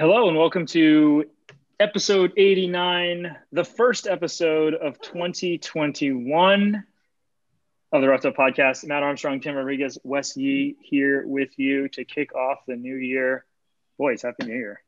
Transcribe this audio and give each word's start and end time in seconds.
Hello 0.00 0.28
and 0.28 0.38
welcome 0.38 0.64
to 0.64 1.26
episode 1.78 2.32
89, 2.38 3.36
the 3.52 3.64
first 3.64 4.06
episode 4.06 4.72
of 4.72 4.98
2021 4.98 6.86
of 7.92 8.00
the 8.00 8.08
Rough 8.08 8.24
Up 8.24 8.34
Podcast. 8.34 8.86
Matt 8.86 9.02
Armstrong, 9.02 9.42
Tim 9.42 9.56
Rodriguez, 9.56 9.98
Wes 10.02 10.38
Yee 10.38 10.74
here 10.80 11.26
with 11.26 11.50
you 11.58 11.86
to 11.88 12.06
kick 12.06 12.34
off 12.34 12.60
the 12.66 12.76
new 12.76 12.96
year. 12.96 13.44
Boys, 13.98 14.22
Happy 14.22 14.46
New 14.46 14.54
Year. 14.54 14.80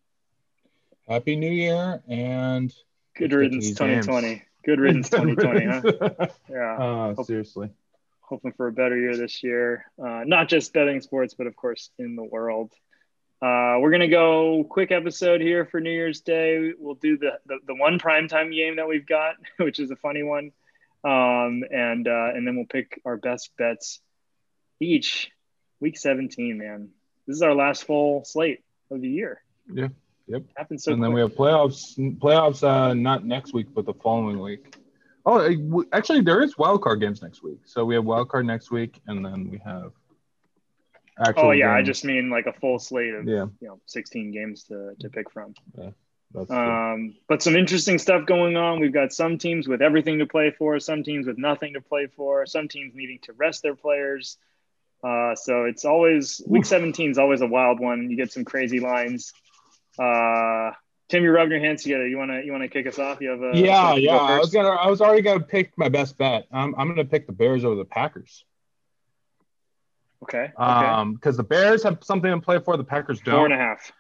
Happy 1.07 1.37
New 1.37 1.53
Year 1.53 2.03
and 2.09 2.75
good 3.15 3.35
riddance 3.35 3.69
2020. 3.69 4.27
Games. 4.27 4.43
Good 4.65 4.81
riddance 4.81 5.11
2020, 5.11 5.67
huh? 5.67 6.27
Yeah. 6.49 6.77
Uh, 6.79 7.15
Hope, 7.17 7.27
seriously. 7.27 7.69
Hoping 8.23 8.53
for 8.53 8.67
a 8.67 8.73
better 8.73 8.97
year 8.97 9.15
this 9.15 9.43
year. 9.43 9.85
Uh, 10.03 10.23
not 10.25 10.49
just 10.49 10.73
betting 10.73 11.03
sports, 11.03 11.35
but 11.35 11.47
of 11.47 11.55
course 11.55 11.91
in 11.99 12.17
the 12.17 12.25
world. 12.25 12.73
Uh, 13.43 13.77
we're 13.81 13.91
gonna 13.91 14.07
go 14.07 14.65
quick 14.71 14.93
episode 14.93 15.41
here 15.41 15.65
for 15.67 15.81
New 15.81 15.91
Year's 15.91 16.21
Day. 16.21 16.75
We'll 16.79 16.95
do 16.95 17.19
the 17.19 17.41
the, 17.47 17.59
the 17.67 17.75
one 17.75 17.99
primetime 17.99 18.55
game 18.55 18.77
that 18.77 18.87
we've 18.87 19.07
got, 19.07 19.35
which 19.57 19.81
is 19.81 19.91
a 19.91 19.97
funny 19.97 20.23
one, 20.23 20.53
um, 21.03 21.65
and 21.69 22.07
uh, 22.07 22.31
and 22.35 22.47
then 22.47 22.55
we'll 22.55 22.67
pick 22.67 23.01
our 23.05 23.17
best 23.17 23.51
bets 23.59 24.01
each 24.79 25.33
week 25.81 25.99
17. 25.99 26.57
Man, 26.57 26.91
this 27.27 27.35
is 27.35 27.43
our 27.43 27.55
last 27.55 27.83
full 27.83 28.25
slate 28.25 28.63
of 28.93 29.01
the 29.01 29.09
year. 29.09 29.43
Yeah. 29.73 29.89
Yep. 30.29 30.45
Happens 30.57 30.85
so. 30.85 30.93
And 30.93 31.01
quick. 31.01 31.09
then 31.09 31.15
we 31.15 31.21
have 31.21 31.33
playoffs. 31.33 31.99
Playoffs, 32.21 32.63
uh, 32.63 32.95
not 32.95 33.25
next 33.25 33.53
week, 33.53 33.67
but 33.75 33.87
the 33.87 33.95
following 33.95 34.39
week. 34.39 34.77
Oh, 35.27 35.85
actually, 35.93 36.21
there 36.21 36.43
is 36.43 36.57
wild 36.57 36.83
card 36.83 37.01
games 37.01 37.23
next 37.23 37.43
week. 37.43 37.59
So 37.65 37.85
we 37.85 37.97
have 37.97 38.05
wild 38.05 38.29
card 38.29 38.47
next 38.47 38.71
week, 38.71 39.01
and 39.09 39.25
then 39.25 39.51
we 39.51 39.59
have 39.65 39.93
Actual 41.19 41.47
oh 41.47 41.51
yeah, 41.51 41.77
games. 41.77 41.79
I 41.79 41.83
just 41.83 42.05
mean 42.05 42.31
like 42.31 42.47
a 42.47 42.53
full 42.53 42.79
slate 42.79 43.15
of 43.15 43.27
yeah. 43.27 43.47
you 43.61 43.69
know 43.69 43.81
16 43.87 44.33
games 44.33 44.65
to 44.65 44.95
to 45.01 45.09
pick 45.09 45.31
from. 45.31 45.55
Yeah. 45.77 45.91
Um, 46.35 47.15
but 47.29 47.43
some 47.43 47.57
interesting 47.57 47.99
stuff 47.99 48.25
going 48.27 48.57
on. 48.57 48.81
We've 48.81 48.93
got 48.93 49.13
some 49.13 49.37
teams 49.37 49.69
with 49.69 49.83
everything 49.83 50.19
to 50.21 50.27
play 50.27 50.51
for, 50.51 50.81
some 50.81 51.03
teams 51.03 51.27
with 51.27 51.37
nothing 51.37 51.75
to 51.75 51.81
play 51.81 52.07
for, 52.07 52.47
some 52.47 52.69
teams 52.69 52.95
needing 52.95 53.19
to 53.25 53.35
rest 53.35 53.63
their 53.63 53.75
players. 53.75 54.39
Uh, 55.05 55.35
so 55.35 55.65
it's 55.65 55.85
always 55.85 56.41
week 56.47 56.65
17 56.65 57.11
is 57.11 57.19
always 57.19 57.41
a 57.41 57.47
wild 57.47 57.81
one. 57.81 58.11
You 58.11 58.17
get 58.17 58.33
some 58.33 58.45
crazy 58.45 58.81
lines. 58.81 59.33
Uh, 59.99 60.71
Tim, 61.09 61.25
you're 61.25 61.35
rubbing 61.35 61.53
your 61.53 61.61
hands 61.61 61.83
together. 61.83 62.07
You 62.07 62.17
wanna 62.17 62.41
you 62.43 62.53
wanna 62.53 62.69
kick 62.69 62.87
us 62.87 62.99
off? 62.99 63.21
You 63.21 63.31
have 63.31 63.43
a 63.43 63.51
yeah 63.55 63.95
yeah. 63.95 64.17
I 64.17 64.39
was 64.39 64.51
gonna 64.51 64.71
I 64.71 64.89
was 64.89 65.03
already 65.03 65.21
gonna 65.21 65.41
pick 65.41 65.77
my 65.77 65.91
best 65.91 66.17
bet. 66.17 66.47
I'm 66.51 66.75
I'm 66.77 66.89
gonna 66.89 67.05
pick 67.05 67.27
the 67.27 67.33
Bears 67.33 67.65
over 67.65 67.75
the 67.75 67.85
Packers. 67.85 68.45
Okay. 70.23 70.51
Um, 70.57 71.15
because 71.15 71.37
the 71.37 71.43
Bears 71.43 71.83
have 71.83 71.99
something 72.03 72.31
to 72.31 72.41
play 72.41 72.59
for, 72.59 72.77
the 72.77 72.85
Packers 72.85 73.21
don't. 73.21 73.35
Four 73.35 73.45
and 73.47 73.55
a 73.55 73.57
half. 73.57 73.93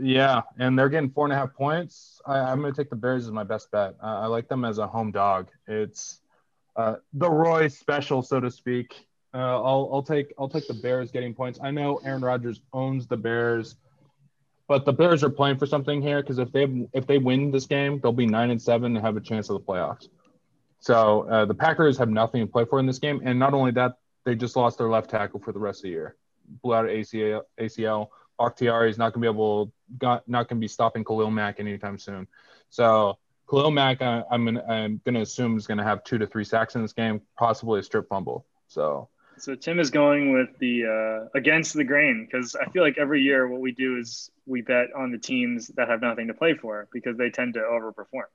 Yeah, 0.00 0.42
and 0.58 0.78
they're 0.78 0.88
getting 0.88 1.10
four 1.10 1.26
and 1.26 1.32
a 1.32 1.36
half 1.36 1.52
points. 1.54 2.20
I, 2.26 2.52
am 2.52 2.60
going 2.60 2.72
to 2.72 2.80
take 2.80 2.90
the 2.90 2.96
Bears 2.96 3.26
as 3.26 3.32
my 3.32 3.44
best 3.44 3.70
bet. 3.70 3.94
Uh, 4.02 4.20
I 4.20 4.26
like 4.26 4.48
them 4.48 4.64
as 4.64 4.78
a 4.78 4.86
home 4.86 5.10
dog. 5.10 5.48
It's 5.66 6.20
uh, 6.76 6.96
the 7.12 7.30
Roy 7.30 7.68
special, 7.68 8.22
so 8.22 8.40
to 8.40 8.50
speak. 8.50 9.06
Uh, 9.34 9.62
I'll, 9.62 9.90
I'll 9.92 10.02
take 10.02 10.32
I'll 10.38 10.48
take 10.48 10.68
the 10.68 10.74
Bears 10.74 11.10
getting 11.10 11.34
points. 11.34 11.58
I 11.62 11.70
know 11.70 12.00
Aaron 12.04 12.22
Rodgers 12.22 12.60
owns 12.72 13.06
the 13.06 13.16
Bears, 13.16 13.76
but 14.68 14.84
the 14.84 14.92
Bears 14.92 15.24
are 15.24 15.30
playing 15.30 15.58
for 15.58 15.66
something 15.66 16.00
here 16.00 16.22
because 16.22 16.38
if 16.38 16.52
they 16.52 16.88
if 16.92 17.06
they 17.06 17.18
win 17.18 17.50
this 17.50 17.66
game, 17.66 18.00
they'll 18.00 18.12
be 18.12 18.26
nine 18.26 18.50
and 18.50 18.62
seven 18.62 18.96
and 18.96 19.04
have 19.04 19.16
a 19.16 19.20
chance 19.20 19.50
of 19.50 19.54
the 19.54 19.60
playoffs. 19.60 20.08
So 20.78 21.28
uh, 21.28 21.44
the 21.46 21.54
Packers 21.54 21.98
have 21.98 22.10
nothing 22.10 22.46
to 22.46 22.50
play 22.50 22.64
for 22.64 22.78
in 22.78 22.86
this 22.86 22.98
game, 22.98 23.22
and 23.24 23.38
not 23.38 23.54
only 23.54 23.72
that, 23.72 23.96
they 24.24 24.34
just 24.34 24.56
lost 24.56 24.78
their 24.78 24.88
left 24.88 25.10
tackle 25.10 25.40
for 25.40 25.52
the 25.52 25.58
rest 25.58 25.80
of 25.80 25.82
the 25.84 25.90
year. 25.90 26.16
Blew 26.62 26.74
out 26.74 26.86
ACL. 26.86 27.42
ACL. 27.60 28.08
Bakhtiari 28.38 28.90
is 28.90 28.98
not 28.98 29.12
going 29.12 29.22
to 29.22 29.30
be 29.30 29.32
able, 29.32 29.72
got, 29.98 30.28
not 30.28 30.48
going 30.48 30.58
to 30.58 30.64
be 30.64 30.68
stopping 30.68 31.04
Khalil 31.04 31.30
Mack 31.30 31.60
anytime 31.60 31.98
soon. 31.98 32.26
So 32.68 33.18
Khalil 33.48 33.70
Mack, 33.70 34.02
I, 34.02 34.24
I'm 34.30 34.44
gonna, 34.44 34.64
I'm 34.64 35.00
going 35.04 35.14
to 35.14 35.20
assume 35.20 35.56
is 35.56 35.66
going 35.66 35.78
to 35.78 35.84
have 35.84 36.02
two 36.04 36.18
to 36.18 36.26
three 36.26 36.44
sacks 36.44 36.74
in 36.74 36.82
this 36.82 36.92
game, 36.92 37.20
possibly 37.38 37.80
a 37.80 37.82
strip 37.82 38.08
fumble. 38.08 38.46
So. 38.68 39.08
So 39.36 39.56
Tim 39.56 39.80
is 39.80 39.90
going 39.90 40.32
with 40.32 40.56
the 40.60 40.84
uh, 40.86 41.28
against 41.36 41.74
the 41.74 41.82
grain 41.82 42.24
because 42.24 42.54
I 42.54 42.70
feel 42.70 42.84
like 42.84 42.98
every 42.98 43.20
year 43.20 43.48
what 43.48 43.60
we 43.60 43.72
do 43.72 43.98
is 43.98 44.30
we 44.46 44.62
bet 44.62 44.94
on 44.96 45.10
the 45.10 45.18
teams 45.18 45.68
that 45.76 45.88
have 45.88 46.00
nothing 46.00 46.28
to 46.28 46.34
play 46.34 46.54
for 46.54 46.88
because 46.92 47.16
they 47.16 47.30
tend 47.30 47.54
to 47.54 47.60
overperform. 47.60 48.28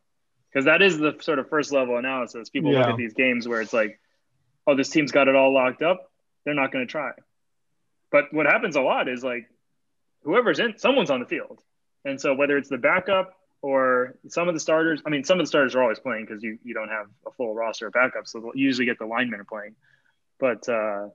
Because 0.51 0.65
that 0.65 0.81
is 0.81 0.97
the 0.97 1.15
sort 1.21 1.39
of 1.39 1.47
first 1.47 1.71
level 1.71 1.97
analysis. 1.97 2.49
People 2.49 2.73
yeah. 2.73 2.79
look 2.79 2.89
at 2.89 2.97
these 2.97 3.13
games 3.13 3.47
where 3.47 3.61
it's 3.61 3.71
like 3.71 3.97
oh, 4.67 4.75
this 4.75 4.89
team's 4.89 5.11
got 5.11 5.27
it 5.27 5.35
all 5.35 5.53
locked 5.53 5.81
up, 5.81 6.11
they're 6.45 6.53
not 6.53 6.71
going 6.71 6.85
to 6.85 6.91
try. 6.91 7.11
But 8.11 8.33
what 8.33 8.45
happens 8.45 8.75
a 8.75 8.81
lot 8.81 9.07
is 9.07 9.23
like 9.23 9.49
whoever's 10.23 10.59
in, 10.59 10.77
someone's 10.77 11.09
on 11.09 11.19
the 11.19 11.25
field. 11.25 11.61
And 12.05 12.19
so 12.19 12.33
whether 12.33 12.57
it's 12.57 12.69
the 12.69 12.77
backup 12.77 13.33
or 13.61 14.15
some 14.29 14.47
of 14.47 14.53
the 14.53 14.59
starters, 14.59 15.01
I 15.05 15.09
mean, 15.09 15.23
some 15.23 15.39
of 15.39 15.45
the 15.45 15.47
starters 15.47 15.75
are 15.75 15.81
always 15.81 15.99
playing 15.99 16.25
because 16.25 16.41
you, 16.41 16.57
you 16.63 16.73
don't 16.73 16.89
have 16.89 17.07
a 17.27 17.31
full 17.31 17.53
roster 17.53 17.87
of 17.87 17.93
backups. 17.93 18.29
So 18.29 18.39
they'll 18.39 18.55
usually 18.55 18.85
get 18.85 18.99
the 18.99 19.05
linemen 19.05 19.43
playing. 19.45 19.75
But 20.39 20.67
uh, 20.69 21.09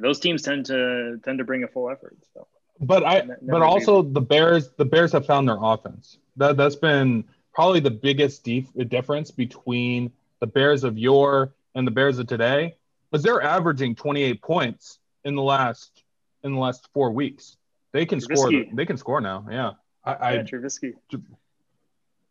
those 0.00 0.18
teams 0.20 0.42
tend 0.42 0.66
to 0.66 1.18
tend 1.22 1.38
to 1.38 1.44
bring 1.44 1.64
a 1.64 1.68
full 1.68 1.90
effort. 1.90 2.16
So. 2.32 2.46
But 2.80 3.04
I, 3.04 3.28
but 3.42 3.62
also 3.62 4.02
the 4.02 4.22
Bears, 4.22 4.70
the 4.78 4.86
Bears 4.86 5.12
have 5.12 5.26
found 5.26 5.46
their 5.46 5.58
offense. 5.60 6.16
That 6.36 6.56
that's 6.56 6.76
been 6.76 7.24
probably 7.52 7.80
the 7.80 7.90
biggest 7.90 8.42
def- 8.42 8.72
difference 8.88 9.30
between 9.30 10.10
the 10.40 10.46
Bears 10.46 10.82
of 10.82 10.96
yore 10.96 11.52
and 11.74 11.86
the 11.86 11.90
Bears 11.90 12.18
of 12.18 12.26
today 12.26 12.76
was 13.10 13.22
they're 13.22 13.42
averaging 13.42 13.94
28 13.94 14.42
points 14.42 14.98
in 15.24 15.34
the 15.34 15.42
last 15.42 16.02
in 16.42 16.52
the 16.52 16.58
last 16.58 16.88
four 16.92 17.10
weeks. 17.10 17.56
They 17.92 18.06
can 18.06 18.20
Trubisky. 18.20 18.36
score. 18.36 18.64
They 18.74 18.86
can 18.86 18.96
score 18.96 19.20
now. 19.20 19.46
Yeah, 19.50 19.72
I, 20.04 20.34
yeah, 20.34 20.42
Trubisky. 20.42 20.94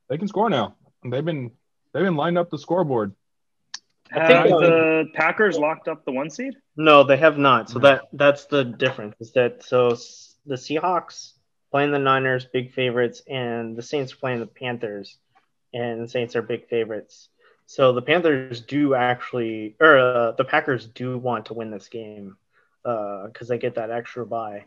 They 0.09 0.17
can 0.17 0.27
score 0.27 0.49
now. 0.49 0.75
They've 1.05 1.23
been 1.23 1.51
they've 1.93 2.03
been 2.03 2.15
lined 2.15 2.37
up 2.37 2.49
the 2.49 2.57
scoreboard. 2.57 3.13
I 4.13 4.27
think 4.27 4.53
uh, 4.53 4.59
the 4.59 5.05
Packers 5.13 5.57
locked 5.57 5.87
up 5.87 6.03
the 6.03 6.11
one 6.11 6.29
seed. 6.29 6.55
No, 6.75 7.03
they 7.03 7.17
have 7.17 7.37
not. 7.37 7.69
So 7.69 7.79
that 7.79 8.03
that's 8.11 8.45
the 8.45 8.65
difference. 8.65 9.15
Is 9.19 9.31
that 9.33 9.63
so? 9.63 9.95
The 10.45 10.55
Seahawks 10.55 11.33
playing 11.71 11.91
the 11.91 11.99
Niners, 11.99 12.45
big 12.51 12.73
favorites, 12.73 13.21
and 13.29 13.77
the 13.77 13.83
Saints 13.83 14.13
playing 14.13 14.39
the 14.39 14.47
Panthers, 14.47 15.17
and 15.73 16.03
the 16.03 16.09
Saints 16.09 16.35
are 16.35 16.41
big 16.41 16.67
favorites. 16.67 17.29
So 17.71 17.93
the 17.93 18.01
Panthers 18.01 18.59
do 18.59 18.95
actually, 18.95 19.77
or 19.79 19.97
uh, 19.97 20.31
the 20.33 20.43
Packers 20.43 20.87
do 20.87 21.17
want 21.17 21.45
to 21.45 21.53
win 21.53 21.71
this 21.71 21.87
game 21.87 22.35
because 22.83 23.31
uh, 23.43 23.45
they 23.47 23.59
get 23.59 23.75
that 23.75 23.89
extra 23.89 24.25
bye. 24.25 24.65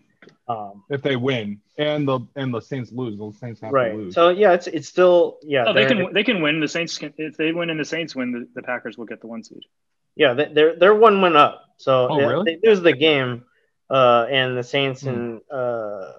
Um, 0.49 0.85
if 0.89 1.03
they 1.03 1.15
win 1.15 1.61
and 1.77 2.09
the 2.09 2.21
and 2.35 2.55
the 2.55 2.63
Saints 2.63 2.93
lose, 2.93 3.19
the 3.19 3.31
Saints 3.39 3.61
have 3.61 3.73
right. 3.73 3.91
to 3.91 3.97
lose. 3.99 4.15
So 4.15 4.31
yeah, 4.31 4.55
it's 4.55 4.69
it's 4.69 4.89
still 4.89 5.37
yeah. 5.43 5.71
they 5.75 5.85
can 5.85 6.15
they 6.15 6.25
can 6.25 6.41
win. 6.41 6.61
The 6.61 6.69
Saints 6.69 6.97
can, 6.97 7.13
if 7.19 7.37
they 7.37 7.53
win 7.53 7.69
and 7.69 7.79
the 7.79 7.85
Saints 7.85 8.17
win, 8.17 8.33
the, 8.33 8.49
the 8.55 8.63
Packers 8.63 8.97
will 8.97 9.05
get 9.05 9.21
the 9.21 9.27
one 9.27 9.45
seed. 9.45 9.65
Yeah, 10.17 10.33
they're 10.33 10.75
they're 10.75 10.95
one 10.95 11.21
win 11.21 11.37
up. 11.37 11.63
So 11.77 12.09
oh, 12.09 12.17
really? 12.17 12.57
they 12.63 12.71
lose 12.71 12.81
the 12.81 12.95
game, 12.95 13.45
uh, 13.91 14.29
and 14.31 14.57
the 14.57 14.63
Saints 14.63 15.03
hmm. 15.03 15.09
and 15.11 15.41
uh, 15.51 16.11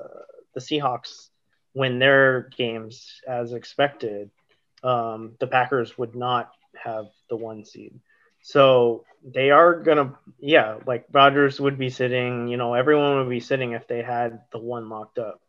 the 0.54 0.60
Seahawks 0.60 1.30
win 1.74 1.98
their 1.98 2.48
games 2.56 3.22
as 3.28 3.54
expected. 3.54 4.30
Um, 4.84 5.32
the 5.40 5.48
Packers 5.48 5.98
would 5.98 6.14
not 6.14 6.52
have 6.84 7.06
the 7.30 7.36
one 7.36 7.66
seed. 7.66 8.00
So 8.42 9.06
they 9.24 9.50
are 9.50 9.82
gonna, 9.82 10.14
yeah, 10.40 10.78
like 10.86 11.06
Rodgers 11.12 11.60
would 11.60 11.78
be 11.78 11.90
sitting, 11.90 12.48
you 12.48 12.58
know, 12.58 12.74
everyone 12.76 13.18
would 13.18 13.30
be 13.30 13.40
sitting 13.40 13.72
if 13.72 13.88
they 13.88 14.04
had 14.04 14.42
the 14.52 14.60
one 14.60 14.90
locked 14.90 15.18
up. 15.18 15.42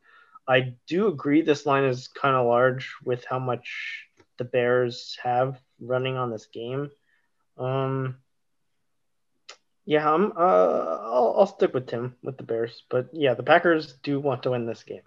I 0.48 0.74
do 0.86 1.08
agree 1.08 1.42
this 1.42 1.66
line 1.66 1.84
is 1.84 2.08
kind 2.08 2.36
of 2.36 2.46
large 2.46 2.94
with 3.04 3.24
how 3.24 3.38
much 3.38 4.06
the 4.38 4.44
Bears 4.44 5.18
have 5.22 5.60
running 5.80 6.16
on 6.16 6.30
this 6.30 6.46
game. 6.46 6.90
Um, 7.58 8.16
yeah, 9.84 10.12
I'm. 10.12 10.32
Uh, 10.32 10.40
I'll, 10.40 11.34
I'll 11.38 11.46
stick 11.46 11.72
with 11.72 11.86
Tim 11.86 12.16
with 12.22 12.36
the 12.36 12.42
Bears, 12.42 12.82
but 12.90 13.08
yeah, 13.12 13.34
the 13.34 13.42
Packers 13.42 13.94
do 14.02 14.18
want 14.18 14.42
to 14.42 14.50
win 14.50 14.66
this 14.66 14.82
game. 14.82 15.02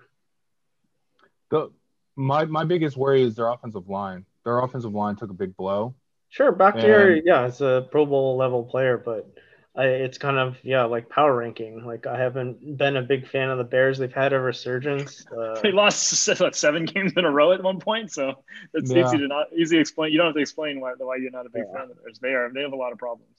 The 1.51 1.71
my 2.15 2.45
my 2.45 2.63
biggest 2.63 2.95
worry 2.95 3.21
is 3.21 3.35
their 3.35 3.49
offensive 3.49 3.89
line. 3.89 4.25
Their 4.45 4.59
offensive 4.59 4.93
line 4.93 5.15
took 5.15 5.31
a 5.31 5.33
big 5.33 5.55
blow, 5.57 5.95
Sure, 6.29 6.51
Bakhtiari, 6.51 7.23
yeah, 7.25 7.47
it's 7.47 7.61
a 7.61 7.87
Pro 7.91 8.05
Bowl 8.05 8.37
level 8.37 8.63
player, 8.63 8.97
but 8.97 9.27
I, 9.75 9.85
it's 9.85 10.17
kind 10.17 10.37
of 10.37 10.57
yeah, 10.63 10.83
like 10.83 11.09
power 11.09 11.35
ranking. 11.35 11.85
Like 11.85 12.05
I 12.05 12.19
haven't 12.19 12.77
been 12.77 12.97
a 12.97 13.01
big 13.01 13.27
fan 13.27 13.49
of 13.49 13.57
the 13.57 13.63
Bears. 13.63 13.97
They've 13.97 14.13
had 14.13 14.33
a 14.33 14.39
resurgence. 14.39 15.25
Uh, 15.39 15.59
they 15.61 15.71
lost 15.71 16.27
what, 16.39 16.55
seven 16.55 16.85
games 16.85 17.13
in 17.15 17.23
a 17.23 17.31
row 17.31 17.53
at 17.53 17.63
one 17.63 17.79
point, 17.79 18.11
so 18.11 18.33
it's 18.73 18.91
yeah. 18.91 19.05
easy 19.05 19.17
to 19.17 19.27
not 19.27 19.47
easy 19.55 19.77
to 19.77 19.81
explain. 19.81 20.11
You 20.11 20.17
don't 20.17 20.27
have 20.27 20.35
to 20.35 20.41
explain 20.41 20.81
why 20.81 20.93
why 20.97 21.15
you're 21.15 21.31
not 21.31 21.45
a 21.45 21.49
big 21.49 21.63
yeah. 21.67 21.73
fan 21.73 21.83
of 21.83 21.89
the 21.89 21.95
Bears. 21.95 22.19
They 22.19 22.33
are 22.33 22.51
they 22.53 22.61
have 22.61 22.73
a 22.73 22.75
lot 22.75 22.91
of 22.91 22.97
problems, 22.97 23.37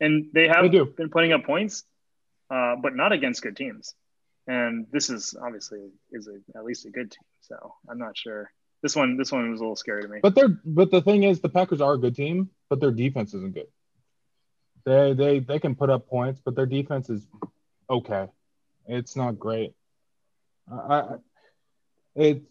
and 0.00 0.26
they 0.32 0.46
have 0.48 0.70
they 0.70 0.80
been 0.80 1.10
putting 1.10 1.32
up 1.32 1.44
points, 1.44 1.84
uh, 2.50 2.76
but 2.76 2.94
not 2.94 3.12
against 3.12 3.42
good 3.42 3.56
teams. 3.56 3.94
And 4.46 4.86
this 4.90 5.10
is 5.10 5.34
obviously 5.40 5.90
is 6.10 6.28
a, 6.28 6.58
at 6.58 6.64
least 6.64 6.86
a 6.86 6.90
good 6.90 7.10
team. 7.10 7.24
So 7.40 7.74
I'm 7.88 7.98
not 7.98 8.16
sure 8.16 8.50
this 8.82 8.94
one 8.94 9.16
this 9.16 9.32
one 9.32 9.50
was 9.50 9.60
a 9.60 9.62
little 9.62 9.76
scary 9.76 10.02
to 10.02 10.08
me. 10.08 10.20
But 10.22 10.34
they're 10.34 10.48
but 10.64 10.90
the 10.90 11.02
thing 11.02 11.24
is 11.24 11.40
the 11.40 11.48
Packers 11.48 11.80
are 11.80 11.94
a 11.94 11.98
good 11.98 12.14
team, 12.14 12.50
but 12.68 12.80
their 12.80 12.92
defense 12.92 13.34
isn't 13.34 13.54
good. 13.54 13.68
They 14.84 15.12
they 15.12 15.38
they 15.40 15.58
can 15.58 15.74
put 15.74 15.90
up 15.90 16.08
points, 16.08 16.40
but 16.44 16.54
their 16.54 16.66
defense 16.66 17.10
is 17.10 17.26
okay. 17.90 18.28
It's 18.86 19.16
not 19.16 19.38
great. 19.38 19.74
I, 20.70 21.16
It, 22.14 22.42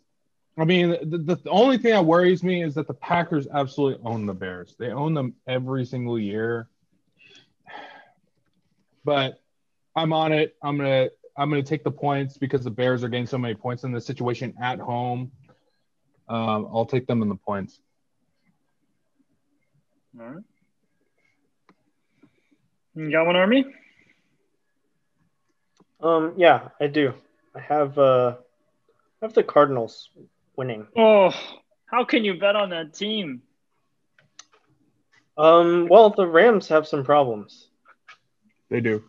I 0.57 0.65
mean, 0.65 0.89
the, 0.89 1.17
the 1.35 1.49
only 1.49 1.77
thing 1.77 1.91
that 1.91 2.05
worries 2.05 2.43
me 2.43 2.63
is 2.63 2.75
that 2.75 2.87
the 2.87 2.93
Packers 2.93 3.47
absolutely 3.47 4.03
own 4.03 4.25
the 4.25 4.33
Bears. 4.33 4.75
They 4.79 4.89
own 4.89 5.13
them 5.13 5.35
every 5.47 5.85
single 5.85 6.17
year. 6.17 6.67
But 9.03 9.39
I'm 9.95 10.13
on 10.13 10.31
it. 10.31 10.55
I'm 10.61 10.77
gonna 10.77 11.09
I'm 11.37 11.49
gonna 11.49 11.63
take 11.63 11.83
the 11.83 11.91
points 11.91 12.37
because 12.37 12.63
the 12.63 12.71
Bears 12.71 13.03
are 13.03 13.09
getting 13.09 13.27
so 13.27 13.37
many 13.37 13.55
points 13.55 13.83
in 13.83 13.91
this 13.91 14.05
situation 14.05 14.53
at 14.61 14.79
home. 14.79 15.31
Um, 16.29 16.67
I'll 16.71 16.85
take 16.85 17.07
them 17.07 17.21
in 17.21 17.29
the 17.29 17.35
points. 17.35 17.79
All 20.19 20.25
right. 20.25 20.43
You 22.95 23.11
got 23.11 23.25
one, 23.27 23.35
Army? 23.35 23.65
Um, 26.01 26.33
yeah, 26.37 26.69
I 26.79 26.87
do. 26.87 27.13
I 27.55 27.59
have 27.59 27.97
uh, 27.97 28.35
I 29.21 29.25
have 29.25 29.33
the 29.33 29.43
Cardinals 29.43 30.09
winning. 30.55 30.87
Oh, 30.97 31.31
how 31.85 32.03
can 32.03 32.23
you 32.23 32.39
bet 32.39 32.55
on 32.55 32.69
that 32.71 32.93
team? 32.93 33.41
Um, 35.37 35.87
well, 35.89 36.09
the 36.09 36.27
Rams 36.27 36.67
have 36.69 36.87
some 36.87 37.03
problems. 37.03 37.69
They 38.69 38.81
do. 38.81 39.03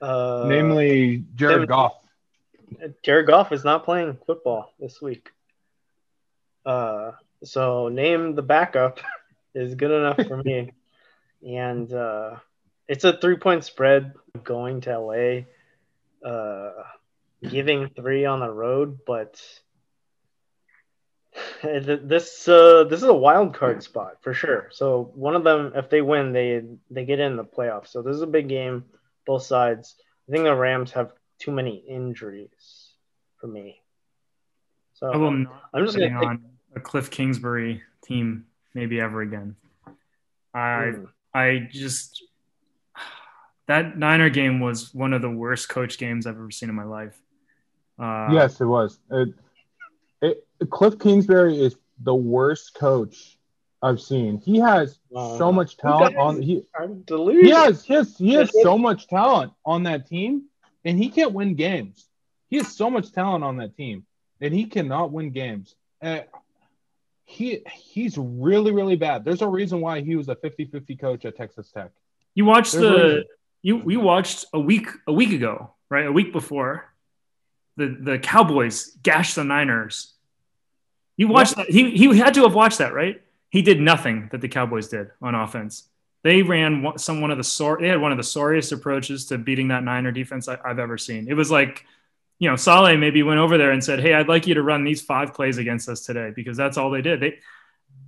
Uh, 0.00 0.44
Namely, 0.46 1.24
Jared 1.34 1.62
they- 1.62 1.66
Goff. 1.66 1.94
Jared 3.02 3.26
Goff 3.26 3.52
is 3.52 3.64
not 3.64 3.84
playing 3.84 4.18
football 4.26 4.72
this 4.80 5.00
week. 5.00 5.30
Uh, 6.64 7.12
so 7.42 7.88
name 7.88 8.34
the 8.34 8.42
backup 8.42 9.00
is 9.54 9.74
good 9.74 9.90
enough 9.90 10.26
for 10.26 10.36
me. 10.42 10.72
and 11.46 11.92
uh, 11.92 12.36
it's 12.88 13.04
a 13.04 13.16
three 13.18 13.36
point 13.36 13.64
spread 13.64 14.12
going 14.42 14.80
to 14.82 14.90
LA, 14.98 15.42
uh, 16.28 16.72
giving 17.48 17.88
three 17.90 18.24
on 18.24 18.40
the 18.40 18.50
road, 18.50 18.98
but 19.06 19.40
this 21.62 22.48
uh, 22.48 22.84
this 22.84 23.02
is 23.02 23.08
a 23.08 23.14
wild 23.14 23.54
card 23.54 23.82
spot 23.82 24.16
for 24.22 24.32
sure. 24.34 24.68
So 24.70 25.10
one 25.14 25.34
of 25.36 25.44
them, 25.44 25.72
if 25.74 25.90
they 25.90 26.02
win, 26.02 26.32
they 26.32 26.62
they 26.90 27.04
get 27.04 27.20
in 27.20 27.36
the 27.36 27.44
playoffs. 27.44 27.88
So 27.88 28.02
this 28.02 28.16
is 28.16 28.22
a 28.22 28.26
big 28.26 28.48
game, 28.48 28.84
both 29.26 29.42
sides. 29.42 29.96
I 30.28 30.32
think 30.32 30.44
the 30.44 30.54
Rams 30.54 30.92
have 30.92 31.12
too 31.38 31.50
many 31.52 31.76
injuries 31.88 32.92
for 33.40 33.46
me. 33.46 33.80
So 34.94 35.10
I 35.10 35.16
will 35.16 35.32
not 35.32 35.62
I'm 35.74 35.84
just 35.84 35.96
gonna 35.96 36.08
take- 36.08 36.28
on 36.28 36.53
a 36.76 36.80
Cliff 36.80 37.10
Kingsbury 37.10 37.82
team 38.04 38.46
maybe 38.74 39.00
ever 39.00 39.22
again. 39.22 39.56
I 40.52 40.92
Hmm. 40.94 41.04
I 41.32 41.68
just 41.70 42.22
that 43.66 43.98
Niner 43.98 44.28
game 44.30 44.60
was 44.60 44.94
one 44.94 45.12
of 45.12 45.22
the 45.22 45.30
worst 45.30 45.68
coach 45.68 45.98
games 45.98 46.26
I've 46.26 46.36
ever 46.36 46.50
seen 46.50 46.68
in 46.68 46.74
my 46.74 46.84
life. 46.84 47.18
Uh, 47.98 48.28
yes, 48.32 48.60
it 48.60 48.66
was. 48.66 48.98
It, 49.10 49.34
it, 50.20 50.46
Cliff 50.70 50.98
Kingsbury 50.98 51.58
is 51.60 51.76
the 52.02 52.14
worst 52.14 52.74
coach 52.74 53.38
I've 53.82 54.00
seen. 54.00 54.38
He 54.38 54.58
has 54.58 54.98
Uh, 55.14 55.38
so 55.38 55.52
much 55.52 55.76
talent 55.76 56.16
on 56.16 56.42
he 56.42 56.64
are 56.74 56.88
deluded. 56.88 57.44
he 57.44 57.50
has 57.50 57.84
he 57.84 57.94
has, 57.94 58.16
he 58.16 58.34
has 58.34 58.50
so 58.62 58.76
much 58.78 59.06
talent 59.08 59.52
on 59.64 59.84
that 59.84 60.06
team 60.06 60.44
and 60.84 60.98
he 60.98 61.08
can't 61.08 61.32
win 61.32 61.54
games. 61.54 62.06
He 62.48 62.56
has 62.58 62.74
so 62.76 62.90
much 62.90 63.12
talent 63.12 63.44
on 63.44 63.56
that 63.58 63.76
team 63.76 64.06
and 64.40 64.54
he 64.54 64.66
cannot 64.66 65.10
win 65.12 65.30
games. 65.30 65.74
Uh, 66.02 66.20
he 67.24 67.62
he's 67.72 68.16
really 68.18 68.72
really 68.72 68.96
bad. 68.96 69.24
There's 69.24 69.42
a 69.42 69.48
reason 69.48 69.80
why 69.80 70.00
he 70.00 70.16
was 70.16 70.28
a 70.28 70.36
50-50 70.36 71.00
coach 71.00 71.24
at 71.24 71.36
Texas 71.36 71.70
Tech. 71.70 71.90
You 72.34 72.44
watched 72.44 72.72
There's 72.72 72.84
the 72.84 73.24
you 73.62 73.76
we 73.76 73.96
watched 73.96 74.44
a 74.52 74.60
week 74.60 74.88
a 75.06 75.12
week 75.12 75.32
ago, 75.32 75.70
right? 75.88 76.06
A 76.06 76.12
week 76.12 76.32
before 76.32 76.92
the 77.76 77.96
the 78.00 78.18
Cowboys 78.18 78.96
gashed 79.02 79.36
the 79.36 79.44
Niners. 79.44 80.12
You 81.16 81.28
watched 81.28 81.56
that. 81.56 81.70
He 81.70 81.92
he 81.92 82.18
had 82.18 82.34
to 82.34 82.42
have 82.42 82.54
watched 82.54 82.78
that, 82.78 82.92
right? 82.92 83.22
He 83.50 83.62
did 83.62 83.80
nothing 83.80 84.28
that 84.32 84.40
the 84.40 84.48
Cowboys 84.48 84.88
did 84.88 85.10
on 85.22 85.34
offense. 85.34 85.88
They 86.22 86.42
ran 86.42 86.98
some 86.98 87.20
one 87.20 87.30
of 87.30 87.38
the 87.38 87.44
sor- 87.44 87.78
they 87.80 87.88
had 87.88 88.00
one 88.00 88.10
of 88.10 88.18
the 88.18 88.24
sorriest 88.24 88.72
approaches 88.72 89.26
to 89.26 89.38
beating 89.38 89.68
that 89.68 89.84
Niner 89.84 90.10
defense 90.10 90.48
I, 90.48 90.58
I've 90.64 90.78
ever 90.78 90.98
seen. 90.98 91.28
It 91.28 91.34
was 91.34 91.50
like, 91.50 91.84
you 92.38 92.50
know, 92.50 92.56
Saleh 92.56 92.98
maybe 92.98 93.22
went 93.22 93.40
over 93.40 93.56
there 93.56 93.70
and 93.70 93.82
said, 93.82 94.00
"Hey, 94.00 94.14
I'd 94.14 94.28
like 94.28 94.46
you 94.46 94.54
to 94.54 94.62
run 94.62 94.84
these 94.84 95.02
five 95.02 95.34
plays 95.34 95.58
against 95.58 95.88
us 95.88 96.02
today," 96.02 96.32
because 96.34 96.56
that's 96.56 96.76
all 96.76 96.90
they 96.90 97.02
did. 97.02 97.20
They, 97.20 97.38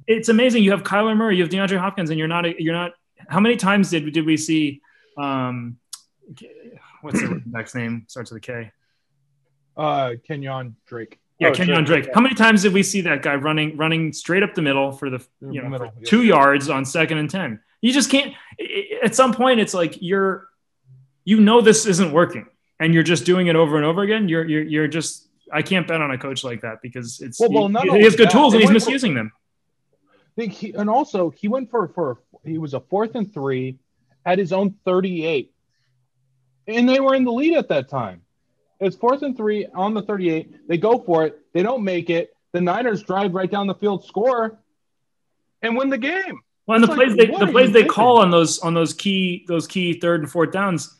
it's 0.07 0.29
amazing. 0.29 0.63
You 0.63 0.73
have 0.73 0.83
Kyler 0.83 1.17
Murray, 1.17 1.37
you 1.37 1.43
have 1.43 1.51
DeAndre 1.51 1.79
Hopkins, 1.79 2.11
and 2.11 2.19
you're 2.19 2.29
not 2.29 2.61
you're 2.61 2.75
not. 2.75 2.93
How 3.29 3.41
many 3.41 3.57
times 3.57 3.91
did 3.91 4.13
did 4.13 4.27
we 4.27 4.37
see? 4.37 4.83
Um, 5.17 5.79
what's 7.03 7.21
the 7.21 7.43
next 7.51 7.75
name? 7.75 8.05
Starts 8.09 8.31
with 8.31 8.39
a 8.39 8.47
K. 8.47 8.73
Uh 9.77 10.13
Kenyan 10.29 10.75
Drake. 10.87 11.19
Yeah, 11.39 11.49
Oh, 11.49 11.53
Kenyan. 11.53 11.85
Drake. 11.85 12.09
How 12.15 12.21
many 12.21 12.35
times 12.35 12.63
did 12.63 12.73
we 12.73 12.83
see 12.83 13.03
that 13.03 13.23
guy 13.23 13.35
running 13.35 13.77
running 13.77 14.13
straight 14.13 14.43
up 14.43 14.55
the 14.55 14.63
middle 14.63 14.93
for 14.93 15.11
the 15.11 15.25
you 15.41 15.63
know 15.63 15.69
Middle, 15.69 15.93
yeah. 15.99 16.09
two 16.09 16.25
yards 16.25 16.71
on 16.71 16.85
second 16.85 17.19
and 17.19 17.29
ten? 17.31 17.61
You 17.81 17.93
just 17.93 18.11
can't. 18.11 18.35
At 19.03 19.15
some 19.15 19.35
point, 19.35 19.61
it's 19.61 19.75
like 19.75 20.01
you're, 20.01 20.49
you 21.25 21.41
know, 21.41 21.61
this 21.61 21.85
isn't 21.87 22.11
working, 22.11 22.47
and 22.81 22.93
you're 22.95 23.03
just 23.03 23.25
doing 23.25 23.47
it 23.47 23.57
over 23.57 23.77
and 23.77 23.85
over 23.85 24.03
again. 24.03 24.29
You're 24.29 24.45
you're 24.47 24.63
you're 24.63 24.89
just. 24.89 25.25
I 25.53 25.63
can't 25.63 25.87
bet 25.87 26.01
on 26.01 26.11
a 26.11 26.19
coach 26.19 26.43
like 26.43 26.63
that 26.63 26.83
because 26.83 27.21
it's 27.21 27.39
Well, 27.39 27.71
well, 27.71 27.83
he, 27.85 27.91
he 27.99 28.03
has 28.03 28.17
good 28.17 28.27
that, 28.29 28.33
tools 28.33 28.53
and 28.53 28.63
he's 28.63 28.69
went 28.71 28.83
for- 28.83 28.91
misusing 28.91 29.15
them. 29.15 29.31
think 30.35 30.53
he, 30.53 30.73
and 30.75 30.91
also 30.91 31.31
he 31.31 31.47
went 31.47 31.71
for 31.71 31.87
for 31.89 32.19
he 32.45 32.59
was 32.59 32.75
a 32.75 32.81
fourth 32.81 33.15
and 33.15 33.33
three 33.33 33.79
at 34.25 34.39
his 34.41 34.53
own 34.53 34.75
38 34.85 35.53
and 36.67 36.89
they 36.89 36.99
were 36.99 37.15
in 37.15 37.23
the 37.25 37.31
lead 37.31 37.57
at 37.57 37.69
that 37.69 37.89
time 37.89 38.23
it's 38.81 38.97
fourth 38.97 39.23
and 39.23 39.37
three 39.37 39.67
on 39.73 39.95
the 39.95 40.03
38 40.03 40.67
they 40.69 40.77
go 40.77 40.99
for 40.99 41.25
it 41.25 41.39
they 41.55 41.63
don't 41.63 41.85
make 41.85 42.11
it 42.11 42.35
the 42.53 42.61
niners 42.61 43.05
drive 43.05 43.33
right 43.33 43.51
down 43.51 43.69
the 43.69 43.75
field 43.77 44.05
score 44.05 44.59
and 45.63 45.77
win 45.77 45.89
the 45.91 45.97
game 45.99 46.41
Well, 46.67 46.75
and 46.75 46.83
the 46.85 46.89
It's 46.89 46.97
plays 46.97 47.15
like, 47.15 47.31
they 47.39 47.47
the 47.47 47.53
plays 47.53 47.71
they 47.71 47.85
call 47.85 48.19
on 48.19 48.33
those 48.33 48.59
on 48.59 48.75
those 48.75 48.93
key 48.95 49.45
those 49.47 49.69
key 49.69 50.01
third 50.01 50.23
and 50.23 50.31
fourth 50.31 50.51
downs, 50.51 50.96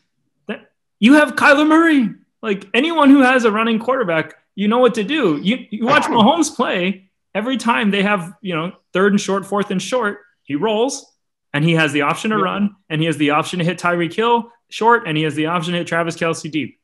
you 0.99 1.15
have 1.15 1.35
Kyler 1.35 1.67
Murray. 1.67 2.09
Like 2.41 2.67
anyone 2.73 3.09
who 3.09 3.21
has 3.21 3.45
a 3.45 3.51
running 3.51 3.79
quarterback, 3.79 4.35
you 4.55 4.67
know 4.67 4.77
what 4.77 4.95
to 4.95 5.03
do. 5.03 5.37
You 5.41 5.65
you 5.69 5.85
watch 5.85 6.03
Mahomes 6.05 6.55
play 6.55 7.09
every 7.33 7.57
time 7.57 7.91
they 7.91 8.03
have 8.03 8.33
you 8.41 8.55
know 8.55 8.73
third 8.93 9.13
and 9.13 9.21
short, 9.21 9.45
fourth 9.45 9.71
and 9.71 9.81
short. 9.81 10.19
He 10.43 10.55
rolls 10.55 11.05
and 11.53 11.63
he 11.63 11.73
has 11.73 11.91
the 11.91 12.03
option 12.03 12.31
to 12.31 12.37
run 12.37 12.75
and 12.89 13.01
he 13.01 13.07
has 13.07 13.17
the 13.17 13.31
option 13.31 13.59
to 13.59 13.65
hit 13.65 13.79
Tyreek 13.79 14.13
Hill 14.13 14.51
short 14.69 15.07
and 15.07 15.17
he 15.17 15.23
has 15.23 15.35
the 15.35 15.47
option 15.47 15.73
to 15.73 15.79
hit 15.79 15.87
Travis 15.87 16.15
Kelce 16.15 16.49
deep. 16.49 16.79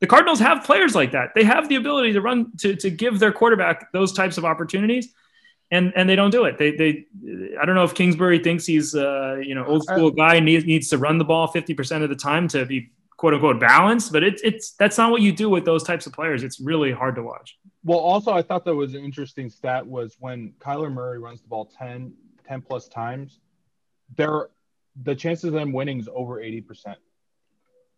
The 0.00 0.06
Cardinals 0.06 0.40
have 0.40 0.64
players 0.64 0.94
like 0.94 1.12
that. 1.12 1.30
They 1.34 1.44
have 1.44 1.68
the 1.68 1.76
ability 1.76 2.12
to 2.14 2.20
run 2.20 2.52
to, 2.58 2.76
to 2.76 2.90
give 2.90 3.18
their 3.18 3.32
quarterback 3.32 3.92
those 3.92 4.12
types 4.12 4.38
of 4.38 4.44
opportunities 4.44 5.12
and 5.70 5.92
and 5.96 6.08
they 6.08 6.16
don't 6.16 6.30
do 6.30 6.44
it. 6.44 6.58
They 6.58 6.70
they 6.72 7.06
I 7.60 7.64
don't 7.64 7.74
know 7.74 7.84
if 7.84 7.94
Kingsbury 7.94 8.38
thinks 8.38 8.66
he's 8.66 8.94
uh, 8.94 9.36
you 9.42 9.54
know 9.54 9.64
old 9.64 9.84
school 9.84 10.10
guy 10.10 10.40
needs 10.40 10.64
needs 10.64 10.88
to 10.90 10.98
run 10.98 11.18
the 11.18 11.24
ball 11.24 11.46
fifty 11.48 11.74
percent 11.74 12.04
of 12.04 12.10
the 12.10 12.16
time 12.16 12.48
to 12.48 12.64
be 12.64 12.90
quote 13.16 13.34
unquote 13.34 13.58
balanced, 13.58 14.12
but 14.12 14.22
it's 14.22 14.42
it's 14.42 14.72
that's 14.72 14.98
not 14.98 15.10
what 15.10 15.22
you 15.22 15.32
do 15.32 15.48
with 15.48 15.64
those 15.64 15.82
types 15.82 16.06
of 16.06 16.12
players. 16.12 16.42
It's 16.42 16.60
really 16.60 16.92
hard 16.92 17.14
to 17.16 17.22
watch. 17.22 17.58
well 17.84 17.98
also 17.98 18.32
i 18.32 18.42
thought 18.42 18.64
that 18.64 18.74
was 18.74 18.94
an 18.94 19.04
interesting 19.04 19.48
stat 19.48 19.86
was 19.86 20.16
when 20.18 20.52
kyler 20.58 20.92
murray 20.92 21.18
runs 21.18 21.40
the 21.40 21.48
ball 21.48 21.64
10 21.78 22.12
10 22.46 22.60
plus 22.62 22.88
times 22.88 23.40
there 24.16 24.48
the 25.02 25.14
chances 25.14 25.44
of 25.44 25.52
them 25.52 25.72
winning 25.72 25.98
is 26.00 26.08
over 26.14 26.36
80% 26.40 26.96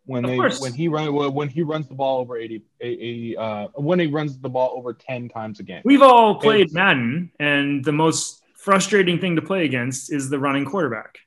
when 0.09 0.25
Of 0.25 0.31
they 0.31 0.37
course. 0.37 0.59
when 0.59 0.73
he 0.73 0.87
run 0.87 1.13
when 1.39 1.49
he 1.49 1.61
runs 1.61 1.87
the 1.87 1.93
ball 1.93 2.19
over 2.19 2.35
80, 2.37 2.63
80 2.81 3.37
uh 3.37 3.67
when 3.75 3.99
he 3.99 4.07
runs 4.07 4.37
the 4.39 4.49
ball 4.49 4.73
over 4.75 4.91
10 4.93 5.29
times 5.29 5.59
a 5.59 5.63
game. 5.63 5.81
We've 5.85 6.01
all 6.01 6.35
played 6.39 6.61
It's- 6.67 6.73
Madden, 6.73 7.31
and 7.39 7.85
the 7.85 7.91
most 7.91 8.43
frustrating 8.55 9.19
thing 9.19 9.35
to 9.35 9.41
play 9.41 9.65
against 9.65 10.11
is 10.11 10.29
the 10.29 10.39
running 10.39 10.65
quarterback. 10.65 11.19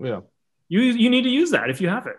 yeah. 0.00 0.20
You 0.68 0.80
you 0.80 1.10
need 1.10 1.24
to 1.24 1.28
use 1.42 1.50
that 1.50 1.68
if 1.68 1.80
you 1.82 1.88
have 1.90 2.06
it. 2.06 2.16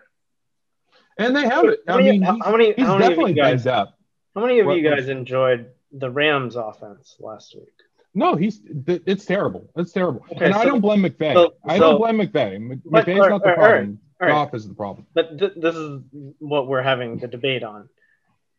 and 1.18 1.34
they 1.36 1.42
have 1.54 1.64
it. 1.64 1.80
How 1.88 1.94
i 1.94 1.96
many, 1.98 2.10
mean 2.12 2.22
how, 2.22 2.38
how 2.44 2.50
many, 2.52 2.72
he's 2.74 2.86
how 2.86 2.98
many 2.98 3.14
of 3.22 3.28
you 3.28 3.34
guys? 3.34 3.66
up. 3.66 3.98
How 4.34 4.40
many 4.42 4.60
of 4.60 4.66
What- 4.66 4.78
you 4.78 4.88
what- 4.88 4.96
guys 4.96 5.08
enjoyed 5.08 5.66
the 5.92 6.10
Rams 6.10 6.54
offense 6.56 7.16
last 7.20 7.54
week? 7.56 7.74
no 8.16 8.36
he's 8.36 8.60
it's 8.86 9.24
terrible. 9.24 9.62
It's 9.76 9.90
terrible. 9.92 10.22
Okay, 10.30 10.44
and 10.44 10.54
i 10.54 10.64
don't 10.64 10.80
blame 10.80 11.02
mcvay 11.02 11.34
so- 11.34 11.54
i 11.66 11.78
don't 11.82 11.98
blame 11.98 12.18
mcvay 12.24 12.50
Mc- 12.60 12.78
But- 12.84 13.06
not 13.06 13.06
the 13.06 13.14
right, 13.20 13.32
all 13.32 13.38
right, 13.40 13.56
problem 13.56 13.98
all 14.28 14.34
right. 14.34 14.44
goff 14.44 14.54
is 14.54 14.68
the 14.68 14.74
problem 14.74 15.06
But 15.14 15.38
th- 15.38 15.52
this 15.56 15.74
is 15.76 16.00
what 16.38 16.68
we're 16.68 16.82
having 16.82 17.18
the 17.18 17.28
debate 17.28 17.62
on. 17.64 17.88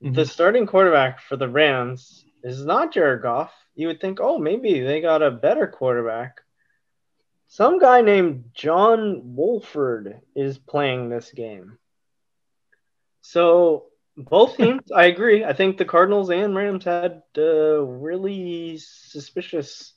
Mhm. 0.03 0.15
The 0.15 0.25
starting 0.25 0.65
quarterback 0.67 1.19
for 1.19 1.35
the 1.37 1.49
Rams 1.49 2.25
is 2.43 2.65
not 2.65 2.93
Jared 2.93 3.21
Goff. 3.21 3.53
You 3.75 3.87
would 3.87 4.01
think, 4.01 4.19
oh, 4.21 4.37
maybe 4.37 4.81
they 4.81 5.01
got 5.01 5.21
a 5.23 5.31
better 5.31 5.67
quarterback. 5.67 6.41
Some 7.47 7.79
guy 7.79 8.01
named 8.01 8.51
John 8.53 9.35
Wolford 9.35 10.21
is 10.35 10.57
playing 10.57 11.09
this 11.09 11.31
game. 11.31 11.77
So 13.21 13.85
both 14.17 14.57
teams, 14.57 14.91
I 14.91 15.05
agree. 15.05 15.43
I 15.43 15.53
think 15.53 15.77
the 15.77 15.85
Cardinals 15.85 16.29
and 16.29 16.55
Rams 16.55 16.85
had 16.85 17.15
uh, 17.37 17.81
really 17.81 18.77
suspicious 18.77 19.93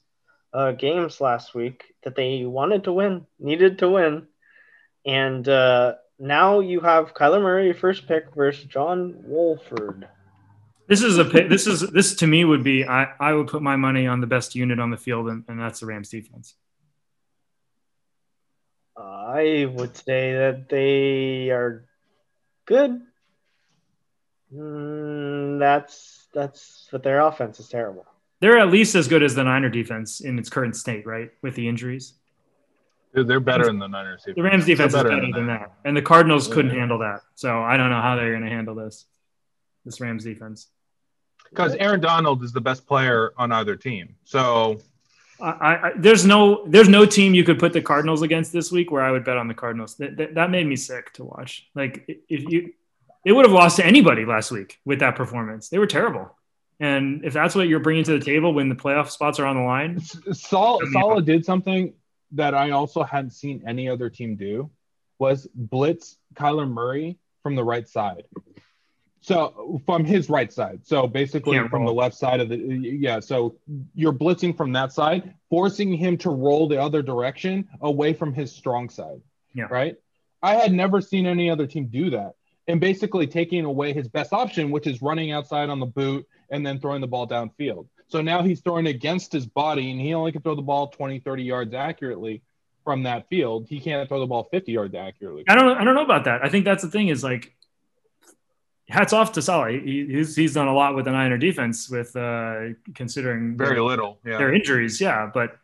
uh, 0.52 0.72
games 0.72 1.20
last 1.20 1.54
week 1.54 1.84
that 2.04 2.14
they 2.16 2.44
wanted 2.44 2.84
to 2.84 2.92
win, 2.92 3.26
needed 3.38 3.78
to 3.78 3.88
win. 3.90 4.28
And 5.08 5.48
uh, 5.48 5.94
now 6.18 6.60
you 6.60 6.80
have 6.80 7.14
Kyler 7.14 7.40
Murray, 7.40 7.72
first 7.72 8.06
pick, 8.06 8.26
versus 8.34 8.66
John 8.66 9.14
Wolford. 9.24 10.06
This 10.86 11.02
is 11.02 11.16
a 11.16 11.24
pi- 11.24 11.48
this 11.48 11.66
is 11.66 11.80
this 11.80 12.14
to 12.16 12.26
me 12.26 12.44
would 12.44 12.62
be 12.62 12.84
I, 12.84 13.08
I 13.18 13.32
would 13.32 13.46
put 13.46 13.62
my 13.62 13.76
money 13.76 14.06
on 14.06 14.20
the 14.20 14.26
best 14.26 14.54
unit 14.54 14.78
on 14.78 14.90
the 14.90 14.96
field 14.96 15.28
and, 15.28 15.44
and 15.48 15.58
that's 15.58 15.80
the 15.80 15.86
Rams 15.86 16.10
defense. 16.10 16.54
I 18.96 19.70
would 19.70 19.96
say 19.96 20.34
that 20.34 20.68
they 20.68 21.50
are 21.50 21.84
good. 22.64 23.00
Mm, 24.54 25.58
that's 25.58 26.26
that's 26.34 26.88
but 26.90 27.02
their 27.02 27.20
offense 27.20 27.60
is 27.60 27.68
terrible. 27.68 28.06
They're 28.40 28.58
at 28.58 28.70
least 28.70 28.94
as 28.94 29.08
good 29.08 29.22
as 29.22 29.34
the 29.34 29.44
Niner 29.44 29.68
defense 29.68 30.20
in 30.20 30.38
its 30.38 30.48
current 30.48 30.76
state, 30.76 31.06
right? 31.06 31.30
With 31.42 31.54
the 31.54 31.68
injuries. 31.68 32.14
Dude, 33.18 33.28
they're 33.28 33.40
better 33.40 33.64
than 33.64 33.78
the 33.78 33.88
Niners. 33.88 34.22
The 34.24 34.40
Rams 34.40 34.64
defense 34.64 34.92
They're 34.92 35.06
is 35.06 35.10
better 35.10 35.32
than 35.32 35.46
that. 35.48 35.72
And 35.84 35.96
the 35.96 36.02
Cardinals 36.02 36.46
couldn't 36.46 36.70
handle 36.70 36.98
that. 36.98 37.22
So 37.34 37.60
I 37.62 37.76
don't 37.76 37.90
know 37.90 38.00
how 38.00 38.14
they're 38.14 38.32
gonna 38.32 38.48
handle 38.48 38.74
this. 38.74 39.06
This 39.84 40.00
Rams 40.00 40.24
defense. 40.24 40.68
Because 41.50 41.74
Aaron 41.74 42.00
Donald 42.00 42.44
is 42.44 42.52
the 42.52 42.60
best 42.60 42.86
player 42.86 43.32
on 43.36 43.50
either 43.50 43.74
team. 43.74 44.14
So 44.24 44.80
I, 45.40 45.48
I, 45.48 45.92
there's 45.96 46.24
no 46.24 46.64
there's 46.66 46.88
no 46.88 47.06
team 47.06 47.34
you 47.34 47.42
could 47.42 47.58
put 47.58 47.72
the 47.72 47.82
Cardinals 47.82 48.22
against 48.22 48.52
this 48.52 48.70
week 48.70 48.90
where 48.90 49.02
I 49.02 49.10
would 49.10 49.24
bet 49.24 49.36
on 49.36 49.48
the 49.48 49.54
Cardinals. 49.54 49.96
That, 49.96 50.16
that, 50.16 50.34
that 50.34 50.50
made 50.50 50.66
me 50.66 50.76
sick 50.76 51.12
to 51.14 51.24
watch. 51.24 51.66
Like 51.74 52.04
if 52.28 52.44
you, 52.48 52.74
they 53.24 53.32
would 53.32 53.44
have 53.44 53.52
lost 53.52 53.76
to 53.76 53.86
anybody 53.86 54.24
last 54.24 54.52
week 54.52 54.78
with 54.84 55.00
that 55.00 55.16
performance. 55.16 55.70
They 55.70 55.78
were 55.78 55.86
terrible. 55.86 56.36
And 56.80 57.24
if 57.24 57.32
that's 57.32 57.56
what 57.56 57.66
you're 57.66 57.80
bringing 57.80 58.04
to 58.04 58.16
the 58.16 58.24
table 58.24 58.54
when 58.54 58.68
the 58.68 58.76
playoff 58.76 59.10
spots 59.10 59.40
are 59.40 59.46
on 59.46 59.56
the 59.56 59.62
line, 59.62 60.00
Saul 60.00 60.80
I 60.96 61.20
did 61.20 61.44
something 61.44 61.94
that 62.32 62.54
I 62.54 62.70
also 62.70 63.02
hadn't 63.02 63.30
seen 63.30 63.64
any 63.66 63.88
other 63.88 64.10
team 64.10 64.36
do 64.36 64.70
was 65.18 65.48
blitz 65.54 66.16
Kyler 66.34 66.70
Murray 66.70 67.18
from 67.42 67.56
the 67.56 67.64
right 67.64 67.88
side. 67.88 68.24
So 69.20 69.80
from 69.84 70.04
his 70.04 70.30
right 70.30 70.52
side. 70.52 70.86
So 70.86 71.06
basically 71.06 71.56
Can't 71.58 71.70
from 71.70 71.82
roll. 71.82 71.94
the 71.94 72.00
left 72.00 72.14
side 72.14 72.40
of 72.40 72.48
the 72.48 72.56
yeah. 72.56 73.20
So 73.20 73.56
you're 73.94 74.12
blitzing 74.12 74.56
from 74.56 74.72
that 74.72 74.92
side, 74.92 75.34
forcing 75.50 75.92
him 75.92 76.16
to 76.18 76.30
roll 76.30 76.68
the 76.68 76.80
other 76.80 77.02
direction 77.02 77.68
away 77.80 78.12
from 78.12 78.32
his 78.32 78.52
strong 78.52 78.88
side. 78.88 79.20
Yeah. 79.54 79.66
Right. 79.70 79.96
I 80.42 80.54
had 80.54 80.72
never 80.72 81.00
seen 81.00 81.26
any 81.26 81.50
other 81.50 81.66
team 81.66 81.86
do 81.86 82.10
that. 82.10 82.34
And 82.68 82.80
basically 82.80 83.26
taking 83.26 83.64
away 83.64 83.92
his 83.92 84.08
best 84.08 84.32
option, 84.32 84.70
which 84.70 84.86
is 84.86 85.02
running 85.02 85.32
outside 85.32 85.68
on 85.68 85.80
the 85.80 85.86
boot 85.86 86.26
and 86.50 86.64
then 86.64 86.78
throwing 86.80 87.00
the 87.00 87.06
ball 87.06 87.26
downfield. 87.26 87.86
So 88.08 88.22
now 88.22 88.42
he's 88.42 88.60
throwing 88.60 88.86
against 88.86 89.32
his 89.32 89.46
body 89.46 89.90
and 89.90 90.00
he 90.00 90.14
only 90.14 90.32
can 90.32 90.42
throw 90.42 90.54
the 90.54 90.62
ball 90.62 90.88
20, 90.88 91.20
30 91.20 91.42
yards 91.42 91.74
accurately 91.74 92.42
from 92.84 93.02
that 93.02 93.28
field. 93.28 93.66
He 93.68 93.80
can't 93.80 94.08
throw 94.08 94.20
the 94.20 94.26
ball 94.26 94.48
50 94.50 94.72
yards 94.72 94.94
accurately. 94.94 95.44
I 95.46 95.54
don't 95.54 95.76
I 95.76 95.84
don't 95.84 95.94
know 95.94 96.04
about 96.04 96.24
that. 96.24 96.42
I 96.42 96.48
think 96.48 96.64
that's 96.64 96.82
the 96.82 96.90
thing 96.90 97.08
is 97.08 97.22
like 97.22 97.54
hats 98.88 99.12
off 99.12 99.32
to 99.32 99.42
Saleh. 99.42 99.82
He, 99.84 100.06
he's 100.06 100.34
he's 100.34 100.54
done 100.54 100.68
a 100.68 100.74
lot 100.74 100.96
with 100.96 101.04
the 101.04 101.10
Niner 101.10 101.36
defense 101.36 101.90
with 101.90 102.16
uh 102.16 102.70
considering 102.94 103.56
Very 103.58 103.74
their, 103.74 103.84
little. 103.84 104.18
Yeah. 104.24 104.38
their 104.38 104.54
injuries. 104.54 105.00
Yeah, 105.00 105.30
but 105.32 105.58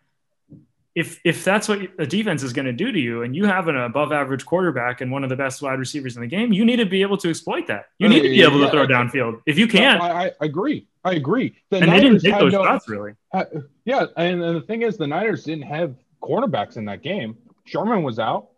if 0.94 1.20
if 1.24 1.44
that's 1.44 1.68
what 1.68 1.80
a 1.98 2.06
defense 2.06 2.42
is 2.42 2.52
going 2.52 2.66
to 2.66 2.72
do 2.72 2.92
to 2.92 2.98
you, 2.98 3.22
and 3.22 3.34
you 3.34 3.44
have 3.46 3.68
an 3.68 3.76
above 3.76 4.12
average 4.12 4.44
quarterback 4.46 5.00
and 5.00 5.10
one 5.10 5.24
of 5.24 5.30
the 5.30 5.36
best 5.36 5.60
wide 5.60 5.78
receivers 5.78 6.16
in 6.16 6.22
the 6.22 6.28
game, 6.28 6.52
you 6.52 6.64
need 6.64 6.76
to 6.76 6.86
be 6.86 7.02
able 7.02 7.16
to 7.18 7.30
exploit 7.30 7.66
that. 7.66 7.86
You 7.98 8.08
need 8.08 8.22
to 8.22 8.28
be 8.28 8.42
able 8.42 8.60
to 8.60 8.70
throw 8.70 8.86
downfield. 8.86 9.40
If 9.46 9.58
you 9.58 9.66
can't, 9.66 10.00
I, 10.00 10.28
I 10.28 10.32
agree. 10.40 10.86
I 11.04 11.12
agree. 11.12 11.56
The 11.70 11.78
and 11.78 11.90
they 11.92 12.00
didn't 12.00 12.20
take 12.20 12.38
those 12.38 12.52
no- 12.52 12.64
shots 12.64 12.88
really. 12.88 13.12
Uh, 13.32 13.44
yeah, 13.84 14.06
and, 14.16 14.42
and 14.42 14.56
the 14.56 14.60
thing 14.62 14.82
is, 14.82 14.96
the 14.96 15.06
Niners 15.06 15.44
didn't 15.44 15.64
have 15.64 15.96
cornerbacks 16.22 16.76
in 16.76 16.84
that 16.86 17.02
game. 17.02 17.36
Sherman 17.66 18.02
was 18.02 18.18
out. 18.18 18.48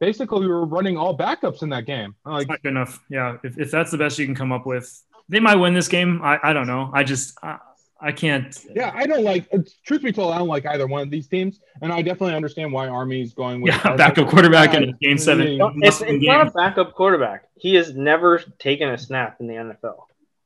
Basically, 0.00 0.40
we 0.40 0.48
were 0.48 0.66
running 0.66 0.98
all 0.98 1.16
backups 1.16 1.62
in 1.62 1.70
that 1.70 1.86
game. 1.86 2.14
It's 2.26 2.26
Like, 2.26 2.48
not 2.48 2.62
good 2.62 2.70
enough. 2.70 3.00
Yeah, 3.08 3.38
if, 3.42 3.58
if 3.58 3.70
that's 3.70 3.90
the 3.90 3.96
best 3.98 4.18
you 4.18 4.26
can 4.26 4.34
come 4.34 4.52
up 4.52 4.66
with, 4.66 5.02
they 5.28 5.40
might 5.40 5.54
win 5.54 5.72
this 5.72 5.88
game. 5.88 6.20
I, 6.22 6.38
I 6.42 6.52
don't 6.52 6.66
know. 6.66 6.90
I 6.92 7.04
just 7.04 7.38
I, 7.42 7.58
I 8.00 8.12
can't. 8.12 8.58
yeah, 8.74 8.92
I 8.94 9.06
don't 9.06 9.24
like. 9.24 9.48
Truth 9.84 10.02
be 10.02 10.12
told, 10.12 10.34
I 10.34 10.38
don't 10.38 10.48
like 10.48 10.66
either 10.66 10.86
one 10.86 11.02
of 11.02 11.10
these 11.10 11.28
teams, 11.28 11.60
and 11.80 11.92
I 11.92 12.02
definitely 12.02 12.34
understand 12.34 12.72
why 12.72 12.88
Army's 12.88 13.32
going 13.32 13.60
with 13.60 13.74
Yeah, 13.74 13.96
backup 13.96 14.28
quarterback 14.28 14.74
in 14.74 14.96
game 15.00 15.16
seven. 15.16 15.46
Mm-hmm. 15.46 15.58
No, 15.58 15.68
it's, 15.68 15.76
must-win 15.76 16.16
it's 16.16 16.24
not 16.24 16.48
a 16.48 16.50
backup 16.50 16.94
quarterback. 16.94 17.48
He 17.56 17.74
has 17.76 17.94
never 17.94 18.38
taken 18.58 18.90
a 18.90 18.98
snap 18.98 19.40
in 19.40 19.46
the 19.46 19.54
NFL. 19.54 20.04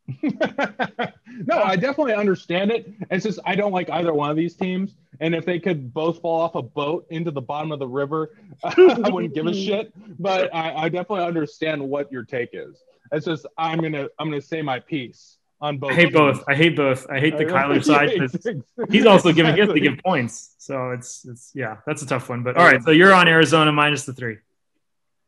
no, 1.47 1.63
I 1.63 1.77
definitely 1.77 2.15
understand 2.15 2.71
it. 2.71 2.93
It's 3.11 3.25
just 3.25 3.41
I 3.45 3.55
don't 3.55 3.73
like 3.73 3.91
either 3.91 4.13
one 4.13 4.31
of 4.31 4.37
these 4.37 4.55
teams. 4.55 4.95
And 5.21 5.35
if 5.35 5.45
they 5.45 5.59
could 5.59 5.93
both 5.93 6.21
fall 6.21 6.41
off 6.41 6.55
a 6.55 6.63
boat 6.63 7.07
into 7.11 7.31
the 7.31 7.41
bottom 7.41 7.73
of 7.73 7.79
the 7.79 7.89
river, 7.89 8.37
I 8.63 9.11
wouldn't 9.11 9.35
give 9.35 9.47
a 9.47 9.55
shit. 9.67 9.93
But 10.19 10.55
I, 10.55 10.85
I 10.85 10.89
definitely 10.89 11.25
understand 11.25 11.83
what 11.83 12.11
your 12.13 12.25
take 12.25 12.51
is. 12.53 12.83
It's 13.11 13.27
just 13.27 13.47
I'm 13.57 13.81
gonna 13.81 14.09
I'm 14.19 14.29
gonna 14.29 14.41
say 14.41 14.63
my 14.63 14.81
piece 14.81 15.38
on 15.61 15.79
both. 15.79 15.91
I 15.91 15.95
hate 15.95 16.03
teams. 16.05 16.15
both. 16.15 16.45
I 16.49 16.55
hate 16.55 16.77
both. 16.77 17.07
I 17.11 17.21
hate 17.21 17.37
the 17.37 17.45
Kyler 17.45 17.83
side. 17.93 18.11
'cause 18.19 18.91
He's 18.91 19.07
also 19.07 19.33
giving 19.33 19.55
he 19.55 19.61
has 19.61 19.69
to 19.71 19.81
give 19.81 19.99
points, 19.99 20.55
so 20.59 20.91
it's 20.91 21.25
it's 21.27 21.51
yeah, 21.55 21.79
that's 21.87 22.03
a 22.03 22.07
tough 22.07 22.29
one. 22.29 22.43
But 22.43 22.57
all 22.57 22.65
right, 22.65 22.83
so 22.83 22.91
you're 22.91 23.13
on 23.13 23.29
Arizona 23.29 23.73
minus 23.73 24.05
the 24.05 24.13
three. 24.13 24.39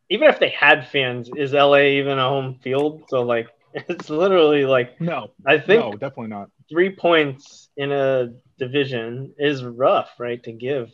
Even 0.08 0.28
if 0.28 0.40
they 0.40 0.50
had 0.50 0.88
fans, 0.88 1.30
is 1.36 1.52
LA 1.52 1.82
even 2.00 2.18
a 2.18 2.28
home 2.28 2.58
field? 2.62 3.04
So 3.08 3.22
like, 3.22 3.48
it's 3.74 4.10
literally 4.10 4.64
like 4.64 5.00
No, 5.00 5.30
I 5.46 5.58
think 5.58 5.84
no, 5.84 5.92
definitely 5.92 6.28
not. 6.28 6.50
three 6.68 6.90
points 6.90 7.68
in 7.76 7.92
a 7.92 8.32
division 8.58 9.34
is 9.38 9.62
rough, 9.64 10.10
right, 10.18 10.42
to 10.44 10.52
give. 10.52 10.90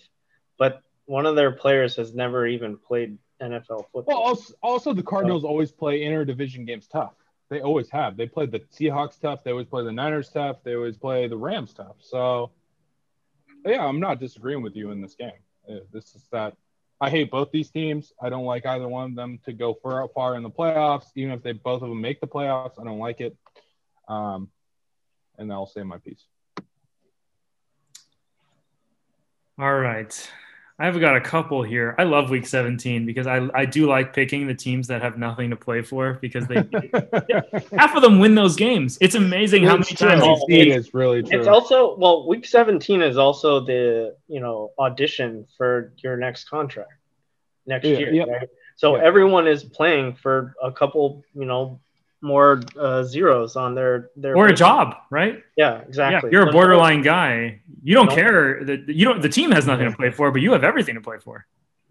But 0.58 0.80
one 1.06 1.24
of 1.26 1.36
their 1.36 1.52
players 1.52 1.96
has 1.96 2.14
never 2.14 2.46
even 2.46 2.76
played 2.78 3.18
NFL 3.42 3.84
football. 3.92 4.04
Well, 4.06 4.16
also, 4.18 4.54
also 4.62 4.92
the 4.94 5.02
Cardinals 5.02 5.44
always 5.44 5.70
play 5.72 6.00
interdivision 6.00 6.66
games 6.66 6.86
tough. 6.86 7.12
They 7.48 7.60
always 7.60 7.88
have. 7.90 8.16
They 8.16 8.26
played 8.26 8.50
the 8.50 8.60
Seahawks 8.60 9.20
tough. 9.20 9.44
They 9.44 9.52
always 9.52 9.68
play 9.68 9.84
the 9.84 9.92
Niners 9.92 10.30
tough. 10.30 10.56
They 10.64 10.74
always 10.74 10.96
play 10.96 11.28
the 11.28 11.36
Rams 11.36 11.72
tough. 11.72 11.96
So, 12.00 12.50
yeah, 13.64 13.84
I'm 13.84 14.00
not 14.00 14.18
disagreeing 14.18 14.62
with 14.62 14.74
you 14.74 14.90
in 14.90 15.00
this 15.00 15.14
game. 15.14 15.30
Uh, 15.68 15.80
This 15.92 16.14
is 16.14 16.26
that 16.32 16.56
I 17.00 17.10
hate 17.10 17.30
both 17.30 17.50
these 17.52 17.70
teams. 17.70 18.12
I 18.20 18.30
don't 18.30 18.46
like 18.46 18.66
either 18.66 18.88
one 18.88 19.10
of 19.10 19.16
them 19.16 19.38
to 19.44 19.52
go 19.52 19.74
far 19.74 20.08
far 20.08 20.34
in 20.36 20.42
the 20.42 20.50
playoffs. 20.50 21.06
Even 21.14 21.32
if 21.32 21.42
they 21.42 21.52
both 21.52 21.82
of 21.82 21.88
them 21.88 22.00
make 22.00 22.20
the 22.20 22.26
playoffs, 22.26 22.80
I 22.80 22.84
don't 22.84 22.98
like 22.98 23.20
it. 23.20 23.36
Um, 24.08 24.48
and 25.38 25.52
I'll 25.52 25.66
say 25.66 25.82
my 25.82 25.98
piece. 25.98 26.24
All 29.58 29.74
right. 29.78 30.30
I've 30.78 31.00
got 31.00 31.16
a 31.16 31.20
couple 31.22 31.62
here. 31.62 31.94
I 31.98 32.04
love 32.04 32.28
week 32.28 32.46
17 32.46 33.06
because 33.06 33.26
I, 33.26 33.48
I 33.54 33.64
do 33.64 33.86
like 33.86 34.12
picking 34.12 34.46
the 34.46 34.54
teams 34.54 34.86
that 34.88 35.00
have 35.00 35.16
nothing 35.16 35.48
to 35.50 35.56
play 35.56 35.80
for 35.80 36.18
because 36.20 36.46
they 36.46 36.56
half 37.78 37.96
of 37.96 38.02
them 38.02 38.18
win 38.18 38.34
those 38.34 38.56
games. 38.56 38.98
It's 39.00 39.14
amazing 39.14 39.64
how 39.64 39.72
many 39.76 39.86
It's 39.90 40.00
times 40.00 40.22
true. 40.22 40.32
you 40.32 40.46
see 40.48 40.70
is 40.70 40.92
really 40.92 41.22
true. 41.22 41.38
It's 41.38 41.48
also 41.48 41.96
well, 41.96 42.28
week 42.28 42.44
17 42.44 43.00
is 43.00 43.16
also 43.16 43.60
the 43.64 44.16
you 44.28 44.40
know 44.40 44.72
audition 44.78 45.46
for 45.56 45.94
your 46.02 46.18
next 46.18 46.50
contract 46.50 46.92
next 47.66 47.86
Yeah, 47.86 47.98
year. 47.98 48.12
yep. 48.12 48.28
Right? 48.28 48.48
So 48.76 48.96
Yep. 48.96 49.04
everyone 49.04 49.48
is 49.48 49.64
playing 49.64 50.16
for 50.16 50.54
a 50.62 50.70
couple, 50.70 51.24
you 51.34 51.46
know, 51.46 51.80
more 52.22 52.62
uh, 52.78 53.04
zeros 53.04 53.56
on 53.56 53.74
their 53.74 54.10
their 54.16 54.36
or 54.36 54.48
a 54.48 54.54
job, 54.54 54.96
right? 55.10 55.42
Yeah, 55.56 55.78
exactly. 55.80 56.30
Yeah, 56.30 56.38
you're 56.40 56.48
a 56.48 56.52
borderline 56.52 57.02
guy. 57.02 57.60
You 57.82 57.94
don't 57.94 58.06
No. 58.06 58.14
care 58.14 58.64
that 58.64 58.88
you 58.88 59.04
don't. 59.04 59.20
The 59.22 59.28
team 59.28 59.50
has 59.52 59.66
nothing 59.66 59.90
to 59.90 59.96
play 59.96 60.10
for, 60.10 60.30
but 60.30 60.40
you 60.40 60.52
have 60.52 60.64
everything 60.64 60.94
to 60.94 61.00
play 61.00 61.18
for. 61.18 61.46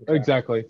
Exactly. 0.07 0.65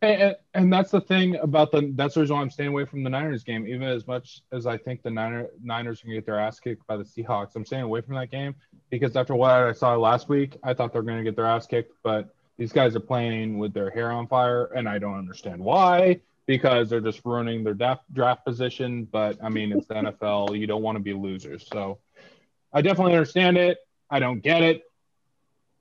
And, 0.00 0.22
and, 0.22 0.36
and 0.54 0.72
that's 0.72 0.92
the 0.92 1.00
thing 1.00 1.36
about 1.36 1.72
the 1.72 1.92
that's 1.96 2.14
the 2.14 2.20
reason 2.20 2.36
why 2.36 2.42
I'm 2.42 2.50
staying 2.50 2.68
away 2.68 2.84
from 2.84 3.02
the 3.02 3.10
Niners 3.10 3.42
game. 3.42 3.66
Even 3.66 3.82
as 3.82 4.06
much 4.06 4.42
as 4.52 4.66
I 4.66 4.76
think 4.76 5.02
the 5.02 5.10
Niner, 5.10 5.46
Niners 5.62 6.00
can 6.00 6.12
get 6.12 6.24
their 6.24 6.38
ass 6.38 6.60
kicked 6.60 6.86
by 6.86 6.96
the 6.96 7.02
Seahawks, 7.04 7.56
I'm 7.56 7.64
staying 7.64 7.82
away 7.82 8.00
from 8.02 8.14
that 8.14 8.30
game 8.30 8.54
because 8.90 9.16
after 9.16 9.34
what 9.34 9.50
I 9.50 9.72
saw 9.72 9.96
last 9.96 10.28
week, 10.28 10.56
I 10.62 10.74
thought 10.74 10.92
they're 10.92 11.02
going 11.02 11.18
to 11.18 11.24
get 11.24 11.34
their 11.34 11.46
ass 11.46 11.66
kicked. 11.66 11.92
But 12.04 12.32
these 12.58 12.72
guys 12.72 12.94
are 12.94 13.00
playing 13.00 13.58
with 13.58 13.72
their 13.74 13.90
hair 13.90 14.12
on 14.12 14.28
fire, 14.28 14.66
and 14.76 14.88
I 14.88 14.98
don't 14.98 15.18
understand 15.18 15.60
why 15.60 16.20
because 16.48 16.88
they're 16.88 17.02
just 17.02 17.20
ruining 17.26 17.62
their 17.62 17.74
draft, 17.74 18.02
draft 18.12 18.44
position. 18.44 19.04
But 19.04 19.36
I 19.44 19.50
mean, 19.50 19.70
it's 19.70 19.86
the 19.86 19.94
NFL. 19.94 20.58
You 20.58 20.66
don't 20.66 20.82
want 20.82 20.96
to 20.96 21.00
be 21.00 21.12
losers. 21.12 21.68
So 21.70 21.98
I 22.72 22.80
definitely 22.80 23.12
understand 23.12 23.58
it. 23.58 23.78
I 24.10 24.18
don't 24.18 24.40
get 24.40 24.62
it 24.62 24.82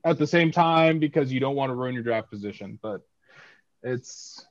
at 0.03 0.19
the 0.19 0.27
same 0.27 0.51
time 0.51 0.99
because 0.99 1.31
you 1.31 1.39
don't 1.39 1.55
want 1.55 1.69
to 1.69 1.73
ruin 1.73 1.95
your 1.95 2.03
draft 2.03 2.29
position. 2.29 2.77
But 2.81 3.01
it's 3.81 4.45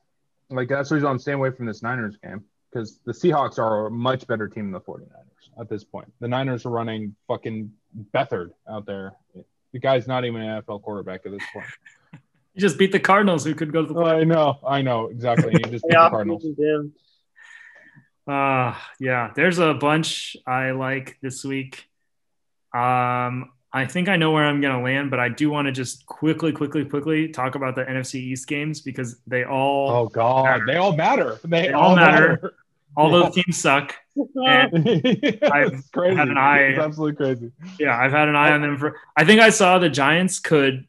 like 0.49 0.69
that's 0.69 0.89
the 0.89 1.07
I'm 1.07 1.19
staying 1.19 1.37
away 1.37 1.51
from 1.51 1.67
this 1.67 1.83
Niners 1.83 2.17
game 2.17 2.45
because 2.73 2.99
the 3.05 3.13
Seahawks 3.13 3.59
are 3.59 3.87
a 3.87 3.91
much 3.91 4.27
better 4.27 4.49
team 4.49 4.73
than 4.73 4.73
the 4.73 4.81
49ers 4.81 5.61
at 5.61 5.69
this 5.69 5.85
point. 5.85 6.11
The 6.21 6.29
Niners 6.29 6.65
are 6.65 6.71
running 6.71 7.15
fucking 7.29 7.73
Beathard 8.15 8.53
out 8.67 8.87
there. 8.87 9.13
The 9.73 9.81
guy's 9.81 10.09
not 10.09 10.25
even 10.25 10.41
an 10.41 10.63
NFL 10.63 10.83
quarterback 10.83 11.27
at 11.27 11.33
this 11.33 11.43
point. 11.53 11.67
You 12.57 12.61
just 12.63 12.79
beat 12.79 12.91
the 12.91 12.99
Cardinals, 12.99 13.45
who 13.45 13.55
could 13.55 13.71
go 13.71 13.83
to 13.83 13.89
the 13.89 13.95
playoffs. 13.95 14.21
I 14.21 14.25
know, 14.25 14.59
I 14.67 14.81
know 14.83 15.07
exactly. 15.09 15.53
You 15.53 15.61
just 15.71 15.85
beat 15.85 15.91
the 15.91 15.93
Yeah, 15.93 16.09
Cardinals. 16.09 16.45
Uh 18.27 18.75
yeah, 18.99 19.31
there's 19.37 19.59
a 19.59 19.75
bunch 19.75 20.37
I 20.47 20.73
like 20.73 21.19
this 21.23 21.45
week. 21.45 21.85
Um, 22.75 23.53
I 23.73 23.85
think 23.87 24.09
I 24.09 24.17
know 24.17 24.33
where 24.33 24.45
I'm 24.45 24.61
gonna 24.61 24.83
land, 24.83 25.11
but 25.11 25.21
I 25.21 25.29
do 25.29 25.51
want 25.51 25.67
to 25.67 25.73
just 25.73 26.07
quickly, 26.07 26.51
quickly, 26.51 26.85
quickly 26.85 27.29
talk 27.29 27.55
about 27.55 27.75
the 27.77 27.85
NFC 27.85 28.15
East 28.17 28.49
games 28.49 28.81
because 28.81 29.21
they 29.27 29.45
all 29.45 29.91
Oh 29.91 30.07
God, 30.09 30.63
they 30.67 30.77
all 30.77 30.97
matter. 30.97 31.39
They, 31.45 31.69
They 31.69 31.73
all 31.73 31.95
matter. 31.95 32.55
All 32.97 33.13
Yeah. 33.13 33.25
those 33.27 33.35
teams 33.35 33.57
suck. 33.59 33.95
And 34.35 35.39
I've 35.53 35.93
crazy. 35.93 36.17
had 36.17 36.29
an 36.29 36.39
eye- 36.39 36.61
It's 36.71 36.79
absolutely 36.81 37.17
crazy. 37.17 37.53
yeah, 37.79 37.97
I've 37.99 38.13
had 38.13 38.29
an 38.29 38.35
eye 38.35 38.51
on 38.53 38.63
them 38.63 38.79
for. 38.79 38.97
I 39.15 39.27
think 39.27 39.43
I 39.43 39.51
saw 39.51 39.79
the 39.79 39.91
Giants 39.91 40.39
could. 40.41 40.87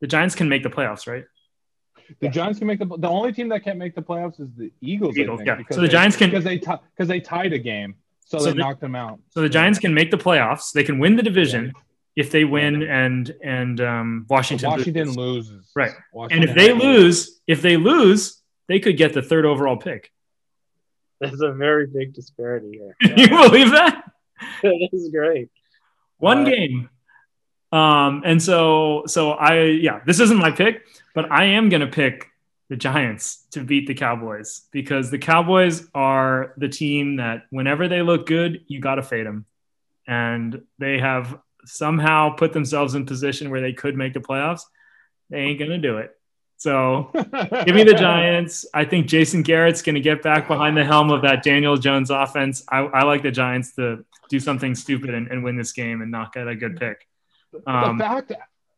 The 0.00 0.06
Giants 0.06 0.34
can 0.34 0.48
make 0.48 0.62
the 0.62 0.70
playoffs, 0.70 1.06
right? 1.06 1.24
The 2.20 2.28
Giants 2.28 2.58
can 2.58 2.66
make 2.66 2.78
the. 2.78 2.86
The 2.86 3.08
only 3.08 3.32
team 3.32 3.48
that 3.50 3.62
can't 3.62 3.78
make 3.78 3.94
the 3.94 4.02
playoffs 4.02 4.40
is 4.40 4.48
the 4.56 4.72
Eagles. 4.80 5.16
I 5.16 5.20
Eagles, 5.22 5.38
think, 5.38 5.46
yeah. 5.46 5.54
because 5.56 5.76
So 5.76 5.80
the 5.82 5.86
they- 5.86 5.92
Giants 5.92 6.16
can- 6.16 6.30
because 6.30 6.44
they 6.44 6.58
because 6.58 7.08
they 7.08 7.20
tied 7.20 7.52
a 7.52 7.58
game, 7.58 7.94
so, 8.24 8.38
So 8.38 8.44
they 8.46 8.50
the- 8.52 8.58
knocked 8.58 8.80
them 8.80 8.94
out. 8.96 9.20
So 9.30 9.40
the 9.42 9.48
Giants 9.48 9.78
can 9.78 9.94
make 9.94 10.10
the 10.10 10.16
playoffs. 10.18 10.72
They 10.72 10.82
can 10.84 10.98
win 10.98 11.16
the 11.16 11.22
division 11.22 11.72
if 12.16 12.30
they 12.32 12.44
win 12.44 12.82
and 12.82 13.32
and 13.44 13.80
um, 13.80 14.26
Washington. 14.28 14.70
Washington 14.70 15.10
loses. 15.12 15.52
loses. 15.52 15.70
Right. 15.76 15.92
And 16.30 16.42
if 16.42 16.54
they 16.56 16.72
lose, 16.72 17.40
if 17.46 17.62
they 17.62 17.76
lose, 17.76 18.42
they 18.66 18.80
could 18.80 18.96
get 18.96 19.12
the 19.12 19.22
third 19.22 19.44
overall 19.44 19.76
pick. 19.76 20.10
There's 21.20 21.40
a 21.42 21.52
very 21.52 21.86
big 21.86 22.14
disparity 22.14 22.72
here. 22.72 22.96
you 23.16 23.28
believe 23.28 23.70
that? 23.70 24.04
this 24.62 24.92
is 24.92 25.10
great. 25.10 25.50
One 26.18 26.40
Uh, 26.46 26.50
game. 26.50 26.88
Um, 27.72 28.22
and 28.24 28.42
so 28.42 29.04
so 29.06 29.32
I 29.32 29.64
yeah, 29.64 30.00
this 30.04 30.20
isn't 30.20 30.36
my 30.36 30.50
pick, 30.50 30.82
but 31.14 31.30
I 31.30 31.44
am 31.44 31.68
gonna 31.68 31.86
pick 31.86 32.26
the 32.68 32.76
Giants 32.76 33.46
to 33.52 33.62
beat 33.64 33.86
the 33.86 33.94
Cowboys 33.94 34.62
because 34.70 35.10
the 35.10 35.18
Cowboys 35.18 35.88
are 35.94 36.54
the 36.56 36.68
team 36.68 37.16
that 37.16 37.44
whenever 37.50 37.88
they 37.88 38.02
look 38.02 38.26
good, 38.26 38.64
you 38.66 38.80
gotta 38.80 39.02
fade 39.02 39.26
them. 39.26 39.44
And 40.06 40.62
they 40.78 40.98
have 40.98 41.38
somehow 41.64 42.30
put 42.30 42.52
themselves 42.52 42.94
in 42.94 43.06
position 43.06 43.50
where 43.50 43.60
they 43.60 43.72
could 43.72 43.96
make 43.96 44.14
the 44.14 44.20
playoffs. 44.20 44.62
They 45.28 45.38
ain't 45.38 45.58
gonna 45.58 45.78
do 45.78 45.98
it. 45.98 46.16
So 46.60 47.10
Give 47.14 47.74
me 47.74 47.84
the 47.84 47.96
Giants. 47.98 48.66
I 48.74 48.84
think 48.84 49.06
Jason 49.06 49.42
Garrett's 49.42 49.80
going 49.80 49.94
to 49.94 50.00
get 50.02 50.22
back 50.22 50.46
behind 50.46 50.76
the 50.76 50.84
helm 50.84 51.10
of 51.10 51.22
that 51.22 51.42
Daniel 51.42 51.78
Jones 51.78 52.10
offense. 52.10 52.62
I, 52.68 52.80
I 52.80 53.04
like 53.04 53.22
the 53.22 53.30
Giants 53.30 53.74
to 53.76 54.04
do 54.28 54.38
something 54.38 54.74
stupid 54.74 55.14
and, 55.14 55.28
and 55.28 55.42
win 55.42 55.56
this 55.56 55.72
game 55.72 56.02
and 56.02 56.10
not 56.10 56.34
get 56.34 56.46
a 56.48 56.54
good 56.54 56.78
pick. 56.78 57.08
Um, 57.66 57.98
the 57.98 58.04
fact 58.04 58.32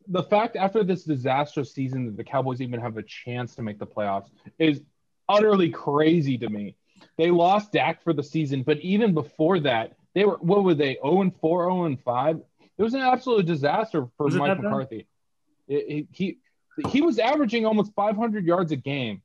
the 0.09 0.23
fact 0.23 0.57
after 0.57 0.83
this 0.83 1.05
disastrous 1.05 1.73
season 1.73 2.07
that 2.07 2.17
the 2.17 2.25
Cowboys 2.25 2.61
even 2.61 2.81
have 2.81 2.97
a 2.97 3.03
chance 3.03 3.55
to 3.57 3.63
make 3.63 3.79
the 3.79 3.87
playoffs 3.87 4.29
is 4.59 4.83
utterly 5.29 5.71
crazy 5.71 6.37
to 6.39 6.49
me. 6.49 6.75
They 7.19 7.31
lost 7.31 7.73
Dak 7.73 8.03
for 8.03 8.13
the 8.13 8.23
season, 8.23 8.63
but 8.63 8.79
even 8.81 9.15
before 9.15 9.61
that, 9.61 9.93
they 10.15 10.25
were 10.25 10.37
what 10.41 10.65
were 10.65 10.75
they 10.75 10.95
0 11.03 11.21
and 11.23 11.37
4, 11.37 11.65
0 11.71 11.85
and 11.85 12.01
5? 12.01 12.41
It 12.79 12.83
was 12.83 12.95
an 12.95 13.01
absolute 13.01 13.47
disaster 13.47 14.07
for 14.17 14.25
Was 14.27 14.37
Mike? 14.37 14.61
McCarthy. 14.61 15.07
It- 15.69 15.75
it- 15.89 16.07
he 16.11 16.39
he 16.89 17.03
was 17.03 17.19
averaging 17.19 17.67
almost 17.67 17.93
500 17.95 18.45
yards 18.47 18.73
a 18.73 18.77
game, 18.77 19.21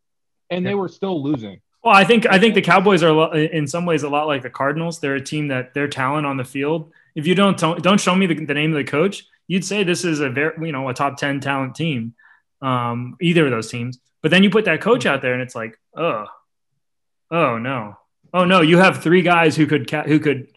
and 0.49 0.65
they 0.65 0.75
were 0.75 0.89
still 0.89 1.23
losing. 1.23 1.61
well, 1.83 1.95
I 1.95 2.03
think 2.03 2.25
I 2.29 2.37
think 2.39 2.55
the 2.55 2.61
Cowboys 2.61 3.03
are 3.03 3.35
in 3.35 3.67
some 3.67 3.85
ways 3.85 4.03
a 4.03 4.09
lot 4.09 4.27
like 4.27 4.43
the 4.43 4.49
Cardinals. 4.49 4.99
They're 4.99 5.15
a 5.15 5.21
team 5.21 5.47
that 5.47 5.73
their 5.73 5.87
talent 5.87 6.27
on 6.27 6.35
the 6.37 6.43
field. 6.43 6.91
If 7.15 7.25
you 7.25 7.33
don't 7.35 7.57
tell- 7.57 7.75
don't 7.75 7.99
show 8.01 8.13
me 8.15 8.25
the, 8.27 8.45
the 8.45 8.53
name 8.53 8.71
of 8.71 8.77
the 8.77 8.83
coach, 8.83 9.25
you'd 9.47 9.65
say 9.65 9.83
this 9.83 10.05
is 10.05 10.19
a 10.19 10.29
very 10.29 10.67
you 10.67 10.71
know 10.71 10.89
a 10.89 10.93
top 10.93 11.17
ten 11.17 11.39
talent 11.39 11.75
team. 11.75 12.13
Um, 12.59 13.17
either 13.21 13.45
of 13.45 13.51
those 13.51 13.69
teams, 13.69 13.99
but 14.21 14.31
then 14.31 14.43
you 14.43 14.49
put 14.49 14.65
that 14.65 14.81
coach 14.81 15.05
out 15.05 15.21
there, 15.21 15.33
and 15.33 15.41
it's 15.41 15.53
like, 15.53 15.77
oh, 15.95 16.25
oh 17.29 17.57
no, 17.57 17.97
oh 18.33 18.45
no, 18.45 18.61
you 18.61 18.77
have 18.77 19.03
three 19.03 19.21
guys 19.21 19.55
who 19.55 19.67
could 19.67 19.89
ca- 19.89 20.03
who 20.03 20.19
could 20.19 20.47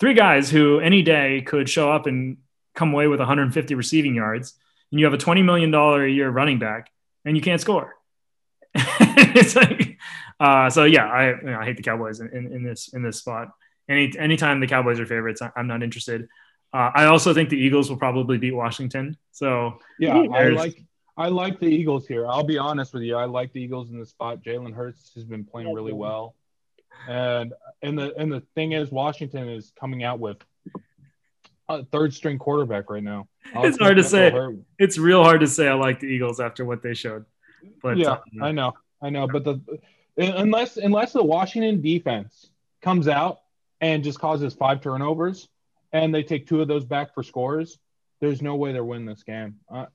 three 0.00 0.14
guys 0.14 0.50
who 0.50 0.80
any 0.80 1.02
day 1.02 1.42
could 1.46 1.68
show 1.68 1.90
up 1.90 2.06
and 2.06 2.38
come 2.74 2.92
away 2.92 3.06
with 3.06 3.20
150 3.20 3.74
receiving 3.74 4.14
yards, 4.14 4.54
and 4.90 4.98
you 4.98 5.06
have 5.06 5.14
a 5.14 5.18
20 5.18 5.42
million 5.42 5.70
dollar 5.70 6.04
a 6.04 6.10
year 6.10 6.28
running 6.28 6.58
back, 6.58 6.90
and 7.24 7.36
you 7.36 7.42
can't 7.42 7.60
score. 7.60 7.94
it's 8.74 9.54
like, 9.54 9.98
uh, 10.40 10.68
so 10.68 10.84
yeah, 10.84 11.06
I 11.06 11.30
you 11.30 11.42
know, 11.42 11.58
I 11.60 11.64
hate 11.64 11.76
the 11.76 11.82
Cowboys 11.82 12.20
in, 12.20 12.28
in, 12.30 12.52
in 12.52 12.62
this 12.64 12.88
in 12.92 13.02
this 13.02 13.18
spot. 13.18 13.48
Any 13.88 14.12
anytime 14.18 14.60
the 14.60 14.66
Cowboys 14.66 14.98
are 14.98 15.06
favorites, 15.06 15.40
I'm 15.56 15.66
not 15.66 15.82
interested. 15.82 16.28
Uh, 16.74 16.90
I 16.92 17.04
also 17.04 17.32
think 17.32 17.50
the 17.50 17.56
Eagles 17.56 17.88
will 17.88 17.96
probably 17.96 18.36
beat 18.36 18.52
Washington. 18.52 19.16
So 19.30 19.78
Yeah, 20.00 20.16
I 20.16 20.48
like 20.48 20.82
I 21.16 21.28
like 21.28 21.60
the 21.60 21.68
Eagles 21.68 22.08
here. 22.08 22.26
I'll 22.26 22.42
be 22.42 22.58
honest 22.58 22.92
with 22.92 23.04
you. 23.04 23.16
I 23.16 23.26
like 23.26 23.52
the 23.52 23.60
Eagles 23.60 23.90
in 23.90 24.00
the 24.00 24.06
spot. 24.06 24.42
Jalen 24.42 24.74
Hurts 24.74 25.12
has 25.14 25.24
been 25.24 25.44
playing 25.44 25.72
really 25.72 25.92
well, 25.92 26.34
and 27.08 27.52
and 27.82 27.96
the 27.96 28.12
and 28.16 28.32
the 28.32 28.40
thing 28.56 28.72
is, 28.72 28.90
Washington 28.90 29.48
is 29.48 29.72
coming 29.78 30.02
out 30.02 30.18
with 30.18 30.38
a 31.68 31.84
third 31.84 32.12
string 32.12 32.38
quarterback 32.38 32.90
right 32.90 33.04
now. 33.04 33.28
It's 33.54 33.78
hard 33.78 33.96
to 33.96 34.02
say. 34.02 34.34
it's 34.76 34.98
real 34.98 35.22
hard 35.22 35.40
to 35.40 35.46
say 35.46 35.68
I 35.68 35.74
like 35.74 36.00
the 36.00 36.06
Eagles 36.06 36.40
after 36.40 36.64
what 36.64 36.82
they 36.82 36.94
showed. 36.94 37.24
But 37.80 37.98
yeah, 37.98 38.10
uh, 38.10 38.18
I 38.42 38.50
know, 38.50 38.74
I 39.00 39.10
know, 39.10 39.28
but 39.28 39.44
the 39.44 39.60
unless 40.16 40.76
unless 40.76 41.12
the 41.12 41.22
Washington 41.22 41.80
defense 41.80 42.50
comes 42.82 43.06
out 43.06 43.38
and 43.80 44.02
just 44.02 44.18
causes 44.18 44.54
five 44.54 44.80
turnovers, 44.80 45.48
and 45.94 46.14
they 46.14 46.22
take 46.22 46.46
two 46.46 46.60
of 46.60 46.68
those 46.68 46.84
back 46.84 47.14
for 47.14 47.22
scores, 47.22 47.78
there's 48.20 48.42
no 48.42 48.56
way 48.56 48.72
they're 48.72 48.84
winning 48.84 49.06
this 49.06 49.22
game. 49.22 49.60
Uh, 49.72 49.86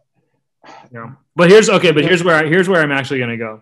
Yeah. 0.92 1.12
But 1.36 1.50
here's 1.52 1.70
okay. 1.70 1.92
But 1.92 2.04
here's 2.06 2.24
where 2.24 2.36
I, 2.44 2.48
here's 2.48 2.68
where 2.68 2.82
I'm 2.82 2.92
actually 2.92 3.20
going 3.20 3.38
to 3.38 3.38
go, 3.38 3.62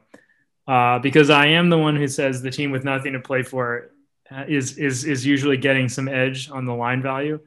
uh, 0.68 1.00
because 1.00 1.30
I 1.30 1.48
am 1.48 1.70
the 1.70 1.78
one 1.78 1.96
who 1.96 2.08
says 2.08 2.42
the 2.42 2.52
team 2.52 2.72
with 2.72 2.84
nothing 2.86 3.14
to 3.14 3.20
play 3.20 3.44
for 3.44 3.92
uh, 4.32 4.46
is 4.48 4.78
is 4.78 5.04
is 5.04 5.26
usually 5.26 5.58
getting 5.58 5.90
some 5.90 6.08
edge 6.08 6.50
on 6.50 6.66
the 6.66 6.74
line 6.74 7.02
value. 7.02 7.40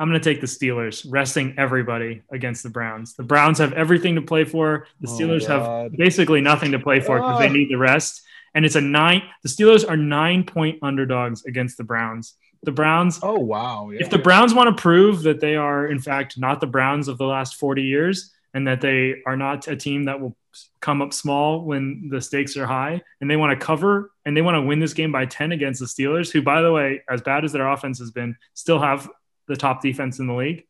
I'm 0.00 0.08
going 0.08 0.20
to 0.20 0.30
take 0.30 0.40
the 0.40 0.46
Steelers, 0.46 1.04
resting 1.08 1.54
everybody 1.58 2.22
against 2.30 2.62
the 2.62 2.70
Browns. 2.70 3.14
The 3.14 3.24
Browns 3.24 3.58
have 3.58 3.72
everything 3.72 4.14
to 4.14 4.22
play 4.22 4.44
for. 4.44 4.86
The 5.00 5.08
Oh, 5.10 5.12
Steelers 5.12 5.46
have 5.46 5.90
basically 5.92 6.40
nothing 6.40 6.70
to 6.72 6.78
play 6.78 7.00
for 7.00 7.16
because 7.18 7.40
they 7.40 7.50
need 7.50 7.68
the 7.68 7.78
rest. 7.78 8.22
And 8.54 8.64
it's 8.64 8.76
a 8.76 8.80
nine. 8.80 9.22
The 9.42 9.48
Steelers 9.48 9.88
are 9.88 9.96
nine 9.96 10.44
point 10.44 10.78
underdogs 10.82 11.44
against 11.46 11.78
the 11.78 11.84
Browns. 11.84 12.34
The 12.62 12.72
Browns. 12.72 13.20
Oh 13.22 13.38
wow! 13.38 13.90
Yeah, 13.90 14.00
if 14.00 14.10
the 14.10 14.16
yeah. 14.16 14.22
Browns 14.22 14.52
want 14.52 14.76
to 14.76 14.80
prove 14.80 15.22
that 15.22 15.40
they 15.40 15.56
are 15.56 15.86
in 15.86 16.00
fact 16.00 16.38
not 16.38 16.60
the 16.60 16.66
Browns 16.66 17.08
of 17.08 17.18
the 17.18 17.24
last 17.24 17.56
40 17.56 17.82
years 17.82 18.32
and 18.54 18.66
that 18.66 18.80
they 18.80 19.16
are 19.26 19.36
not 19.36 19.68
a 19.68 19.76
team 19.76 20.04
that 20.04 20.20
will 20.20 20.36
come 20.80 21.02
up 21.02 21.12
small 21.12 21.64
when 21.64 22.08
the 22.10 22.20
stakes 22.20 22.56
are 22.56 22.66
high 22.66 23.00
and 23.20 23.30
they 23.30 23.36
want 23.36 23.58
to 23.58 23.64
cover 23.64 24.10
and 24.24 24.36
they 24.36 24.42
want 24.42 24.54
to 24.56 24.62
win 24.62 24.80
this 24.80 24.94
game 24.94 25.12
by 25.12 25.26
10 25.26 25.52
against 25.52 25.80
the 25.80 25.86
Steelers, 25.86 26.32
who 26.32 26.42
by 26.42 26.62
the 26.62 26.72
way, 26.72 27.02
as 27.08 27.22
bad 27.22 27.44
as 27.44 27.52
their 27.52 27.68
offense 27.68 27.98
has 27.98 28.10
been, 28.10 28.36
still 28.54 28.80
have 28.80 29.08
the 29.46 29.56
top 29.56 29.82
defense 29.82 30.18
in 30.18 30.26
the 30.26 30.34
league. 30.34 30.66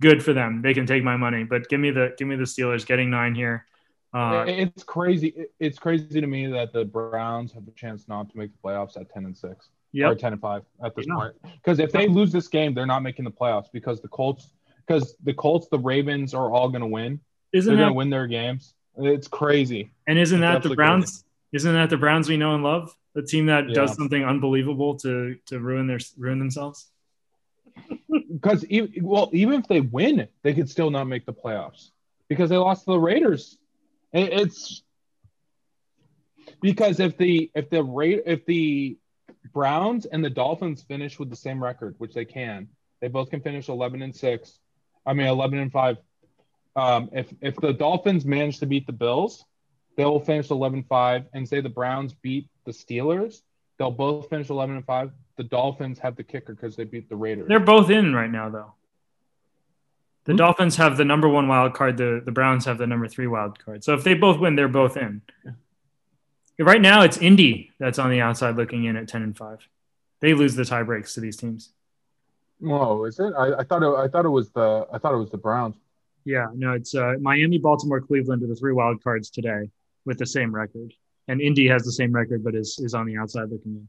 Good 0.00 0.22
for 0.22 0.32
them. 0.32 0.62
They 0.62 0.74
can 0.74 0.86
take 0.86 1.02
my 1.02 1.16
money, 1.16 1.44
but 1.44 1.68
give 1.68 1.80
me 1.80 1.90
the 1.90 2.14
give 2.18 2.28
me 2.28 2.36
the 2.36 2.44
Steelers 2.44 2.86
getting 2.86 3.10
9 3.10 3.34
here. 3.34 3.66
Uh, 4.12 4.44
it's 4.46 4.82
crazy. 4.82 5.46
It's 5.58 5.78
crazy 5.78 6.20
to 6.20 6.26
me 6.26 6.46
that 6.48 6.72
the 6.72 6.84
Browns 6.84 7.52
have 7.52 7.66
a 7.66 7.70
chance 7.70 8.08
not 8.08 8.30
to 8.30 8.38
make 8.38 8.50
the 8.52 8.58
playoffs 8.58 9.00
at 9.00 9.10
10 9.12 9.24
and 9.24 9.36
6 9.36 9.68
yep. 9.92 10.12
are 10.12 10.14
10 10.14 10.32
and 10.32 10.42
5 10.42 10.62
at 10.84 10.94
this 10.94 11.06
point. 11.06 11.34
Because 11.42 11.78
if 11.78 11.92
they 11.92 12.08
lose 12.08 12.32
this 12.32 12.48
game, 12.48 12.74
they're 12.74 12.86
not 12.86 13.00
making 13.00 13.24
the 13.24 13.30
playoffs 13.30 13.66
because 13.72 14.00
the 14.00 14.08
Colts, 14.08 14.52
because 14.86 15.14
the 15.22 15.34
Colts, 15.34 15.68
the 15.70 15.78
Ravens 15.78 16.34
are 16.34 16.50
all 16.50 16.68
going 16.68 16.82
to 16.82 16.86
win. 16.86 17.20
Isn't 17.52 17.74
they're 17.74 17.84
going 17.84 17.90
to 17.90 17.96
win 17.96 18.10
their 18.10 18.26
games. 18.26 18.74
It's 18.96 19.28
crazy. 19.28 19.92
And 20.06 20.18
isn't 20.18 20.40
that 20.40 20.62
the 20.62 20.74
Browns? 20.74 21.10
Crazy. 21.10 21.24
Isn't 21.52 21.74
that 21.74 21.90
the 21.90 21.96
Browns 21.96 22.28
we 22.28 22.36
know 22.36 22.54
and 22.54 22.62
love? 22.62 22.94
The 23.14 23.22
team 23.22 23.46
that 23.46 23.68
yeah. 23.68 23.74
does 23.74 23.94
something 23.94 24.24
unbelievable 24.24 24.96
to 24.98 25.36
to 25.46 25.58
ruin 25.58 25.86
their 25.86 25.98
ruin 26.16 26.38
themselves. 26.38 26.90
Because 28.32 28.64
even, 28.66 29.04
well, 29.04 29.28
even 29.32 29.60
if 29.60 29.66
they 29.66 29.80
win, 29.80 30.28
they 30.42 30.54
could 30.54 30.70
still 30.70 30.90
not 30.90 31.04
make 31.04 31.26
the 31.26 31.32
playoffs 31.32 31.90
because 32.28 32.48
they 32.48 32.56
lost 32.56 32.84
to 32.84 32.92
the 32.92 32.98
Raiders. 32.98 33.58
It, 34.12 34.32
it's 34.32 34.82
because 36.60 37.00
if 37.00 37.16
the 37.16 37.50
if 37.54 37.70
the 37.70 37.82
rate 37.82 38.22
if 38.26 38.46
the 38.46 38.96
Browns 39.52 40.06
and 40.06 40.24
the 40.24 40.30
Dolphins 40.30 40.82
finish 40.82 41.18
with 41.18 41.30
the 41.30 41.36
same 41.36 41.62
record, 41.62 41.94
which 41.98 42.14
they 42.14 42.24
can, 42.24 42.68
they 43.00 43.08
both 43.08 43.30
can 43.30 43.40
finish 43.40 43.68
eleven 43.68 44.02
and 44.02 44.14
six. 44.14 44.58
I 45.06 45.12
mean, 45.14 45.26
eleven 45.26 45.58
and 45.58 45.72
five. 45.72 45.96
Um, 46.76 47.08
if 47.12 47.32
if 47.40 47.56
the 47.56 47.72
Dolphins 47.72 48.24
manage 48.24 48.58
to 48.60 48.66
beat 48.66 48.86
the 48.86 48.92
Bills, 48.92 49.44
they'll 49.96 50.20
finish 50.20 50.48
11-5 50.48 51.26
and 51.34 51.48
say 51.48 51.60
the 51.60 51.68
Browns 51.68 52.14
beat 52.14 52.48
the 52.64 52.70
Steelers, 52.70 53.42
they'll 53.78 53.90
both 53.90 54.28
finish 54.30 54.48
11 54.50 54.76
and 54.76 54.84
5. 54.86 55.10
The 55.36 55.44
Dolphins 55.44 55.98
have 55.98 56.16
the 56.16 56.22
kicker 56.22 56.54
because 56.54 56.76
they 56.76 56.84
beat 56.84 57.08
the 57.08 57.16
Raiders. 57.16 57.48
They're 57.48 57.58
both 57.60 57.90
in 57.90 58.14
right 58.14 58.30
now, 58.30 58.48
though. 58.50 58.74
The 60.24 60.32
Hmm? 60.32 60.36
Dolphins 60.38 60.76
have 60.76 60.96
the 60.96 61.04
number 61.04 61.28
one 61.28 61.48
wild 61.48 61.74
card. 61.74 61.96
The 61.96 62.22
the 62.24 62.32
Browns 62.32 62.66
have 62.66 62.78
the 62.78 62.86
number 62.86 63.08
three 63.08 63.26
wild 63.26 63.58
card. 63.58 63.82
So 63.82 63.94
if 63.94 64.04
they 64.04 64.14
both 64.14 64.38
win, 64.38 64.54
they're 64.54 64.68
both 64.68 64.96
in. 64.96 65.22
Right 66.60 66.80
now, 66.80 67.02
it's 67.02 67.16
Indy 67.16 67.70
that's 67.78 67.98
on 67.98 68.10
the 68.10 68.20
outside 68.20 68.56
looking 68.56 68.84
in 68.84 68.96
at 68.96 69.08
ten 69.08 69.22
and 69.22 69.36
five. 69.36 69.66
They 70.20 70.34
lose 70.34 70.54
the 70.54 70.64
tie 70.64 70.82
breaks 70.82 71.14
to 71.14 71.20
these 71.20 71.36
teams. 71.36 71.72
Whoa, 72.58 73.04
is 73.04 73.18
it? 73.18 73.32
I, 73.38 73.60
I 73.60 73.64
thought 73.64 73.82
it, 73.82 73.96
I 73.98 74.08
thought 74.08 74.26
it 74.26 74.30
was 74.30 74.50
the 74.50 74.86
I 74.92 74.98
thought 74.98 75.14
it 75.14 75.18
was 75.18 75.30
the 75.30 75.38
Browns. 75.38 75.76
Yeah, 76.26 76.48
no, 76.54 76.72
it's 76.72 76.94
uh, 76.94 77.14
Miami, 77.20 77.56
Baltimore, 77.56 78.00
Cleveland 78.02 78.42
are 78.42 78.46
the 78.46 78.54
three 78.54 78.72
wild 78.74 79.02
cards 79.02 79.30
today 79.30 79.70
with 80.04 80.18
the 80.18 80.26
same 80.26 80.54
record, 80.54 80.92
and 81.28 81.40
Indy 81.40 81.66
has 81.68 81.82
the 81.84 81.92
same 81.92 82.12
record, 82.12 82.44
but 82.44 82.54
is 82.54 82.78
is 82.78 82.92
on 82.92 83.06
the 83.06 83.16
outside 83.16 83.48
looking 83.50 83.76
in. 83.76 83.88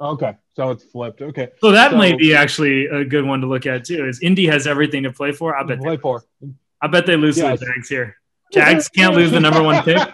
Okay, 0.00 0.36
so 0.54 0.70
it's 0.70 0.84
flipped. 0.84 1.20
Okay, 1.22 1.48
So 1.60 1.72
that 1.72 1.90
So- 1.90 1.96
might 1.96 2.16
be 2.18 2.32
actually 2.32 2.86
a 2.86 3.04
good 3.04 3.24
one 3.24 3.40
to 3.40 3.48
look 3.48 3.66
at 3.66 3.84
too. 3.84 4.06
Is 4.06 4.20
Indy 4.22 4.46
has 4.46 4.68
everything 4.68 5.02
to 5.02 5.12
play 5.12 5.32
for? 5.32 5.56
I 5.56 5.64
bet. 5.64 5.80
play 5.80 5.96
for. 5.96 6.22
I 6.80 6.86
bet 6.86 7.06
they 7.06 7.16
lose 7.16 7.36
Yes. 7.36 7.58
to 7.58 7.64
the 7.64 7.72
Jags 7.72 7.88
here. 7.88 8.16
Jags 8.52 8.88
can't 8.96 9.14
lose 9.14 9.30
the 9.30 9.40
number 9.40 9.62
one 9.62 9.82
pick. 9.84 9.96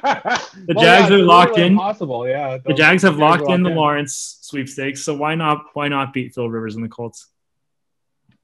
The 0.66 0.74
Jags 0.74 1.10
are 1.10 1.18
locked 1.18 1.58
in. 1.58 1.76
Possible, 1.76 2.26
yeah. 2.28 2.58
The 2.64 2.74
Jags 2.74 3.02
have 3.02 3.16
locked 3.18 3.50
in 3.50 3.62
the 3.62 3.70
in. 3.70 3.76
Lawrence 3.76 4.38
sweepstakes, 4.42 5.02
so 5.04 5.14
why 5.14 5.34
not? 5.34 5.66
Why 5.74 5.88
not 5.88 6.12
beat 6.12 6.34
Phil 6.34 6.48
Rivers 6.48 6.74
and 6.76 6.84
the 6.84 6.88
Colts? 6.88 7.28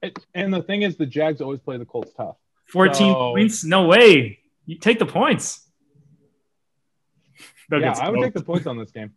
It- 0.02 0.18
and 0.34 0.52
the 0.52 0.62
thing 0.62 0.82
is, 0.82 0.96
the 0.96 1.06
Jags 1.06 1.40
always 1.40 1.60
play 1.60 1.76
the 1.78 1.84
Colts 1.84 2.12
tough. 2.16 2.36
Fourteen 2.66 3.12
So- 3.12 3.32
points? 3.32 3.64
No 3.64 3.86
way. 3.86 4.40
You 4.66 4.76
take 4.78 4.98
the 4.98 5.06
points. 5.06 5.66
They'll 7.68 7.80
yeah, 7.80 7.94
I 8.00 8.10
would 8.10 8.20
take 8.20 8.34
the 8.34 8.42
points 8.42 8.66
on 8.66 8.76
this 8.78 8.90
game. 8.90 9.12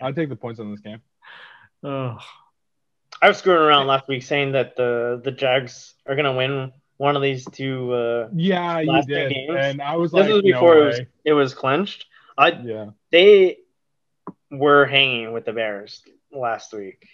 I'd 0.00 0.16
take 0.16 0.28
the 0.28 0.36
points 0.36 0.58
on 0.60 0.70
this 0.72 0.80
game. 0.80 1.00
Ugh. 1.84 2.20
I 3.20 3.28
was 3.28 3.38
screwing 3.38 3.62
around 3.62 3.86
last 3.86 4.08
week 4.08 4.22
saying 4.24 4.52
that 4.52 4.74
the 4.76 5.20
the 5.24 5.30
Jags 5.30 5.94
are 6.06 6.16
gonna 6.16 6.34
win 6.34 6.72
one 7.02 7.16
of 7.16 7.22
these 7.22 7.44
two. 7.50 7.92
Uh, 7.92 8.28
Yeah, 8.32 8.78
you 8.78 9.02
did, 9.02 9.30
games? 9.32 9.56
and 9.58 9.82
I 9.82 9.96
was 9.96 10.12
this 10.12 10.20
like, 10.20 10.28
was 10.32 10.36
no 10.44 10.52
before 10.52 10.78
it 10.78 10.84
was 10.84 11.00
it 11.24 11.32
was 11.32 11.52
clinched. 11.52 12.06
I 12.38 12.50
Yeah, 12.52 12.90
they 13.10 13.58
were 14.52 14.86
hanging 14.86 15.32
with 15.32 15.44
the 15.44 15.52
Bears 15.52 16.00
last 16.30 16.72
week. 16.72 17.08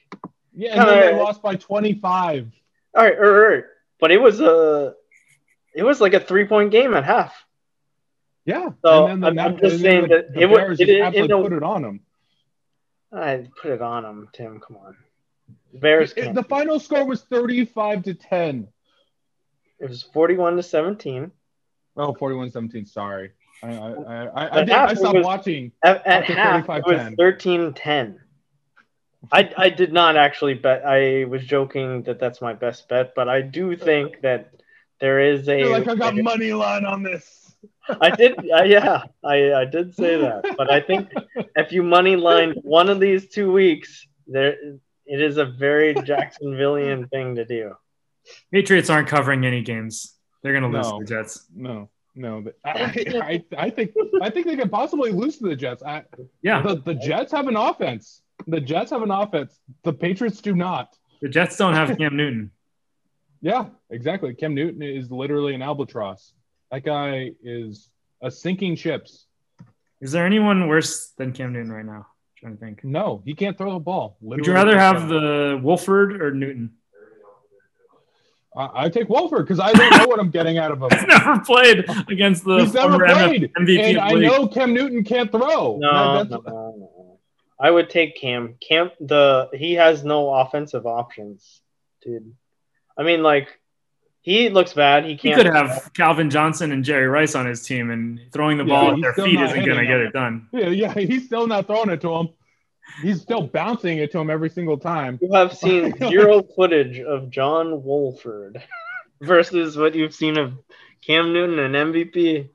yeah, 0.55 0.73
and 0.73 0.81
then 0.89 0.99
Kinda- 1.03 1.17
they 1.17 1.23
lost 1.23 1.41
by 1.43 1.55
twenty 1.57 1.95
five. 1.95 2.53
All 2.95 3.03
right, 3.03 3.15
all 3.19 3.21
right, 3.25 3.29
all 3.31 3.49
right. 3.57 3.65
but 3.99 4.11
it 4.11 4.19
was 4.21 4.41
a 4.41 4.95
it 5.75 5.83
was 5.85 6.03
like 6.03 6.13
a 6.13 6.21
three 6.21 6.45
point 6.47 6.71
game 6.71 6.93
at 6.93 7.05
half. 7.05 7.35
Yeah, 8.45 8.71
So, 8.85 9.07
and 9.07 9.25
I'm- 9.25 9.37
the, 9.37 9.43
I'm 9.43 9.57
just 9.59 9.81
saying 9.81 10.03
the, 10.03 10.09
that 10.09 10.35
the 10.35 10.41
it 10.43 10.47
wa- 10.51 10.57
Bears 10.59 10.81
it- 10.81 10.89
it- 10.91 11.15
it- 11.15 11.31
put 11.31 11.53
it 11.53 11.63
on 11.63 11.83
them. 11.83 12.01
I 13.11 13.47
put 13.63 13.71
it 13.73 13.81
on 13.81 14.03
them, 14.03 14.29
Tim. 14.35 14.61
Come 14.61 14.77
on, 14.85 14.97
Bears. 15.73 16.13
It- 16.15 16.35
the 16.35 16.43
final 16.43 16.79
score 16.79 17.07
was 17.07 17.23
thirty 17.23 17.65
five 17.65 18.03
to 18.05 18.13
ten. 18.13 18.69
It 19.81 19.89
was 19.89 20.03
forty 20.03 20.37
one 20.37 20.57
to 20.57 20.63
seventeen. 20.63 21.31
Oh, 21.97 22.13
41-17, 22.15 22.87
Sorry, 22.87 23.33
I 23.61 23.71
I 23.71 24.27
I, 24.27 24.61
I, 24.61 24.65
did, 24.65 24.71
I 24.71 24.95
stopped 24.95 25.17
was- 25.17 25.25
watching. 25.25 25.73
At, 25.85 26.07
at 26.07 26.25
half, 26.27 26.69
it 26.69 26.87
was 26.87 26.97
35-10. 27.17 27.17
13 27.17 28.21
I, 29.33 29.53
I 29.57 29.69
did 29.69 29.93
not 29.93 30.17
actually 30.17 30.55
bet. 30.55 30.87
I 30.87 31.25
was 31.25 31.45
joking 31.45 32.05
that 32.05 32.21
that's 32.21 32.41
my 32.41 32.53
best 32.53 32.89
bet, 32.89 33.15
but 33.17 33.29
I 33.29 33.41
do 33.41 33.77
think 33.77 34.21
that 34.21 34.53
there 35.01 35.19
is 35.19 35.49
a. 35.49 35.59
You're 35.59 35.71
like 35.71 35.89
I 35.89 35.97
got 35.97 36.15
money 36.33 36.53
line 36.53 36.85
on 36.85 37.03
this. 37.03 37.53
I 38.01 38.11
did, 38.11 38.39
uh, 38.39 38.63
yeah, 38.63 39.03
I, 39.25 39.53
I 39.55 39.65
did 39.65 39.95
say 39.95 40.21
that, 40.21 40.55
but 40.57 40.71
I 40.71 40.81
think 40.81 41.09
if 41.57 41.73
you 41.73 41.83
money 41.83 42.15
line 42.15 42.53
one 42.63 42.89
of 42.89 43.01
these 43.01 43.29
two 43.29 43.51
weeks, 43.51 44.07
there 44.27 44.57
it 45.07 45.21
is 45.21 45.39
a 45.39 45.47
very 45.47 45.95
Jacksonvillian 46.11 47.11
thing 47.11 47.35
to 47.35 47.45
do. 47.45 47.75
Patriots 48.53 48.91
aren't 48.91 49.09
covering 49.09 49.45
any 49.45 49.63
games. 49.63 50.15
They're 50.43 50.53
gonna 50.53 50.69
lose 50.69 50.87
No. 50.87 50.99
to 51.01 51.05
the 51.05 51.09
Jets. 51.09 51.47
No, 51.55 51.89
no, 52.15 52.45
I, 52.65 52.71
I, 52.71 53.45
I 53.67 53.71
think 53.71 53.93
I 54.23 54.31
think 54.31 54.47
they 54.47 54.57
could 54.57 54.71
possibly 54.71 55.11
lose 55.13 55.39
to 55.39 55.49
the 55.49 55.57
Jets. 55.57 55.83
I, 55.83 56.05
Yeah, 56.43 56.63
the, 56.63 56.77
the 56.77 56.95
Jets 56.95 57.33
have 57.33 57.49
an 57.49 57.57
offense. 57.57 58.23
The 58.47 58.61
Jets 58.61 58.91
have 58.91 59.03
an 59.03 59.11
offense. 59.11 59.59
The 59.83 59.93
Patriots 59.93 60.41
do 60.41 60.55
not. 60.55 60.97
the 61.21 61.29
Jets 61.29 61.57
don't 61.57 61.75
have 61.75 61.97
Cam 61.99 62.17
Newton. 62.17 62.51
Yeah, 63.41 63.67
exactly. 63.89 64.35
Cam 64.35 64.53
Newton 64.53 64.83
is 64.83 65.13
literally 65.13 65.55
an 65.55 65.63
albatross. 65.63 66.33
That 66.73 66.83
guy 66.83 67.31
is 67.41 67.89
a 68.21 68.33
sinking 68.33 68.75
ships. 68.75 69.27
Is 70.01 70.11
there 70.11 70.27
anyone 70.27 70.67
worse 70.67 71.11
than 71.17 71.33
Cam 71.33 71.53
Newton 71.53 71.71
right 71.71 71.85
now? 71.85 72.07
trying 72.37 72.55
to 72.57 72.59
think. 72.59 72.83
No, 72.83 73.23
he 73.25 73.35
can't 73.35 73.57
throw 73.57 73.75
the 73.75 73.79
ball. 73.79 74.17
Would 74.23 74.45
you 74.45 74.53
rather 74.53 74.77
have 74.77 75.09
the 75.09 75.61
Wolford 75.63 76.21
or 76.21 76.33
Newton? 76.33 76.73
I, 78.57 78.85
I 78.85 78.89
take 78.89 79.09
Wolford 79.09 79.47
because 79.47 79.61
I 79.61 79.73
don't 79.73 79.91
know 79.99 80.07
what 80.07 80.19
I'm 80.21 80.31
getting 80.31 80.59
out 80.59 80.71
of 80.73 80.83
him. 80.83 80.89
He's 80.99 81.07
never 81.07 81.39
played 81.41 81.85
against 82.09 82.45
the 82.45 82.59
He's 82.59 82.75
never 82.75 82.99
played, 82.99 83.53
MVP. 83.55 83.81
and 83.81 83.99
I 83.99 84.13
league. 84.13 84.23
know 84.27 84.49
Cam 84.49 84.73
Newton 84.73 85.05
can't 85.05 85.31
throw. 85.31 85.77
No, 85.81 86.23
no, 86.23 86.23
no, 86.25 86.41
no. 86.47 87.19
I 87.61 87.71
would 87.71 87.91
take 87.91 88.17
Cam. 88.17 88.55
Cam, 88.61 88.91
the 89.01 89.49
he 89.53 89.75
has 89.75 90.05
no 90.05 90.33
offensive 90.33 90.87
options, 90.87 91.61
dude. 92.03 92.33
I 92.97 93.03
mean, 93.03 93.23
like 93.23 93.59
he 94.21 94.49
looks 94.49 94.73
bad. 94.73 95.05
He 95.05 95.13
He 95.13 95.17
can't. 95.17 95.37
could 95.43 95.47
have 95.55 95.91
Calvin 95.95 96.31
Johnson 96.31 96.73
and 96.73 96.85
Jerry 96.85 97.07
Rice 97.09 97.35
on 97.35 97.47
his 97.47 97.63
team, 97.65 97.91
and 97.91 98.21
throwing 98.33 98.59
the 98.59 98.65
Yeah, 98.65 98.71
ball 98.71 98.89
at 98.91 98.95
he's 98.97 99.03
their 99.03 99.13
still 99.13 99.25
feet 99.27 99.35
not 99.35 99.45
isn't 99.51 99.65
going 99.65 99.79
to 99.79 99.87
get 99.87 100.01
it 100.01 100.13
done. 100.13 100.49
Yeah, 100.53 100.69
yeah, 100.69 100.93
he's 100.97 101.27
still 101.27 101.47
not 101.47 101.67
throwing 101.67 101.91
it 101.91 102.01
to 102.03 102.15
him. 102.15 102.29
He's 103.03 103.21
still 103.21 103.43
bouncing 103.43 103.99
it 103.99 104.11
to 104.13 104.19
him 104.19 104.31
every 104.31 104.51
single 104.51 104.79
time. 104.79 105.19
You 105.23 105.33
have 105.33 105.53
seen 105.57 105.97
zero 105.99 106.43
footage 106.43 107.01
of 107.01 107.31
John 107.31 107.83
Wolford 107.85 108.63
versus 109.21 109.77
what 109.77 109.95
you've 109.95 110.15
seen 110.15 110.39
of 110.39 110.55
Cam 111.07 111.33
Newton 111.33 111.59
and 111.59 111.75
MVP. 111.95 112.49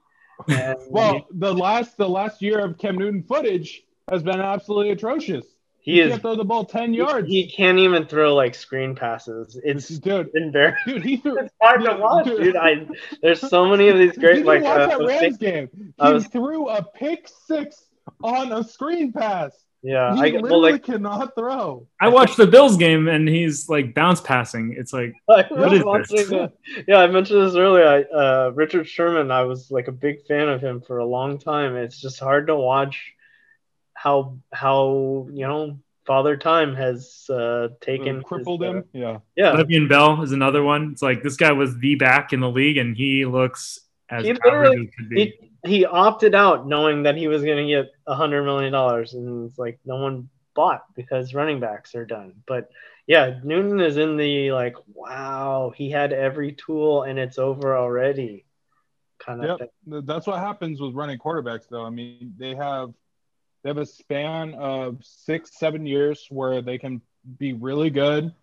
And 0.50 0.78
Well, 0.90 1.28
the 1.32 1.54
last 1.54 1.98
the 1.98 2.10
last 2.10 2.42
year 2.42 2.60
of 2.60 2.78
Cam 2.78 2.98
Newton 2.98 3.24
footage 3.24 3.84
has 4.10 4.24
been 4.24 4.42
absolutely 4.42 4.92
atrocious. 4.92 5.46
he 5.80 6.02
is. 6.02 6.10
can't 6.10 6.22
throw 6.22 6.36
the 6.36 6.44
ball 6.44 6.66
ten 6.66 6.94
yards. 6.94 7.28
He 7.28 7.48
can't 7.48 7.78
even 7.80 8.06
throw 8.06 8.36
like 8.36 8.56
screen 8.56 8.96
passes. 8.96 9.58
It's 9.64 9.88
dude, 9.88 10.30
embarrassing. 10.36 10.94
dude, 10.96 11.04
he 11.06 11.18
threw. 11.18 11.38
It's 11.38 11.54
hard 11.62 11.84
to 11.84 11.96
watch, 11.98 12.26
dude. 12.26 12.42
dude. 12.42 12.56
I 12.58 12.88
there's 13.22 13.40
so 13.40 13.66
many 13.68 13.88
of 13.90 13.98
these 13.98 14.12
Did 14.14 14.20
great 14.20 14.38
you 14.40 14.44
like 14.44 14.64
watch 14.64 14.80
uh, 14.80 14.98
that 14.98 15.06
Rams 15.06 15.38
game? 15.38 15.70
He 16.02 16.12
was- 16.14 16.28
threw 16.28 16.68
a 16.70 16.84
pick 16.84 17.30
six 17.48 17.86
on 18.24 18.52
a 18.52 18.64
screen 18.64 19.14
pass. 19.14 19.52
Yeah. 19.84 20.16
he 20.16 20.22
I 20.22 20.24
literally 20.26 20.50
well 20.50 20.62
like 20.62 20.84
cannot 20.84 21.36
throw. 21.36 21.88
I 22.00 22.08
watched 22.08 22.38
the 22.38 22.48
Bills 22.48 22.78
game, 22.78 23.08
and 23.08 23.28
he's 23.28 23.70
like 23.70 23.94
bounce 23.94 24.22
passing. 24.22 24.76
It's 24.78 24.94
like 24.94 25.14
I 25.30 25.46
What 25.50 25.86
watching 25.86 26.18
this? 26.18 26.30
the- 26.30 26.52
yeah, 26.88 26.98
I 26.98 27.08
mentioned 27.08 27.46
this 27.46 27.56
earlier. 27.56 27.86
I, 27.86 28.02
uh, 28.16 28.52
Richard 28.56 28.88
Sherman, 28.88 29.30
I 29.30 29.44
was 29.44 29.70
like 29.70 29.88
a 29.88 29.92
big 29.92 30.26
fan 30.26 30.50
of 30.50 30.62
him 30.62 30.82
for 30.82 30.98
a 31.00 31.06
long 31.06 31.38
time. 31.38 31.76
It's 31.76 32.00
just 32.02 32.20
hard 32.20 32.48
to 32.48 32.56
watch 32.56 33.14
how 33.94 34.38
how 34.52 35.28
you 35.32 35.48
know 35.48 35.78
Father 36.06 36.36
Time 36.38 36.76
has 36.76 37.26
uh, 37.30 37.70
taken 37.80 38.16
his, 38.16 38.24
crippled 38.26 38.64
uh, 38.64 38.72
him. 38.72 38.84
Yeah. 38.92 39.20
yeah, 39.36 39.54
Le'Veon 39.54 39.88
Bell 39.88 40.22
is 40.22 40.32
another 40.34 40.64
one. 40.64 40.92
It's 40.92 41.02
like 41.02 41.24
this 41.24 41.38
guy 41.38 41.52
was 41.54 41.78
the 41.80 41.96
back 41.96 42.34
in 42.34 42.40
the 42.40 42.50
league, 42.50 42.78
and 42.78 42.96
he 42.96 43.26
looks 43.26 43.80
as 44.10 44.24
He 44.26 44.32
average 44.32 44.44
literally- 44.46 44.88
as 44.88 44.96
could 44.96 45.10
be. 45.10 45.16
he 45.40 45.50
he 45.66 45.86
opted 45.86 46.36
out 46.36 46.68
knowing 46.68 47.04
that 47.04 47.16
he 47.16 47.28
was 47.28 47.44
going 47.44 47.66
to 47.66 47.74
get 47.74 47.92
a 48.06 48.16
hundred 48.16 48.44
million 48.44 48.74
dollars, 48.74 49.14
and 49.14 49.50
it's 49.50 49.58
like 49.58 49.80
no 49.86 49.96
one 49.96 50.30
bought 50.56 50.84
because 50.96 51.34
running 51.34 51.60
backs 51.60 51.96
are 51.96 52.06
done. 52.06 52.34
But 52.46 52.70
yeah, 53.08 53.40
Newton 53.44 53.80
is 53.80 53.98
in 53.98 54.18
the 54.18 54.52
like, 54.52 54.76
wow, 54.94 55.74
he 55.76 55.90
had 55.90 56.14
every 56.14 56.54
tool 56.54 57.04
and 57.04 57.18
it's 57.20 57.38
over 57.38 57.76
already, 57.78 58.46
kind 59.20 59.44
of 59.44 59.60
Yep. 59.60 59.70
thing. 59.88 60.06
That's 60.06 60.28
what 60.28 60.40
happens 60.40 60.80
with 60.80 60.94
running 60.96 61.18
quarterbacks, 61.18 61.68
though. 61.70 61.86
I 61.86 61.90
mean, 61.90 62.34
they 62.38 62.56
have 62.56 62.94
they 63.64 63.70
have 63.70 63.78
a 63.78 63.86
span 63.86 64.54
of 64.56 64.98
six, 65.02 65.58
seven 65.58 65.86
years 65.86 66.28
where 66.30 66.62
they 66.62 66.78
can 66.78 67.02
be 67.38 67.54
really 67.54 67.90
good, 67.90 68.34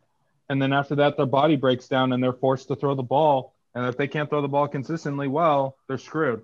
and 0.49 0.61
then 0.61 0.73
after 0.73 0.95
that, 0.97 1.17
their 1.17 1.27
body 1.27 1.57
breaks 1.57 1.87
down 1.87 2.13
and 2.13 2.23
they're 2.23 2.33
forced 2.33 2.69
to 2.69 2.77
throw 2.77 2.95
the 2.95 3.03
ball. 3.03 3.55
And 3.75 3.87
if 3.87 3.97
they 3.97 4.09
can't 4.09 4.29
throw 4.29 4.43
the 4.43 4.49
ball 4.49 4.67
consistently 4.67 5.29
well, 5.29 5.77
they're 5.87 5.99
screwed. 5.99 6.43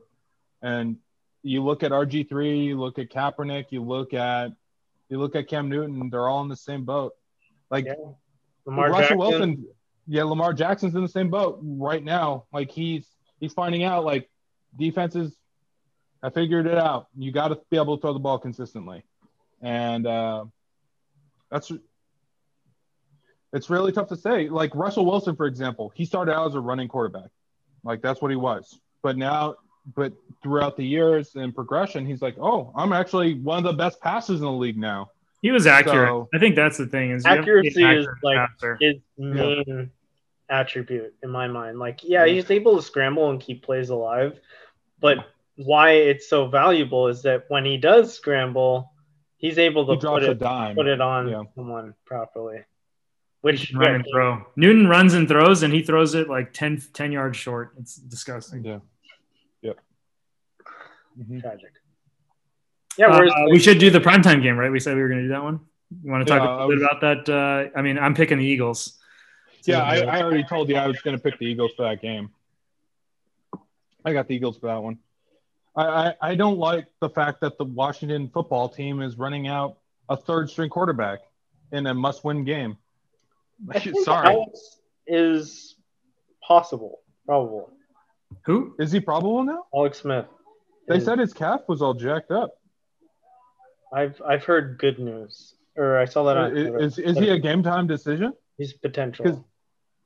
And 0.66 0.96
you 1.44 1.62
look 1.62 1.84
at 1.84 1.92
RG 1.92 2.28
three, 2.28 2.58
you 2.58 2.80
look 2.80 2.98
at 2.98 3.08
Kaepernick, 3.08 3.66
you 3.70 3.84
look 3.84 4.12
at 4.14 4.50
you 5.08 5.18
look 5.20 5.36
at 5.36 5.46
Cam 5.46 5.68
Newton. 5.68 6.10
They're 6.10 6.28
all 6.28 6.42
in 6.42 6.48
the 6.48 6.56
same 6.56 6.84
boat. 6.84 7.12
Like 7.70 7.84
Yeah. 7.84 7.94
Lamar 8.64 8.90
Russell 8.90 9.00
Jackson, 9.00 9.18
Wilson, 9.18 9.66
yeah, 10.08 10.24
Lamar 10.24 10.52
Jackson's 10.52 10.96
in 10.96 11.02
the 11.02 11.08
same 11.08 11.30
boat 11.30 11.60
right 11.62 12.02
now. 12.02 12.46
Like 12.52 12.72
he's 12.72 13.06
he's 13.38 13.52
finding 13.52 13.84
out 13.84 14.04
like 14.04 14.28
defenses. 14.76 15.36
I 16.20 16.30
figured 16.30 16.66
it 16.66 16.78
out. 16.78 17.06
You 17.16 17.30
got 17.30 17.48
to 17.48 17.60
be 17.70 17.76
able 17.76 17.96
to 17.96 18.00
throw 18.00 18.12
the 18.12 18.18
ball 18.18 18.40
consistently, 18.40 19.04
and 19.62 20.04
uh, 20.04 20.46
that's 21.48 21.70
it's 23.52 23.70
really 23.70 23.92
tough 23.92 24.08
to 24.08 24.16
say. 24.16 24.48
Like 24.48 24.74
Russell 24.74 25.06
Wilson, 25.06 25.36
for 25.36 25.46
example, 25.46 25.92
he 25.94 26.04
started 26.04 26.34
out 26.34 26.48
as 26.48 26.54
a 26.56 26.60
running 26.60 26.88
quarterback, 26.88 27.30
like 27.84 28.02
that's 28.02 28.20
what 28.20 28.32
he 28.32 28.36
was. 28.36 28.80
But 29.00 29.16
now, 29.16 29.54
but 29.94 30.12
throughout 30.42 30.76
the 30.76 30.84
years 30.84 31.34
and 31.36 31.54
progression, 31.54 32.04
he's 32.06 32.22
like, 32.22 32.36
oh, 32.40 32.72
I'm 32.74 32.92
actually 32.92 33.34
one 33.34 33.58
of 33.58 33.64
the 33.64 33.72
best 33.72 34.00
passers 34.00 34.40
in 34.40 34.44
the 34.46 34.52
league 34.52 34.78
now. 34.78 35.10
He 35.42 35.50
was 35.52 35.66
accurate. 35.66 36.08
So- 36.08 36.28
I 36.34 36.38
think 36.38 36.56
that's 36.56 36.76
the 36.78 36.86
thing. 36.86 37.10
Is 37.12 37.24
you 37.24 37.30
have 37.30 37.44
to 37.44 37.44
be 37.44 37.68
Accuracy 37.68 37.82
an 37.84 37.90
is, 37.98 38.06
like, 38.22 38.36
passer. 38.38 38.78
his 38.80 38.96
main 39.18 39.90
attribute 40.48 41.14
in 41.22 41.30
my 41.30 41.46
mind. 41.48 41.78
Like, 41.78 42.00
yeah, 42.02 42.26
he's 42.26 42.50
able 42.50 42.76
to 42.76 42.82
scramble 42.82 43.30
and 43.30 43.40
keep 43.40 43.62
plays 43.64 43.90
alive, 43.90 44.38
but 45.00 45.18
why 45.56 45.90
it's 45.92 46.28
so 46.28 46.46
valuable 46.48 47.08
is 47.08 47.22
that 47.22 47.44
when 47.48 47.64
he 47.64 47.76
does 47.76 48.12
scramble, 48.14 48.92
he's 49.38 49.58
able 49.58 49.86
to 49.86 49.96
drops 49.96 50.24
put 50.24 50.30
it 50.30 50.38
dime. 50.38 50.74
put 50.76 50.86
it 50.86 51.00
on 51.00 51.28
Yeah. 51.28 51.42
someone 51.54 51.94
properly. 52.04 52.58
He 52.58 52.62
Which 53.42 53.68
can 53.68 53.78
run 53.78 53.94
and 53.96 54.06
throw. 54.12 54.44
Newton 54.56 54.88
runs 54.88 55.14
and 55.14 55.28
throws, 55.28 55.62
and 55.62 55.72
he 55.72 55.82
throws 55.82 56.14
it 56.14 56.28
like 56.28 56.52
10, 56.52 56.82
10 56.92 57.12
yards 57.12 57.36
short. 57.36 57.72
It's 57.78 57.94
disgusting. 57.96 58.64
Yeah. 58.64 58.78
Yep. 61.16 61.26
Mhm. 61.26 61.40
tragic. 61.40 61.72
Yeah, 62.98 63.06
Uh, 63.08 63.18
whereas 63.18 63.32
we 63.50 63.58
should 63.58 63.78
do 63.78 63.90
the 63.90 64.00
primetime 64.00 64.42
game, 64.42 64.56
right? 64.56 64.70
We 64.70 64.80
said 64.80 64.96
we 64.96 65.02
were 65.02 65.08
going 65.08 65.20
to 65.20 65.24
do 65.24 65.30
that 65.30 65.42
one. 65.42 65.60
You 66.02 66.10
want 66.10 66.26
to 66.26 66.32
talk 66.32 66.42
Yeah, 66.42 66.48
a 66.48 66.50
I 66.52 66.64
little 66.64 66.68
bit 66.68 66.74
was- 66.80 66.88
about 67.00 67.26
that? 67.26 67.28
Uh, 67.74 67.78
I 67.78 67.82
mean, 67.82 67.98
I'm 67.98 68.14
picking 68.14 68.38
the 68.38 68.44
Eagles. 68.44 68.98
So, 69.60 69.72
Yeah, 69.72 69.82
I, 69.82 69.96
I 70.18 70.22
already 70.22 70.44
told 70.44 70.68
you 70.68 70.76
I 70.76 70.86
was 70.86 71.00
going 71.02 71.16
to 71.16 71.22
pick 71.22 71.38
the 71.38 71.46
Eagles 71.46 71.72
for 71.76 71.82
that 71.84 72.00
game. 72.00 72.30
I 74.04 74.12
got 74.12 74.28
the 74.28 74.34
Eagles 74.34 74.56
for 74.58 74.66
that 74.68 74.82
one. 74.82 74.98
I, 75.74 75.84
I, 75.84 76.14
I 76.22 76.34
don't 76.36 76.58
like 76.58 76.86
the 77.00 77.08
fact 77.10 77.40
that 77.42 77.58
the 77.58 77.64
Washington 77.64 78.28
football 78.28 78.68
team 78.68 79.02
is 79.02 79.18
running 79.18 79.46
out 79.48 79.78
a 80.08 80.16
third 80.16 80.48
string 80.48 80.70
quarterback 80.70 81.20
in 81.72 81.86
a 81.86 81.94
must 81.94 82.24
win 82.24 82.44
game. 82.44 82.78
I 83.70 83.80
think 83.80 83.96
Sorry. 84.04 84.28
Alex 84.28 84.78
is 85.06 85.74
possible, 86.42 87.00
probable. 87.26 87.72
Who? 88.44 88.74
Is 88.78 88.92
he 88.92 89.00
probable 89.00 89.42
now? 89.44 89.64
Alex 89.74 89.98
Smith. 90.00 90.26
They 90.88 91.00
said 91.00 91.18
his 91.18 91.32
calf 91.32 91.62
was 91.68 91.82
all 91.82 91.94
jacked 91.94 92.30
up. 92.30 92.54
I've 93.92 94.20
I've 94.26 94.44
heard 94.44 94.78
good 94.78 94.98
news, 94.98 95.54
or 95.76 95.98
I 95.98 96.04
saw 96.04 96.24
that 96.24 96.36
on 96.36 96.50
Twitter. 96.50 96.78
Is, 96.78 96.98
is 96.98 97.18
he 97.18 97.30
a 97.30 97.38
game 97.38 97.62
time 97.62 97.86
decision? 97.86 98.32
He's 98.58 98.72
potential. 98.72 99.46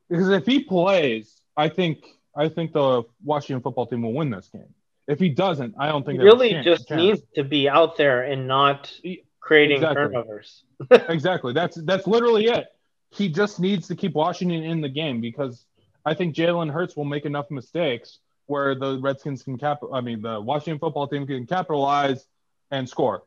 Because 0.09 0.29
if 0.29 0.45
he 0.45 0.63
plays, 0.63 1.41
I 1.55 1.69
think 1.69 2.05
I 2.35 2.49
think 2.49 2.73
the 2.73 3.03
Washington 3.23 3.61
football 3.61 3.85
team 3.85 4.01
will 4.01 4.13
win 4.13 4.29
this 4.29 4.49
game. 4.49 4.73
If 5.07 5.19
he 5.19 5.29
doesn't, 5.29 5.75
I 5.77 5.87
don't 5.87 6.05
think 6.05 6.19
a 6.19 6.23
really 6.23 6.51
chan- 6.51 6.63
just 6.63 6.87
chance. 6.87 7.01
needs 7.01 7.21
to 7.35 7.43
be 7.43 7.67
out 7.67 7.97
there 7.97 8.23
and 8.23 8.47
not 8.47 8.91
creating 9.39 9.77
exactly. 9.77 10.03
turnovers. 10.03 10.63
exactly. 10.91 11.53
That's 11.53 11.75
that's 11.83 12.07
literally 12.07 12.45
it. 12.45 12.67
He 13.09 13.29
just 13.29 13.59
needs 13.59 13.87
to 13.89 13.95
keep 13.95 14.13
Washington 14.13 14.63
in 14.63 14.81
the 14.81 14.89
game 14.89 15.19
because 15.19 15.65
I 16.05 16.13
think 16.13 16.35
Jalen 16.35 16.71
Hurts 16.71 16.95
will 16.95 17.05
make 17.05 17.25
enough 17.25 17.51
mistakes 17.51 18.19
where 18.51 18.75
the 18.75 18.99
Redskins 19.01 19.41
can 19.43 19.57
cap. 19.57 19.79
I 19.91 20.01
mean, 20.01 20.21
the 20.21 20.39
Washington 20.39 20.77
football 20.79 21.07
team 21.07 21.25
can 21.25 21.47
capitalize 21.47 22.25
and 22.69 22.87
score. 22.87 23.23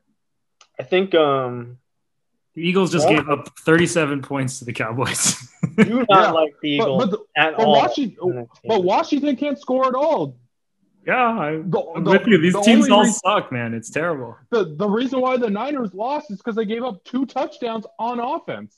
I 0.78 0.82
think 0.84 1.14
um 1.14 1.78
The 2.54 2.62
Eagles 2.68 2.92
just 2.92 3.08
Yeah. 3.08 3.16
gave 3.16 3.28
up 3.30 3.48
37 3.60 4.22
points 4.22 4.58
to 4.60 4.64
the 4.64 4.72
Cowboys. 4.72 5.36
do 5.76 5.98
not 5.98 6.06
Yeah, 6.10 6.30
like 6.30 6.54
the 6.62 6.70
Eagles 6.70 7.02
but, 7.04 7.10
the, 7.10 7.18
at 7.36 7.56
but 7.56 7.66
all. 7.66 7.72
Washington, 7.72 8.16
in 8.22 8.36
this 8.36 8.46
game. 8.62 8.68
but 8.68 8.84
Washington 8.84 9.36
can't 9.36 9.58
score 9.58 9.86
at 9.88 9.94
all. 9.94 10.36
yeah, 11.06 11.28
I, 11.46 11.50
The, 11.64 11.80
I'm 11.96 12.04
the- 12.04 12.10
with 12.12 12.26
you. 12.28 12.38
These 12.38 12.52
the 12.52 12.60
teams 12.60 12.84
only 12.84 12.90
all 12.92 13.00
reason- 13.04 13.14
suck, 13.24 13.50
man. 13.50 13.74
It's 13.74 13.90
terrible. 13.90 14.36
the, 14.50 14.64
the 14.76 14.88
reason 14.88 15.20
why 15.20 15.36
the 15.36 15.50
Niners 15.50 15.92
lost 15.94 16.30
is 16.30 16.38
because 16.38 16.54
they 16.56 16.64
gave 16.64 16.84
up 16.84 17.02
two 17.04 17.26
touchdowns 17.26 17.86
on 17.98 18.20
offense. 18.20 18.72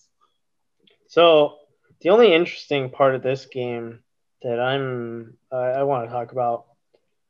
So 1.08 1.56
the 2.00 2.10
only 2.10 2.32
interesting 2.34 2.90
part 2.90 3.14
of 3.14 3.22
this 3.22 3.46
game 3.46 4.00
that 4.42 4.60
I'm 4.60 5.34
I 5.50 5.56
I 5.56 5.82
want 5.84 6.06
to 6.08 6.12
talk 6.12 6.32
about, 6.32 6.66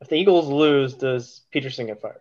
if 0.00 0.08
the 0.08 0.16
Eagles 0.16 0.48
lose, 0.48 0.94
does 0.94 1.42
Pederson 1.54 1.86
get 1.86 2.00
fired? 2.00 2.20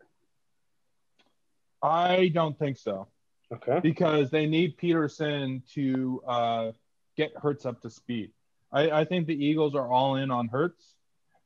I 1.82 2.30
don't 2.34 2.58
think 2.58 2.78
so 2.78 3.08
Okay. 3.54 3.80
because 3.82 4.32
they 4.32 4.48
need 4.48 4.78
Pederson 4.78 5.62
to 5.74 6.21
uh, 6.28 6.71
get 7.15 7.32
Hurts 7.38 7.65
up 7.65 7.82
to 7.82 7.89
speed. 7.89 8.32
I, 8.71 8.89
I 8.91 9.06
think 9.06 9.28
the 9.28 9.36
Eagles 9.36 9.76
are 9.76 9.88
all 9.88 10.15
in 10.15 10.32
on 10.32 10.48
Hurts, 10.48 10.95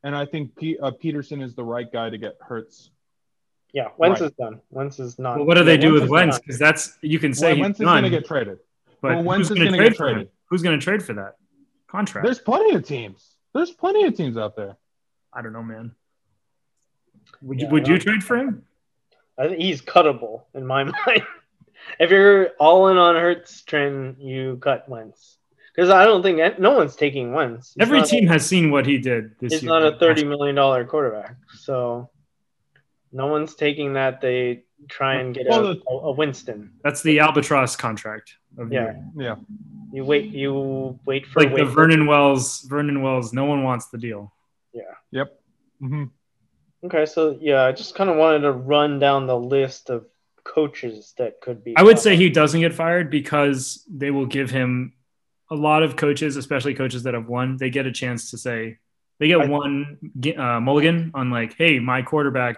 and 0.04 0.16
I 0.16 0.26
think 0.26 0.56
P, 0.56 0.78
uh, 0.82 0.92
Pederson 0.92 1.44
is 1.44 1.56
the 1.56 1.64
right 1.64 1.92
guy 1.92 2.10
to 2.10 2.18
get 2.18 2.38
Hurts. 2.42 2.90
Yeah, 3.74 3.90
Wentz 3.98 4.22
Right. 4.22 4.28
is 4.32 4.36
done. 4.38 4.62
Wentz 4.72 5.00
is 5.00 5.20
not. 5.20 5.38
Well, 5.38 5.46
what 5.46 5.58
do 5.58 5.64
they 5.64 5.76
Yeah, 5.76 5.82
do 5.82 5.88
Wentz 5.94 5.96
with 6.02 6.04
is 6.06 6.10
Wentz? 6.10 6.40
Because 6.40 6.58
that's 6.60 6.98
you 7.02 7.20
can 7.20 7.34
say 7.34 7.48
Well, 7.48 7.56
he's 7.56 7.62
Wentz 7.64 7.80
is 7.82 7.86
going 7.86 8.04
to 8.04 8.10
get 8.10 8.26
traded. 8.26 8.60
but 9.02 9.16
well, 9.16 9.24
Wentz 9.24 9.50
who's 9.50 9.58
is 9.58 9.64
going 9.64 9.78
to 9.78 9.84
get 9.90 9.96
for 9.98 10.08
him? 10.08 10.14
traded. 10.16 10.32
Who's 10.50 10.62
going 10.64 10.80
to 10.80 10.84
trade 10.84 11.04
for 11.04 11.14
that 11.14 11.36
contract? 11.90 12.26
There's 12.26 12.40
plenty 12.40 12.76
of 12.76 12.86
teams. 12.86 13.36
There's 13.54 13.72
plenty 13.72 14.04
of 14.06 14.16
teams 14.16 14.38
out 14.38 14.56
there. 14.56 14.78
I 15.34 15.42
don't 15.42 15.54
know, 15.54 15.64
man. 15.64 15.92
Would 17.42 17.60
Yeah, 17.60 17.66
you 17.68 17.72
would 17.72 17.88
you 17.88 17.98
trade 18.00 18.24
for 18.24 18.38
him? 18.38 18.64
I 19.38 19.48
think 19.48 19.62
he's 19.62 19.82
cuttable 19.82 20.44
in 20.54 20.66
my 20.66 20.84
mind. 21.06 21.24
if 22.00 22.10
you're 22.12 22.50
all 22.60 22.88
in 22.90 22.98
on 22.98 23.16
Hurts 23.16 23.62
train, 23.64 24.16
you 24.20 24.58
cut 24.62 24.88
Wentz 24.90 25.38
because 25.76 25.90
I 25.90 26.06
don't 26.06 26.22
think 26.24 26.60
no 26.60 26.72
one's 26.72 26.96
taking 26.96 27.32
Wentz. 27.32 27.74
He's 27.74 27.82
Every 27.82 28.00
not 28.00 28.08
a- 28.08 28.10
team 28.10 28.28
has 28.28 28.46
seen 28.46 28.72
what 28.72 28.86
he 28.86 28.98
did 28.98 29.36
this 29.40 29.54
He's 29.54 29.64
year. 29.64 29.72
not 29.72 29.84
a 29.94 29.98
thirty 29.98 30.24
million 30.26 30.56
dollar 30.56 30.84
quarterback, 30.86 31.36
so 31.56 32.10
no 33.12 33.28
one's 33.28 33.56
taking 33.56 33.94
that. 33.94 34.20
They 34.22 34.64
try 34.88 35.16
and 35.16 35.34
get 35.36 35.48
Well, 35.48 35.68
a, 35.68 35.76
the- 35.76 35.82
a 35.90 36.12
Winston. 36.12 36.72
That's 36.84 37.02
the 37.04 37.20
albatross 37.20 37.76
contract 37.76 38.36
of 38.58 38.70
the 38.70 38.76
Yeah. 38.76 38.82
year. 38.84 39.04
Yeah. 39.18 39.36
You 39.92 40.06
wait. 40.06 40.26
You 40.32 41.00
wait 41.06 41.26
for 41.26 41.40
Like 41.42 41.50
the 41.56 41.64
wait 41.66 41.74
Vernon 41.74 42.06
Wells. 42.06 42.62
Vernon 42.62 43.02
Wells. 43.02 43.34
No 43.34 43.46
one 43.46 43.64
wants 43.64 43.88
the 43.88 43.98
deal. 43.98 44.34
Yeah. 44.74 44.84
Yep. 45.12 45.40
hmm 45.80 46.04
Okay, 46.82 47.06
so 47.06 47.38
yeah, 47.42 47.64
I 47.64 47.74
just 47.74 47.94
kind 47.96 48.10
of 48.10 48.16
wanted 48.16 48.40
to 48.42 48.54
run 48.54 49.00
down 49.00 49.28
the 49.28 49.38
list 49.38 49.90
of 49.90 50.06
coaches 50.46 51.14
that 51.18 51.42
could 51.42 51.62
be. 51.64 51.76
I 51.76 51.84
would 51.84 52.00
say 52.00 52.16
he 52.16 52.30
doesn't 52.30 52.62
get 52.62 52.74
fired 52.74 53.10
because 53.12 53.84
they 53.92 54.12
will 54.12 54.26
give 54.26 54.50
him 54.50 54.94
a 55.52 55.56
lot 55.56 55.84
of 55.84 55.96
coaches, 55.98 56.38
especially 56.38 56.74
coaches 56.76 57.04
that 57.04 57.14
have 57.16 57.28
won. 57.28 57.58
They 57.58 57.70
get 57.70 57.86
a 57.86 57.92
chance 57.92 58.32
to 58.32 58.38
say 58.38 58.78
they 59.20 59.28
get 59.28 59.42
I- 59.42 59.46
one 59.48 59.98
uh, 60.38 60.60
mulligan 60.62 61.12
on 61.14 61.30
like, 61.32 61.56
"Hey, 61.58 61.80
my 61.80 62.02
quarterback 62.02 62.58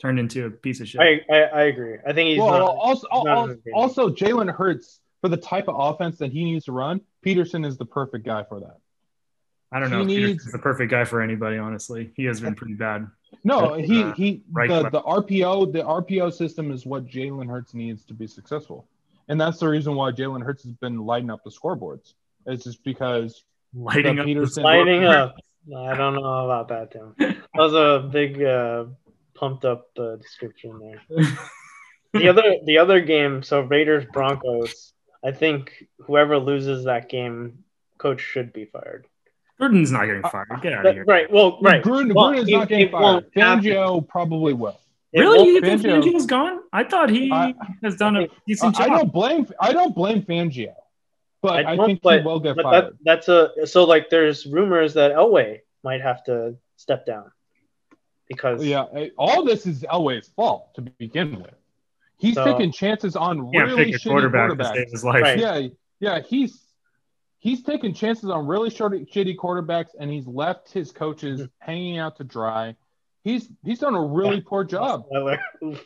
turned 0.00 0.18
into 0.18 0.46
a 0.46 0.50
piece 0.50 0.80
of 0.80 0.88
shit." 0.88 1.00
I, 1.00 1.20
I 1.30 1.42
I 1.42 1.62
agree. 1.64 1.96
I 2.06 2.12
think 2.12 2.30
he's 2.30 2.38
well, 2.38 2.50
not. 2.58 2.60
also, 2.76 3.06
not 3.12 3.28
also, 3.28 3.56
also 3.74 4.08
Jalen 4.10 4.54
Hurts 4.54 5.00
for 5.20 5.28
the 5.28 5.36
type 5.36 5.68
of 5.68 5.76
offense 5.78 6.18
that 6.18 6.32
he 6.32 6.44
needs 6.44 6.66
to 6.66 6.72
run. 6.72 7.00
Pederson 7.24 7.66
is 7.66 7.76
the 7.78 7.86
perfect 7.86 8.24
guy 8.26 8.44
for 8.44 8.60
that. 8.60 8.76
I 9.72 9.80
don't 9.80 9.90
know. 9.90 10.04
he 10.04 10.14
if 10.16 10.20
needs- 10.20 10.44
Pederson's 10.44 10.52
the 10.52 10.58
perfect 10.58 10.90
guy 10.90 11.04
for 11.04 11.20
anybody. 11.22 11.58
Honestly, 11.58 12.10
he 12.16 12.24
has 12.24 12.40
been 12.40 12.54
pretty 12.54 12.74
bad. 12.74 13.06
No, 13.42 13.76
That's, 13.76 13.88
he 13.88 14.02
uh, 14.02 14.14
he 14.14 14.42
right 14.52 14.68
the, 14.68 14.80
left. 14.82 14.92
the 14.92 15.02
RPO 15.02 15.72
the 15.72 15.82
RPO 15.82 16.32
system 16.32 16.70
is 16.70 16.86
what 16.86 17.06
Jalen 17.06 17.48
Hurts 17.48 17.74
needs 17.74 18.04
to 18.04 18.14
be 18.14 18.26
successful, 18.28 18.86
and 19.28 19.40
that's 19.40 19.58
the 19.58 19.68
reason 19.68 19.96
why 19.96 20.12
Jalen 20.12 20.42
Hurts 20.44 20.62
has 20.62 20.72
been 20.72 21.04
lighting 21.04 21.30
up 21.30 21.42
the 21.42 21.50
scoreboards. 21.50 22.14
It's 22.46 22.64
just 22.64 22.84
because 22.84 23.42
Lighting 23.76 24.20
up 24.20 24.26
Pederson- 24.26 24.62
lighting 24.62 25.04
up. 25.04 25.34
I 25.76 25.96
don't 25.96 26.14
know 26.14 26.44
about 26.44 26.68
that, 26.68 26.92
Tim. 26.92 27.14
That 27.18 27.36
was 27.54 27.72
a 27.72 28.06
big 28.08 28.40
uh, 28.42 28.84
pumped 29.34 29.64
up 29.64 29.88
uh, 29.98 30.16
description 30.16 30.78
there. 30.78 31.26
The 32.12 32.28
other 32.28 32.42
the 32.64 32.78
other 32.78 33.00
game, 33.00 33.42
so 33.42 33.62
Raiders 33.62 34.04
Broncos. 34.12 34.92
I 35.24 35.32
think 35.32 35.72
whoever 35.98 36.38
loses 36.38 36.84
that 36.84 37.08
game, 37.08 37.64
coach 37.98 38.20
should 38.20 38.52
be 38.52 38.66
fired. 38.66 39.08
Gruden's 39.60 39.90
not 39.90 40.04
getting 40.06 40.22
fired. 40.22 40.46
Get 40.62 40.74
out 40.74 40.86
of 40.86 40.94
here. 40.94 41.04
Right. 41.04 41.28
Well, 41.28 41.58
right. 41.60 41.82
Gruden, 41.82 42.14
Well, 42.14 42.30
Gruden 42.30 42.38
is 42.38 42.46
he- 42.46 42.52
not 42.56 42.68
getting 42.68 42.90
fired. 42.90 43.24
have 43.34 43.62
to. 43.62 43.68
Fangio 43.68 44.06
probably 44.08 44.52
will. 44.52 44.78
It 45.12 45.20
Really? 45.22 45.38
won't- 45.38 45.48
You 45.50 45.60
think 45.60 45.82
Fangio- 45.82 46.02
Fangio's 46.04 46.26
gone? 46.26 46.60
I 46.72 46.84
thought 46.84 47.10
he 47.10 47.32
I- 47.32 47.52
has 47.82 47.96
done 47.96 48.16
a 48.16 48.28
decent 48.46 48.76
job. 48.76 48.82
I 48.84 48.88
job. 48.90 48.98
don't 49.00 49.12
blame 49.12 49.46
I 49.60 49.72
don't 49.72 49.92
blame 49.94 50.22
Fangio, 50.22 50.74
but 51.42 51.66
I 51.66 51.72
I, 51.72 51.76
think 51.84 52.00
but- 52.00 52.20
he 52.20 52.24
will 52.26 52.38
get 52.38 52.60
fired. 52.62 52.84
that, 52.84 52.92
that's 53.04 53.28
a 53.28 53.66
so 53.66 53.82
like 53.82 54.08
there's 54.08 54.46
rumors 54.46 54.94
that 54.94 55.10
Elway 55.12 55.62
might 55.82 56.00
have 56.00 56.22
to 56.24 56.56
step 56.76 57.06
down 57.06 57.32
because 58.28 58.64
Yeah, 58.64 58.84
eh, 58.94 59.08
all 59.18 59.44
this 59.44 59.66
is 59.66 59.82
Elway's 59.82 60.28
fault 60.28 60.74
to 60.74 60.82
begin 60.82 61.40
with. 61.40 61.54
He's 62.18 62.34
So- 62.34 62.44
taking 62.44 62.72
chances 62.72 63.16
on 63.16 63.50
really 63.50 63.86
pick 63.86 63.94
a 63.94 63.98
shitty 63.98 64.10
quarterback 64.10 64.50
to 64.50 64.56
quarterbacks. 64.56 64.74
save 64.74 64.90
his 64.90 65.04
life. 65.04 65.22
Right. 65.22 65.38
Yeah, 65.38 65.68
yeah, 66.00 66.20
he's 66.20 66.60
he's 67.38 67.62
taking 67.62 67.92
chances 67.92 68.30
on 68.30 68.46
really 68.46 68.70
short, 68.70 68.92
shitty 68.92 69.36
quarterbacks, 69.36 69.90
and 69.98 70.10
he's 70.10 70.26
left 70.26 70.72
his 70.72 70.90
coaches 70.92 71.40
Hmm. 71.40 71.46
hanging 71.58 71.98
out 71.98 72.16
to 72.16 72.24
dry. 72.24 72.76
He's 73.24 73.48
he's 73.64 73.78
done 73.80 73.94
a 73.94 74.02
really 74.02 74.40
poor 74.40 74.64
job. 74.64 75.06
Osweiler. 75.10 75.38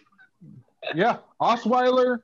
Yeah, 0.95 1.19
Osweiler, 1.41 2.21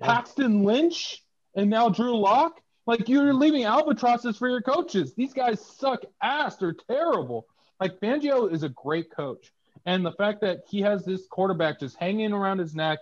Yeah. 0.00 0.06
Paxton 0.06 0.64
Lynch, 0.64 1.22
and 1.54 1.68
now 1.70 1.88
Drew 1.90 2.16
Lock. 2.18 2.58
Like 2.86 3.08
you're 3.08 3.32
leaving 3.34 3.64
albatrosses 3.64 4.36
for 4.38 4.48
your 4.48 4.60
coaches. 4.62 5.14
These 5.14 5.32
guys 5.34 5.60
suck 5.60 6.00
ass. 6.20 6.56
They're 6.56 6.72
terrible. 6.88 7.46
Like 7.82 8.00
Fangio 8.00 8.52
is 8.52 8.62
a 8.62 8.68
great 8.68 9.10
coach, 9.14 9.52
and 9.86 10.04
the 10.06 10.12
fact 10.12 10.40
that 10.42 10.60
he 10.68 10.80
has 10.82 11.04
this 11.04 11.26
quarterback 11.26 11.80
just 11.80 11.96
hanging 11.96 12.32
around 12.32 12.58
his 12.58 12.74
neck, 12.74 12.98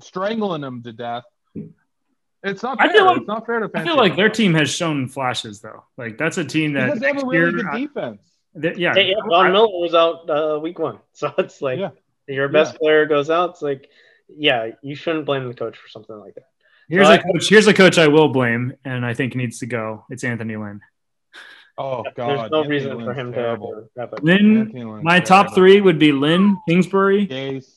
strangling 0.00 0.62
him 0.62 0.82
to 0.82 0.92
death. 0.92 1.24
It's 2.44 2.62
not 2.62 2.78
fair. 2.78 2.86
I 2.86 2.92
fair. 2.92 2.96
feel 2.98 3.06
like- 3.06 3.16
it's 3.18 3.26
not 3.26 3.46
fair 3.46 3.60
to 3.60 3.68
Fangio. 3.68 3.80
I 3.80 3.84
feel 3.84 3.96
like 3.96 4.16
their 4.16 4.28
team 4.28 4.54
has 4.54 4.70
shown 4.70 5.08
flashes 5.08 5.60
though. 5.60 5.84
Like 5.96 6.18
that's 6.18 6.38
a 6.38 6.44
team 6.44 6.74
that 6.74 6.86
because 6.86 7.00
they 7.00 7.08
have 7.08 7.22
a 7.22 7.26
really 7.26 7.36
year, 7.38 7.52
good 7.52 7.66
I- 7.66 7.80
defense. 7.80 8.22
that- 8.54 8.78
yeah, 8.78 8.94
Hey, 8.94 9.08
yeah, 9.10 9.14
Von 9.28 9.50
Miller 9.52 9.66
was 9.68 9.94
out 9.94 10.28
uh, 10.30 10.58
week 10.60 10.78
one, 10.78 10.98
so 11.12 11.32
it's 11.38 11.60
like 11.62 11.78
Yeah. 11.80 11.90
your 12.28 12.48
best 12.48 12.74
Yeah. 12.74 12.78
player 12.78 13.06
goes 13.06 13.30
out. 13.30 13.50
It's 13.50 13.62
like, 13.62 13.88
yeah, 14.28 14.70
you 14.82 14.94
shouldn't 14.94 15.24
blame 15.26 15.48
the 15.48 15.54
coach 15.54 15.76
for 15.78 15.88
something 15.88 16.16
like 16.18 16.34
that. 16.34 16.44
Here's 16.88 17.06
So 17.06 17.12
a 17.12 17.16
I- 17.16 17.18
coach. 17.22 17.48
Here's 17.48 17.66
a 17.66 17.74
coach 17.74 17.98
I 17.98 18.08
will 18.08 18.28
blame, 18.28 18.74
and 18.84 19.04
I 19.04 19.14
think 19.14 19.34
needs 19.34 19.58
to 19.60 19.66
go. 19.66 20.04
It's 20.10 20.22
Anthony 20.24 20.56
Lynn. 20.56 20.80
Oh 21.78 22.02
God, 22.16 22.28
There's 22.28 22.50
no 22.50 22.58
Anthony 22.62 22.68
reason 22.68 23.04
for 23.04 23.14
him 23.14 23.32
terrible. 23.32 23.70
to 23.72 23.88
wrap 23.94 24.12
up. 24.12 24.22
Lynn. 24.22 24.72
My 25.04 25.20
top 25.20 25.46
terrible. 25.46 25.54
three 25.54 25.80
would 25.80 25.98
be 25.98 26.10
Lynn, 26.12 26.56
Kingsbury, 26.68 27.26
Gase, 27.28 27.70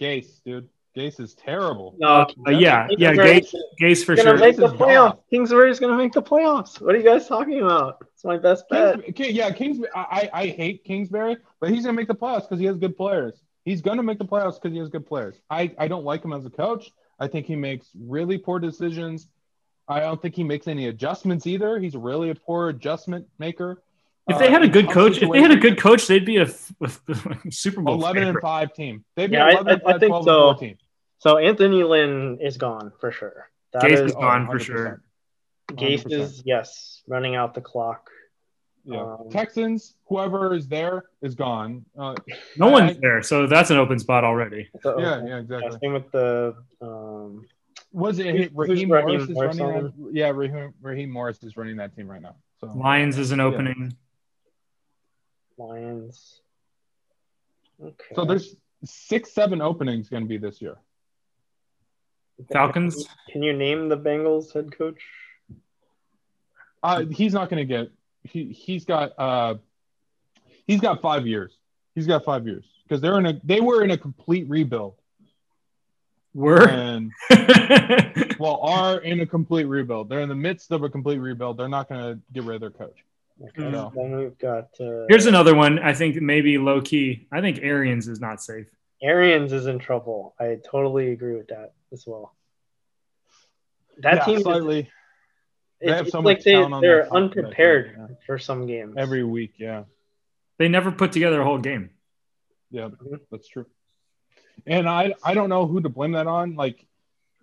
Gase, 0.00 0.42
dude, 0.44 0.68
Gase 0.96 1.20
is 1.20 1.34
terrible. 1.34 1.94
No, 1.98 2.26
uh, 2.46 2.50
yeah, 2.50 2.88
yeah, 2.96 3.12
Kingsbury's 3.12 3.52
Gase, 3.52 3.60
Gase 3.82 4.04
for 4.04 4.16
gonna 4.16 4.30
sure. 4.30 4.38
make 4.38 4.56
the 4.56 4.66
is 4.66 4.72
playoffs. 4.72 5.10
Bob. 5.10 5.20
Kingsbury's 5.30 5.78
gonna 5.78 5.96
make 5.96 6.12
the 6.12 6.22
playoffs. 6.22 6.80
What 6.80 6.94
are 6.94 6.98
you 6.98 7.04
guys 7.04 7.28
talking 7.28 7.60
about? 7.60 7.98
It's 8.14 8.24
my 8.24 8.38
best 8.38 8.68
bet. 8.70 9.02
Kings, 9.04 9.14
Ki- 9.16 9.30
yeah, 9.32 9.50
Kingsbury. 9.50 9.90
I, 9.94 10.30
I 10.32 10.40
I 10.42 10.46
hate 10.48 10.84
Kingsbury, 10.84 11.36
but 11.60 11.70
he's 11.70 11.84
gonna 11.84 11.96
make 11.96 12.08
the 12.08 12.14
playoffs 12.14 12.42
because 12.48 12.58
he 12.60 12.64
has 12.66 12.78
good 12.78 12.96
players. 12.96 13.42
He's 13.66 13.82
gonna 13.82 14.02
make 14.02 14.18
the 14.18 14.24
playoffs 14.24 14.54
because 14.54 14.72
he 14.72 14.78
has 14.78 14.88
good 14.88 15.06
players. 15.06 15.34
I 15.50 15.70
I 15.78 15.86
don't 15.88 16.04
like 16.04 16.24
him 16.24 16.32
as 16.32 16.46
a 16.46 16.50
coach. 16.50 16.90
I 17.20 17.28
think 17.28 17.46
he 17.46 17.56
makes 17.56 17.88
really 17.98 18.38
poor 18.38 18.58
decisions. 18.58 19.28
I 19.88 20.00
don't 20.00 20.20
think 20.20 20.34
he 20.34 20.44
makes 20.44 20.66
any 20.66 20.88
adjustments 20.88 21.46
either. 21.46 21.78
He's 21.78 21.94
really 21.96 22.30
a 22.30 22.34
poor 22.34 22.68
adjustment 22.70 23.26
maker. 23.38 23.82
If 24.26 24.38
they 24.38 24.48
uh, 24.48 24.50
had 24.52 24.62
a 24.62 24.68
good 24.68 24.86
tough 24.86 24.94
coach, 24.94 25.22
if 25.22 25.30
they 25.30 25.40
had 25.42 25.50
a 25.50 25.56
good 25.56 25.78
coach, 25.78 26.06
they'd 26.06 26.24
be 26.24 26.36
a 26.38 26.48
Super 27.50 27.82
Bowl. 27.82 27.94
11 27.94 28.22
and 28.22 28.38
5 28.40 28.72
team. 28.72 29.04
They'd 29.16 29.30
be 29.30 29.36
Yeah, 29.36 29.46
I- 29.46 29.50
11 29.50 29.68
and 29.72 29.82
I- 29.86 29.90
I 29.90 29.98
think 29.98 30.10
12 30.10 30.24
so. 30.24 30.48
and 30.48 30.58
14. 30.58 30.78
So 31.18 31.38
Anthony 31.38 31.82
Lynn 31.84 32.38
is 32.40 32.56
gone 32.56 32.92
for 33.00 33.12
sure. 33.12 33.50
That 33.72 33.82
Gase 33.82 33.92
is 33.92 34.00
is 34.00 34.12
gone 34.12 34.46
for 34.46 34.58
100%. 34.58 34.60
sure. 34.64 35.02
Gase 35.72 36.04
100%. 36.04 36.12
is 36.12 36.42
yes, 36.46 37.02
running 37.06 37.34
out 37.34 37.52
the 37.54 37.60
clock. 37.60 38.08
Yeah. 38.86 39.00
Um, 39.02 39.28
Texans, 39.30 39.94
whoever 40.08 40.54
is 40.54 40.68
there 40.68 41.04
is 41.22 41.34
gone. 41.34 41.84
Uh, 41.98 42.14
No 42.58 42.68
I- 42.68 42.72
one's 42.72 42.98
there, 42.98 43.22
so 43.22 43.46
that's 43.46 43.70
an 43.70 43.76
open 43.78 43.98
spot 43.98 44.24
already. 44.24 44.68
So, 44.82 44.98
yeah, 44.98 45.18
yeah, 45.22 45.26
yeah, 45.28 45.38
exactly. 45.38 45.78
same 45.82 45.92
with 45.94 46.10
the 46.12 46.54
um, 46.82 47.44
Was 47.94 48.18
it 48.18 48.34
Who's- 48.34 48.50
Raheem 48.52 48.76
who's 48.76 48.86
Morris 48.88 49.04
Raheem 49.04 49.20
is 49.20 49.28
Morris 49.30 49.58
running 49.58 49.84
that? 49.84 50.10
Yeah, 50.12 50.30
Raheem, 50.30 50.74
Raheem 50.82 51.10
Morris 51.10 51.40
is 51.44 51.56
running 51.56 51.76
that 51.76 51.94
team 51.94 52.10
right 52.10 52.20
now. 52.20 52.34
So 52.60 52.66
Lions 52.66 53.18
is 53.18 53.30
an 53.30 53.38
opening. 53.38 53.96
Lions. 55.56 56.40
Okay. 57.80 58.14
so 58.16 58.24
there's 58.24 58.56
six, 58.84 59.32
seven 59.32 59.60
openings 59.60 60.08
going 60.08 60.24
to 60.24 60.28
be 60.28 60.38
this 60.38 60.60
year. 60.60 60.76
Falcons. 62.52 63.06
Can 63.30 63.44
you 63.44 63.52
name 63.52 63.88
the 63.88 63.96
Bengals 63.96 64.52
head 64.52 64.76
coach? 64.76 65.00
Uh, 66.82 67.04
he's 67.04 67.32
not 67.32 67.48
going 67.48 67.58
to 67.58 67.64
get. 67.64 67.92
He 68.24 68.46
he's 68.52 68.84
got. 68.84 69.12
Uh, 69.16 69.54
he's 70.66 70.80
got 70.80 71.00
five 71.00 71.28
years. 71.28 71.56
He's 71.94 72.08
got 72.08 72.24
five 72.24 72.44
years 72.44 72.64
because 72.82 73.00
they're 73.00 73.18
in 73.18 73.26
a. 73.26 73.40
They 73.44 73.60
were 73.60 73.84
in 73.84 73.92
a 73.92 73.96
complete 73.96 74.48
rebuild 74.48 74.96
Were 76.34 76.68
and 76.68 77.12
well 78.40 78.58
are 78.62 78.98
in 79.00 79.20
a 79.20 79.26
complete 79.26 79.64
rebuild. 79.66 80.08
They're 80.08 80.20
in 80.20 80.28
the 80.28 80.34
midst 80.34 80.72
of 80.72 80.82
a 80.82 80.88
complete 80.88 81.18
rebuild. 81.18 81.56
They're 81.56 81.68
not 81.68 81.88
going 81.88 82.00
to 82.00 82.20
get 82.32 82.42
rid 82.42 82.56
of 82.56 82.60
their 82.60 82.70
coach. 82.70 83.04
Okay. 83.40 83.70
No. 83.70 83.92
Then 83.94 84.16
we've 84.16 84.38
got 84.38 84.68
uh, 84.80 85.06
Here's 85.08 85.26
another 85.26 85.54
one. 85.54 85.78
I 85.78 85.92
think 85.92 86.16
maybe 86.20 86.58
low 86.58 86.80
key. 86.80 87.26
I 87.32 87.40
think 87.40 87.60
Arians 87.62 88.08
is 88.08 88.20
not 88.20 88.42
safe. 88.42 88.66
Arians 89.02 89.52
is 89.52 89.66
in 89.66 89.78
trouble. 89.78 90.34
I 90.40 90.58
totally 90.68 91.12
agree 91.12 91.36
with 91.36 91.48
that 91.48 91.72
as 91.92 92.04
well. 92.06 92.34
That 93.98 94.16
Yeah, 94.16 94.24
team 94.24 94.36
is, 94.38 94.42
slightly 94.42 94.90
it's, 95.80 95.92
have 95.92 96.06
it's 96.06 96.12
so 96.12 96.20
like 96.20 96.38
much 96.38 96.44
they, 96.44 96.52
talent 96.52 96.74
on 96.74 96.82
they're 96.82 97.02
that 97.04 97.10
team, 97.10 97.16
unprepared 97.16 97.94
yeah. 97.96 98.06
for 98.26 98.38
some 98.38 98.66
games. 98.66 98.94
every 98.96 99.22
week. 99.24 99.54
Yeah. 99.58 99.84
They 100.58 100.68
never 100.68 100.90
put 100.90 101.12
together 101.12 101.40
a 101.40 101.44
whole 101.44 101.58
game. 101.58 101.90
Yeah, 102.70 102.88
Mhm. 102.88 103.20
that's 103.30 103.46
true. 103.48 103.66
And 104.66 104.88
I 104.88 105.14
I 105.24 105.34
don't 105.34 105.48
know 105.48 105.66
who 105.66 105.80
to 105.80 105.88
blame 105.88 106.12
that 106.12 106.26
on. 106.26 106.54
Like 106.56 106.86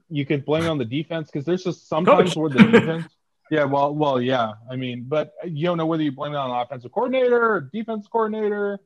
you 0.09 0.25
could 0.25 0.43
blame 0.45 0.63
it 0.63 0.69
on 0.69 0.77
the 0.77 0.85
defense 0.85 1.29
because 1.31 1.45
there's 1.45 1.63
just 1.63 1.87
sometimes 1.87 2.33
Coach. 2.33 2.37
where 2.37 2.49
the 2.49 2.63
defense. 2.63 3.05
Yeah, 3.51 3.65
well, 3.65 3.93
well, 3.93 4.21
yeah. 4.21 4.53
I 4.71 4.77
mean, 4.77 5.03
but 5.09 5.33
you 5.45 5.65
don't 5.65 5.75
know 5.77 5.85
whether 5.85 6.03
you 6.03 6.13
blame 6.13 6.31
it 6.31 6.37
on 6.37 6.51
an 6.51 6.55
offensive 6.55 6.93
coordinator 6.93 7.35
or 7.55 7.59
defense 7.59 8.07
coordinator 8.09 8.79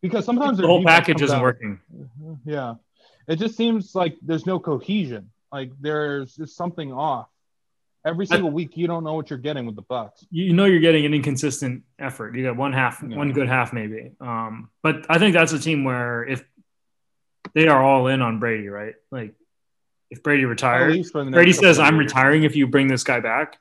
because 0.00 0.24
sometimes 0.24 0.58
The 0.58 0.66
whole 0.68 0.84
package 0.84 1.22
isn't 1.22 1.34
out- 1.36 1.42
working. 1.42 1.80
Yeah, 2.44 2.74
it 3.26 3.40
just 3.40 3.56
seems 3.56 3.96
like 3.96 4.16
there's 4.22 4.46
no 4.46 4.60
cohesion. 4.60 5.30
Like 5.50 5.72
there's 5.80 6.36
just 6.36 6.54
something 6.56 6.92
off. 6.92 7.26
Every 8.04 8.26
single 8.26 8.52
week, 8.52 8.76
you 8.76 8.86
don't 8.86 9.02
know 9.02 9.14
what 9.14 9.28
you're 9.28 9.40
getting 9.40 9.66
with 9.66 9.74
the 9.74 9.82
Bucks. 9.82 10.24
You 10.30 10.52
know 10.52 10.66
you're 10.66 10.78
getting 10.78 11.04
an 11.04 11.12
inconsistent 11.12 11.82
effort. 11.98 12.36
You 12.36 12.44
got 12.44 12.56
one 12.56 12.72
half, 12.72 13.02
Yeah. 13.04 13.16
one 13.16 13.32
good 13.32 13.48
half 13.48 13.72
maybe. 13.72 14.12
Um, 14.20 14.70
but 14.84 15.04
I 15.08 15.18
think 15.18 15.34
that's 15.34 15.52
a 15.52 15.58
team 15.58 15.82
where 15.82 16.22
if 16.24 16.44
they 17.54 17.68
are 17.68 17.82
all 17.82 18.06
in 18.08 18.22
on 18.22 18.38
Brady, 18.38 18.68
right? 18.68 18.94
Like 19.10 19.34
if 20.10 20.22
Brady 20.22 20.44
At 20.44 20.48
retires, 20.48 20.94
least 20.94 21.12
for 21.12 21.24
the 21.24 21.30
next 21.30 21.36
Brady 21.36 21.52
says, 21.52 21.78
"I'm 21.78 21.96
years. 21.96 22.06
retiring 22.06 22.44
if 22.44 22.56
you 22.56 22.66
bring 22.66 22.88
this 22.88 23.04
guy 23.04 23.20
back." 23.20 23.58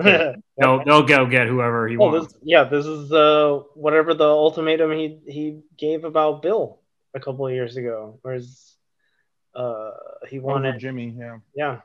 yeah, 0.04 0.34
They'll 0.56 0.84
they'll 0.84 1.02
go 1.02 1.26
get 1.26 1.48
whoever 1.48 1.88
he 1.88 1.96
well, 1.96 2.12
wants. 2.12 2.32
this, 2.32 2.42
yeah, 2.44 2.64
this 2.64 2.86
is 2.86 3.10
uh, 3.12 3.60
whatever 3.74 4.14
the 4.14 4.24
ultimatum 4.28 4.92
he 4.92 5.18
he 5.26 5.60
gave 5.76 6.04
about 6.04 6.40
Bill 6.42 6.80
a 7.14 7.20
couple 7.20 7.46
of 7.46 7.52
years 7.52 7.76
ago. 7.76 8.18
Whereas 8.22 8.74
uh, 9.54 9.90
he 10.28 10.38
Over 10.38 10.46
wanted, 10.46 10.78
Jimmy. 10.78 11.14
Yeah, 11.18 11.38
yeah, 11.54 11.80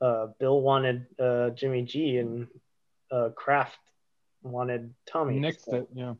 uh, 0.00 0.28
Bill 0.38 0.60
wanted 0.60 1.06
uh, 1.18 1.50
Jimmy 1.50 1.82
G 1.82 2.18
and 2.18 2.46
uh, 3.10 3.30
Kraft 3.34 3.78
wanted 4.42 4.94
Tommy. 5.06 5.40
nixed 5.40 5.64
So- 5.64 5.76
it. 5.78 5.88
Yeah. 5.94 6.14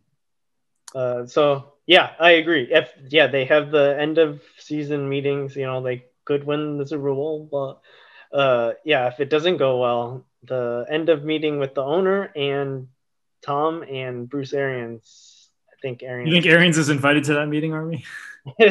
Uh, 0.97 1.27
so 1.27 1.75
yeah, 1.87 2.13
I 2.19 2.33
agree. 2.33 2.69
If 2.71 2.91
yeah, 3.09 3.27
they 3.27 3.45
have 3.45 3.71
the 3.71 3.97
end 4.01 4.17
of 4.17 4.41
season 4.59 5.09
meetings. 5.09 5.55
You 5.55 5.67
know, 5.67 5.83
they 5.83 6.07
could 6.25 6.45
win 6.45 6.79
the 6.79 6.87
Super 6.87 7.13
Bowl, 7.13 7.47
but 7.51 8.37
uh, 8.37 8.73
yeah, 8.85 9.09
if 9.09 9.21
it 9.21 9.29
doesn't 9.29 9.59
go 9.59 9.79
well, 9.79 10.25
the 10.43 10.87
end 10.89 11.11
of 11.11 11.23
meeting 11.23 11.59
with 11.59 11.75
the 11.75 11.83
owner 11.83 12.33
and 12.35 12.89
Tom 13.43 13.83
and 13.83 14.29
Bruce 14.29 14.55
Arians. 14.55 15.51
I 15.71 15.77
think 15.83 16.03
Arians. 16.03 16.29
You 16.29 16.41
think 16.41 16.53
Arians 16.53 16.79
is 16.79 16.89
invited 16.89 17.25
to 17.25 17.35
that 17.35 17.47
meeting, 17.47 17.75
are 17.75 17.87
we? 17.87 18.05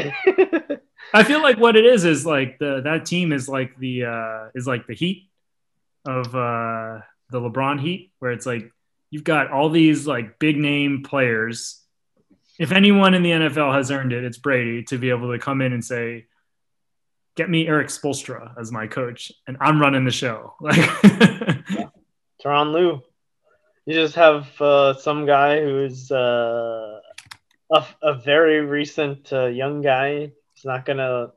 I 1.13 1.23
feel 1.23 1.41
like 1.41 1.57
what 1.57 1.75
it 1.75 1.85
is 1.85 2.05
is 2.05 2.25
like 2.25 2.57
the 2.59 2.81
that 2.81 3.05
team 3.05 3.31
is 3.31 3.47
like 3.47 3.77
the 3.77 4.05
uh 4.05 4.49
is 4.55 4.65
like 4.65 4.87
the 4.87 4.95
Heat 4.95 5.29
of 6.05 6.27
uh 6.35 7.01
the 7.29 7.39
LeBron 7.39 7.79
Heat, 7.79 8.11
where 8.19 8.31
it's 8.31 8.45
like 8.45 8.71
you've 9.11 9.23
got 9.23 9.51
all 9.51 9.69
these 9.69 10.07
like 10.07 10.39
big 10.39 10.57
name 10.57 11.03
players. 11.03 11.81
If 12.57 12.71
anyone 12.71 13.13
in 13.13 13.23
the 13.23 13.31
NFL 13.31 13.73
has 13.73 13.91
earned 13.91 14.13
it, 14.13 14.23
it's 14.23 14.37
Brady 14.37 14.83
to 14.83 14.97
be 14.97 15.09
able 15.09 15.31
to 15.31 15.39
come 15.39 15.61
in 15.61 15.73
and 15.73 15.83
say, 15.83 16.25
"Get 17.35 17.49
me 17.49 17.67
Erik 17.67 17.87
Spoelstra 17.87 18.57
as 18.57 18.71
my 18.71 18.87
coach, 18.87 19.31
and 19.47 19.57
I'm 19.59 19.79
running 19.81 20.05
the 20.05 20.11
show." 20.11 20.53
Like, 20.61 20.77
Tyronn 22.43 22.73
Lue. 22.73 23.01
You 23.85 23.93
just 23.93 24.15
have 24.15 24.61
uh, 24.61 24.93
some 24.95 25.25
guy 25.25 25.61
who's 25.61 26.11
uh, 26.11 26.99
a, 27.71 27.85
a 28.01 28.13
very 28.13 28.61
recent 28.61 29.31
uh, 29.33 29.45
young 29.45 29.81
guy. 29.81 30.31
He's 30.53 30.65
not 30.65 30.85
gonna 30.85 31.31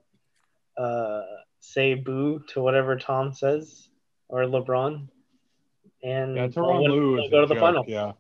uh, 0.77 1.23
say 1.61 1.95
boo 1.95 2.45
to 2.49 2.61
whatever 2.61 2.97
Tom 2.97 3.33
says 3.33 3.89
or 4.29 4.43
LeBron. 4.45 5.09
And 6.03 6.37
Yeah, 6.37 6.47
they'll 6.47 6.65
Tyronn 6.65 6.83
win- 6.83 6.91
Lue 6.93 7.23
is 7.25 7.31
go 7.31 7.41
to 7.41 7.47
the 7.47 7.55
joke, 7.55 7.61
final. 7.61 7.85
Yeah, 7.89 8.13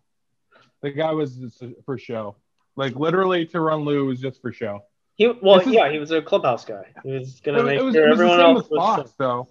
the 0.82 0.90
guy 0.90 1.12
was 1.12 1.38
for 1.84 1.96
show. 1.98 2.36
Like 2.78 2.94
literally, 2.94 3.44
Tyronn 3.44 3.84
Lue 3.84 4.06
was 4.06 4.20
just 4.20 4.40
for 4.40 4.52
show. 4.52 4.84
He 5.16 5.26
well, 5.26 5.58
This 5.58 5.66
is- 5.66 5.74
yeah, 5.74 5.90
he 5.90 5.98
was 5.98 6.12
a 6.12 6.22
clubhouse 6.22 6.64
guy. 6.64 6.84
He 7.02 7.10
was 7.10 7.40
gonna 7.40 7.58
It, 7.58 7.64
make 7.64 7.80
it 7.80 7.82
was, 7.82 7.94
sure 7.94 8.06
it 8.06 8.10
was 8.10 8.18
the 8.18 8.24
everyone 8.24 8.38
same 8.38 8.56
else 8.56 8.62
with 8.62 8.70
was. 8.70 8.96
Fox, 8.96 9.12
though. 9.18 9.48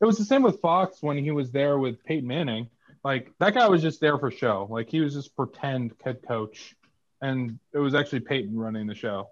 It 0.00 0.06
was 0.06 0.16
the 0.16 0.24
same 0.24 0.42
with 0.42 0.60
Fox 0.62 1.02
when 1.02 1.18
he 1.18 1.30
was 1.30 1.50
there 1.52 1.78
with 1.78 2.02
Peyton 2.04 2.26
Manning. 2.26 2.70
Like 3.04 3.32
that 3.38 3.52
guy 3.52 3.68
was 3.68 3.82
just 3.82 4.00
there 4.00 4.18
for 4.18 4.30
show. 4.30 4.66
Like 4.70 4.88
he 4.88 5.00
was 5.00 5.12
just 5.12 5.36
pretend 5.36 5.92
head 6.02 6.22
coach, 6.26 6.74
and 7.20 7.58
it 7.74 7.78
was 7.78 7.94
actually 7.94 8.20
Peyton 8.20 8.58
running 8.58 8.86
the 8.86 8.94
show. 8.94 9.28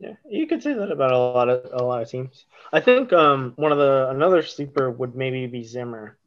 Yeah, 0.00 0.14
you 0.28 0.48
could 0.48 0.62
say 0.64 0.72
that 0.74 0.90
about 0.90 1.12
a 1.12 1.18
lot 1.18 1.48
of 1.48 1.70
a 1.72 1.84
lot 1.84 2.02
of 2.02 2.10
teams. 2.10 2.46
I 2.72 2.80
think 2.80 3.12
um 3.12 3.52
one 3.54 3.70
of 3.70 3.78
the 3.78 4.08
another 4.10 4.42
sleeper 4.42 4.90
would 4.90 5.14
maybe 5.14 5.46
be 5.46 5.62
Zimmer. 5.62 6.18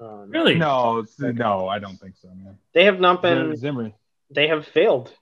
Um, 0.00 0.30
really? 0.30 0.54
No, 0.54 1.04
no, 1.18 1.68
I 1.68 1.78
don't 1.78 1.96
think 2.00 2.16
so, 2.16 2.28
man. 2.28 2.58
They 2.72 2.84
have 2.86 2.98
not 2.98 3.20
been. 3.20 3.54
Zimmer. 3.56 3.92
They 4.34 4.48
have 4.48 4.66
failed, 4.66 5.12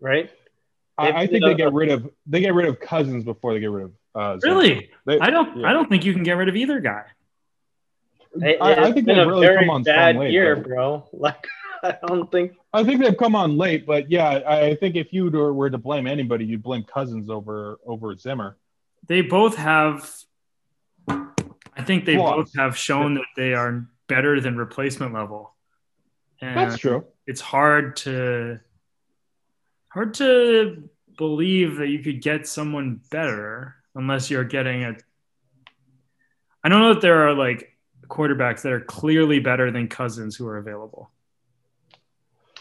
right? 0.00 0.30
They've 1.00 1.14
I, 1.14 1.22
I 1.22 1.26
think 1.26 1.42
been 1.44 1.50
they 1.50 1.54
get 1.54 1.72
rid 1.72 1.90
of 1.90 2.10
they 2.26 2.40
get 2.40 2.54
rid 2.54 2.66
of 2.66 2.80
Cousins 2.80 3.24
before 3.24 3.54
they 3.54 3.60
get 3.60 3.70
rid 3.70 3.84
of. 3.86 3.92
Uh, 4.14 4.38
Really? 4.42 4.90
They- 5.06 5.20
I 5.20 5.30
don't. 5.30 5.58
yeah. 5.58 5.68
I 5.68 5.72
don't 5.72 5.88
think 5.88 6.04
you 6.04 6.12
can 6.12 6.24
get 6.24 6.32
rid 6.32 6.48
of 6.48 6.56
either 6.56 6.80
guy. 6.80 7.04
It, 8.34 8.58
I, 8.60 8.86
I 8.88 8.92
think 8.92 9.06
they've 9.06 9.16
really 9.26 9.46
very 9.46 9.60
come 9.60 9.70
on 9.70 9.82
bad 9.84 10.10
strong 10.14 10.24
late. 10.24 10.32
year, 10.32 10.56
though. 10.56 10.62
bro. 10.62 11.08
Like 11.12 11.46
I 11.82 11.96
don't 12.06 12.30
think. 12.32 12.54
I 12.72 12.82
think 12.82 13.00
they've 13.00 13.16
come 13.16 13.36
on 13.36 13.56
late, 13.56 13.86
but 13.86 14.10
yeah, 14.10 14.28
I, 14.28 14.66
I 14.70 14.74
think 14.74 14.96
if 14.96 15.12
you 15.12 15.30
were, 15.30 15.54
were 15.54 15.70
to 15.70 15.78
blame 15.78 16.06
anybody, 16.08 16.44
you'd 16.44 16.62
blame 16.62 16.82
Cousins 16.82 17.30
over 17.30 17.78
over 17.86 18.16
Zimmer. 18.16 18.56
they 19.06 19.20
both 19.22 19.54
have 19.56 20.10
i 21.08 21.82
think 21.84 22.04
they 22.04 22.16
Flaws. 22.16 22.36
both 22.46 22.56
have 22.56 22.76
shown 22.76 23.14
that 23.14 23.24
they 23.36 23.54
are 23.54 23.86
better 24.08 24.40
than 24.40 24.56
replacement 24.56 25.14
level 25.14 25.54
and 26.40 26.56
That's 26.56 26.78
true. 26.78 27.04
It's 27.28 27.42
hard 27.42 27.94
to 27.94 28.58
hard 29.88 30.14
to 30.14 30.88
believe 31.18 31.76
that 31.76 31.88
you 31.88 31.98
could 31.98 32.22
get 32.22 32.48
someone 32.48 33.00
better 33.10 33.76
unless 33.94 34.30
you're 34.30 34.44
getting 34.44 34.82
a 34.82 34.96
i 36.64 36.68
don't 36.68 36.80
know 36.80 36.94
that 36.94 37.02
there 37.02 37.28
are 37.28 37.34
like 37.34 37.76
quarterbacks 38.08 38.62
that 38.62 38.72
are 38.72 38.80
clearly 38.80 39.38
better 39.38 39.70
than 39.70 39.86
cousins 39.86 40.34
who 40.34 40.46
are 40.46 40.56
available 40.56 41.10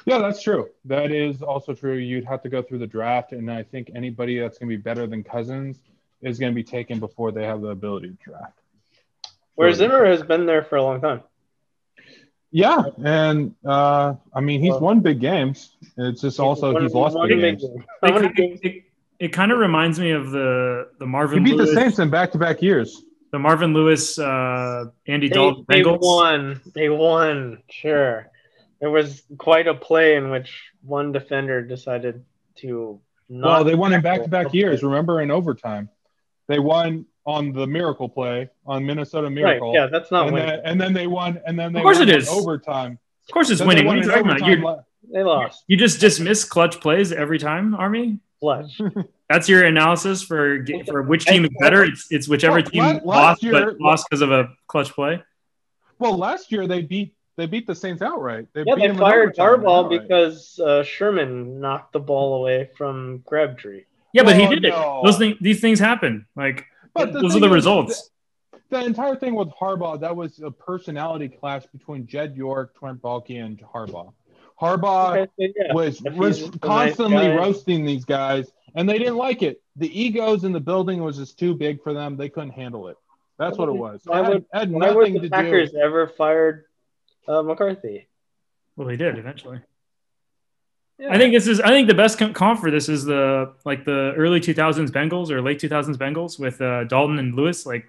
Yeah, 0.06 0.20
that's 0.20 0.42
true. 0.42 0.70
That 0.86 1.12
is 1.12 1.42
also 1.42 1.74
true. 1.74 1.96
You'd 1.96 2.24
have 2.26 2.42
to 2.44 2.50
go 2.50 2.62
through 2.62 2.80
the 2.80 2.88
draft, 2.88 3.34
and 3.34 3.52
I 3.52 3.64
think 3.64 3.92
anybody 3.94 4.40
that's 4.40 4.58
going 4.58 4.70
to 4.70 4.78
be 4.78 4.82
better 4.82 5.06
than 5.06 5.22
Cousins 5.22 5.82
is 6.22 6.40
going 6.40 6.54
to 6.54 6.56
be 6.56 6.64
taken 6.64 6.98
before 7.00 7.34
they 7.34 7.44
have 7.44 7.60
the 7.60 7.72
ability 7.80 8.10
to 8.12 8.18
draft. 8.24 8.62
Whereas 9.56 9.78
Zimmer 9.78 10.06
has 10.06 10.24
been 10.24 10.46
there 10.46 10.64
for 10.64 10.78
a 10.78 10.84
long 10.84 11.02
time. 11.02 11.24
Yeah, 12.52 12.84
and 13.04 13.54
uh, 13.66 14.16
I 14.34 14.40
mean 14.42 14.62
he's 14.62 14.76
won 14.76 15.02
big 15.02 15.20
games. 15.20 15.76
It's 15.98 16.22
just 16.22 16.40
also 16.40 16.74
Won- 16.74 16.84
he's 16.84 16.94
lost 16.94 17.18
big 17.22 17.38
a 17.38 17.42
games. 17.42 17.64
it, 17.64 17.86
kind 18.12 18.36
games? 18.36 18.60
it, 18.64 18.84
it 19.20 19.28
kind 19.34 19.52
of 19.52 19.60
reminds 19.60 20.00
me 20.00 20.12
of 20.12 20.32
the 20.32 20.90
the 21.00 21.06
Marvin. 21.06 21.06
He 21.06 21.08
marvin 21.08 21.44
beat 21.44 21.58
the 21.58 21.64
lewis 21.72 21.76
Saints 21.76 22.00
in 22.00 22.10
back-to-back 22.10 22.62
years. 22.62 23.02
the 23.32 23.40
marvin 23.40 23.74
lewis 23.74 24.18
uh 24.18 24.86
andy 25.08 25.28
They, 25.28 25.34
dalton 25.36 25.66
they 25.68 25.82
Bengals. 25.82 26.00
won. 26.02 26.62
They 26.74 26.90
won. 26.90 27.64
Sure. 27.70 28.30
There 28.80 28.92
was 28.92 29.24
quite 29.38 29.68
a 29.68 29.74
play 29.74 30.16
in 30.16 30.30
which 30.30 30.72
one 30.84 31.12
defender 31.12 31.62
decided 31.64 32.24
to 32.58 33.02
not. 33.28 33.48
Well, 33.48 33.64
they 33.66 33.76
won 33.76 33.92
in 33.92 34.02
back-to-back 34.02 34.54
years. 34.54 34.84
Remember 34.84 35.20
in 35.20 35.32
overtime, 35.32 35.90
they 36.48 36.60
won 36.60 37.06
on 37.28 37.52
the 37.52 37.68
miracle 37.68 38.08
play 38.10 38.50
on 38.66 38.84
Minnesota 38.86 39.28
Right. 39.28 39.34
Miracle. 39.36 39.74
Yeah, 39.76 39.88
that's 39.88 40.10
not 40.12 40.28
and, 40.28 40.34
winning. 40.34 40.48
then, 40.50 40.62
and 40.64 40.82
then 40.82 40.94
they 40.94 41.06
won. 41.08 41.40
And 41.46 41.60
then 41.60 41.74
they 41.74 41.80
Of 41.80 41.84
course 41.84 42.00
won 42.00 42.08
it 42.10 42.14
in 42.16 42.22
is. 42.22 42.30
overtime. 42.30 42.98
Of 43.28 43.34
course, 43.34 43.50
it's 43.52 43.60
Then 43.60 43.68
winning. 43.68 43.86
What 43.86 43.98
are 43.98 44.00
you 44.00 44.08
talking 44.08 44.26
about? 44.32 44.48
You 44.48 44.56
la- 44.64 44.80
They 45.14 45.22
lost. 45.24 45.64
you 45.68 45.76
just 45.78 46.00
dismiss 46.00 46.46
clutch 46.46 46.80
plays 46.80 47.12
every 47.12 47.38
time, 47.38 47.76
Army. 47.76 48.20
Clutch. 48.40 48.80
That's 49.30 49.50
your 49.50 49.66
analysis 49.66 50.24
for 50.24 50.66
for 50.88 51.04
which 51.04 51.26
team 51.26 51.44
is 51.44 51.52
better. 51.60 51.84
It's 51.84 52.08
it's 52.10 52.30
whichever 52.30 52.56
Well, 52.56 52.64
team 52.64 52.82
last 52.84 53.04
lost, 53.06 53.44
year- 53.44 53.52
but 53.52 53.80
lost 53.82 54.08
because 54.10 54.22
of 54.22 54.32
a 54.32 54.50
clutch 54.68 54.92
play. 54.94 55.22
Well, 56.00 56.18
last 56.18 56.52
year 56.52 56.66
they 56.66 56.82
beat 56.82 57.14
they 57.36 57.46
beat 57.46 57.68
the 57.68 57.76
Saints 57.76 58.02
outright. 58.02 58.48
They 58.54 58.64
Yeah, 58.66 58.76
beat 58.76 58.82
they 58.84 58.88
them 58.88 58.98
fired 58.98 59.38
overtime 59.38 59.66
Harbaugh 59.66 59.90
because 59.90 60.58
uh, 60.60 60.84
Sherman 60.84 61.60
knocked 61.60 61.92
the 61.92 62.00
ball 62.00 62.36
away 62.40 62.70
from 62.78 63.22
Crabtree. 63.28 63.84
Yeah, 64.14 64.24
but 64.24 64.36
he 64.38 64.48
Oh, 64.48 64.50
did 64.50 64.64
it. 64.66 64.74
Those 65.04 65.18
things, 65.18 65.36
these 65.42 65.60
things 65.60 65.80
happen. 65.80 66.26
Like 66.36 66.66
But 66.98 67.14
the 67.14 67.20
those 67.22 67.36
are 67.36 67.40
the 67.40 67.48
is, 67.48 67.54
results. 67.54 68.10
The 68.70 68.84
entire 68.84 69.16
thing 69.16 69.36
with 69.36 69.50
Harbaugh, 69.50 70.00
that 70.02 70.16
was 70.16 70.40
a 70.42 70.52
personality 70.52 71.30
clash 71.30 71.66
between 71.68 72.06
Jed 72.06 72.36
York, 72.36 72.78
Trent 72.78 73.02
Baalke, 73.02 73.42
and 73.44 73.58
Harbaugh. 73.60 74.14
Harbaugh 74.62 75.18
Okay, 75.18 75.32
so 75.40 75.54
yeah. 75.66 75.74
was 75.74 76.02
was 76.02 76.40
he's 76.40 76.48
a 76.48 76.52
nice 76.52 76.60
constantly 76.60 77.28
roasting 77.30 77.86
these 77.86 78.04
guys, 78.06 78.52
and 78.76 78.90
they 78.90 78.98
didn't 78.98 79.16
like 79.18 79.42
it. 79.44 79.62
The 79.76 79.88
egos 80.02 80.44
in 80.44 80.52
the 80.52 80.60
building 80.60 81.02
was 81.04 81.18
just 81.18 81.38
too 81.40 81.54
big 81.54 81.82
for 81.84 81.94
them. 81.94 82.18
They 82.18 82.28
couldn't 82.30 82.52
handle 82.52 82.88
it. 82.88 82.98
That's 83.38 83.58
what 83.58 83.70
it 83.70 83.74
was. 83.76 84.02
Why 84.06 84.20
It 84.20 84.24
had, 84.24 84.34
would- 84.34 84.46
had 84.52 84.72
Why 84.72 84.92
would 84.92 85.14
the 85.14 85.20
to 85.22 85.30
Packers 85.30 85.72
do. 85.72 85.78
ever 85.78 86.08
fired 86.08 86.66
uh, 87.28 87.44
McCarthy? 87.44 88.08
Well, 88.76 88.88
they 88.88 88.98
did 88.98 89.18
eventually. 89.18 89.60
Yeah. 91.00 91.14
I 91.14 91.18
think 91.18 91.34
this 91.34 91.48
is. 91.48 91.60
I 91.60 91.70
think 91.70 91.88
the 91.88 91.94
best 91.94 92.18
com- 92.18 92.34
comp 92.34 92.60
for 92.60 92.72
this 92.72 92.90
is 92.90 93.06
the 93.06 93.54
like 93.66 93.86
the 93.86 94.14
early 94.18 94.40
2000s 94.40 94.90
Bengals 94.90 95.30
or 95.30 95.42
late 95.42 95.60
2000s 95.60 95.96
Bengals 95.96 96.40
with 96.40 96.60
uh, 96.60 96.86
Dalton 96.86 97.20
and 97.20 97.36
Lewis. 97.36 97.68
Like 97.68 97.86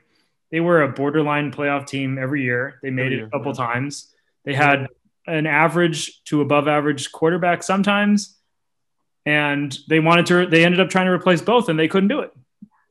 they 0.51 0.61
were 0.61 0.83
a 0.83 0.89
borderline 0.89 1.51
playoff 1.51 1.87
team 1.87 2.19
every 2.19 2.43
year. 2.43 2.79
They 2.83 2.91
made 2.91 3.07
Every 3.07 3.15
it 3.15 3.19
year, 3.19 3.27
a 3.27 3.31
couple 3.31 3.53
yeah. 3.53 3.67
times. 3.67 4.15
They 4.45 4.55
had 4.55 4.89
an 5.27 5.47
average 5.47 6.23
to 6.25 6.41
above 6.41 6.69
average 6.69 7.11
quarterback 7.13 7.63
sometimes, 7.63 8.37
and 9.27 9.77
they 9.89 10.01
wanted 10.01 10.27
to. 10.27 10.47
They 10.47 10.65
ended 10.65 10.81
up 10.81 10.91
trying 10.91 11.07
to 11.07 11.13
replace 11.13 11.41
both, 11.41 11.69
and 11.69 11.79
they 11.79 11.89
couldn't 11.89 12.09
do 12.09 12.21
it. 12.21 12.33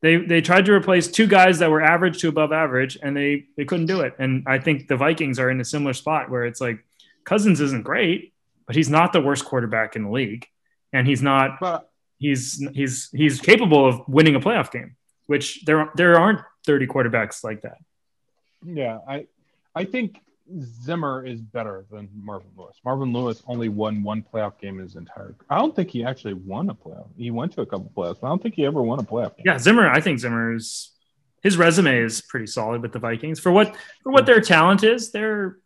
They 0.02 0.18
they 0.18 0.42
tried 0.42 0.66
to 0.66 0.74
replace 0.74 1.08
two 1.08 1.28
guys 1.28 1.60
that 1.60 1.72
were 1.72 1.82
average 1.82 2.20
to 2.20 2.30
above 2.30 2.52
average, 2.52 2.98
and 3.02 3.18
they 3.18 3.46
they 3.56 3.66
couldn't 3.66 3.88
do 3.88 4.02
it. 4.02 4.16
And 4.20 4.44
I 4.48 4.60
think 4.60 4.88
the 4.88 4.98
Vikings 4.98 5.40
are 5.40 5.50
in 5.50 5.60
a 5.60 5.66
similar 5.66 5.94
spot 5.94 6.30
where 6.30 6.46
it's 6.46 6.62
like 6.62 6.84
Cousins 7.24 7.60
isn't 7.62 7.84
great, 7.84 8.34
but 8.68 8.76
he's 8.76 8.90
not 8.90 9.14
the 9.14 9.22
worst 9.22 9.46
quarterback 9.46 9.96
in 9.96 10.04
the 10.04 10.12
league, 10.12 10.46
and 10.94 11.08
he's 11.08 11.24
not 11.24 11.60
But 11.60 11.90
he's 12.20 12.64
he's 12.74 13.10
he's 13.12 13.42
capable 13.42 13.88
of 13.88 14.02
winning 14.08 14.36
a 14.36 14.40
playoff 14.40 14.72
game, 14.72 14.96
which 15.26 15.66
there 15.66 15.90
there 15.96 16.20
aren't 16.20 16.42
30 16.66 16.88
quarterbacks 16.88 17.44
like 17.44 17.62
that. 17.62 17.78
yeah, 18.64 19.00
I 19.08 19.28
I 19.74 19.86
think 19.86 20.20
Zimmer 20.62 21.26
is 21.26 21.42
better 21.42 21.86
than 21.92 22.10
Marvin 22.16 22.50
Lewis. 22.56 22.78
Marvin 22.86 23.12
Lewis 23.12 23.42
only 23.48 23.70
won 23.70 24.04
one 24.04 24.24
playoff 24.24 24.60
game 24.60 24.78
in 24.78 24.84
his 24.84 24.96
entire. 24.96 25.36
I 25.50 25.58
don't 25.58 25.76
think 25.76 25.90
he 25.90 26.04
actually 26.06 26.34
won 26.34 26.70
a 26.70 26.76
playoff. 26.76 27.08
He 27.18 27.32
went 27.32 27.52
to 27.54 27.62
a 27.62 27.66
couple 27.66 27.92
playoffs, 27.96 28.20
but 28.22 28.28
I 28.28 28.30
don't 28.30 28.42
think 28.42 28.56
he 28.56 28.66
ever 28.66 28.82
won 28.82 29.00
a 29.00 29.04
playoff 29.04 29.36
game. 29.36 29.44
Yeah, 29.46 29.58
Zimmer, 29.58 29.90
I 29.90 30.00
think 30.02 30.20
Zimmer's 30.20 30.94
his 31.44 31.58
resume 31.58 32.00
is 32.02 32.22
pretty 32.22 32.48
solid 32.48 32.82
with 32.82 32.92
the 32.92 33.00
Vikings 33.00 33.40
for 33.40 33.52
what 33.52 33.76
for 34.04 34.12
what 34.12 34.26
their 34.26 34.42
talent 34.42 34.84
is. 34.84 35.12
They're 35.12 35.58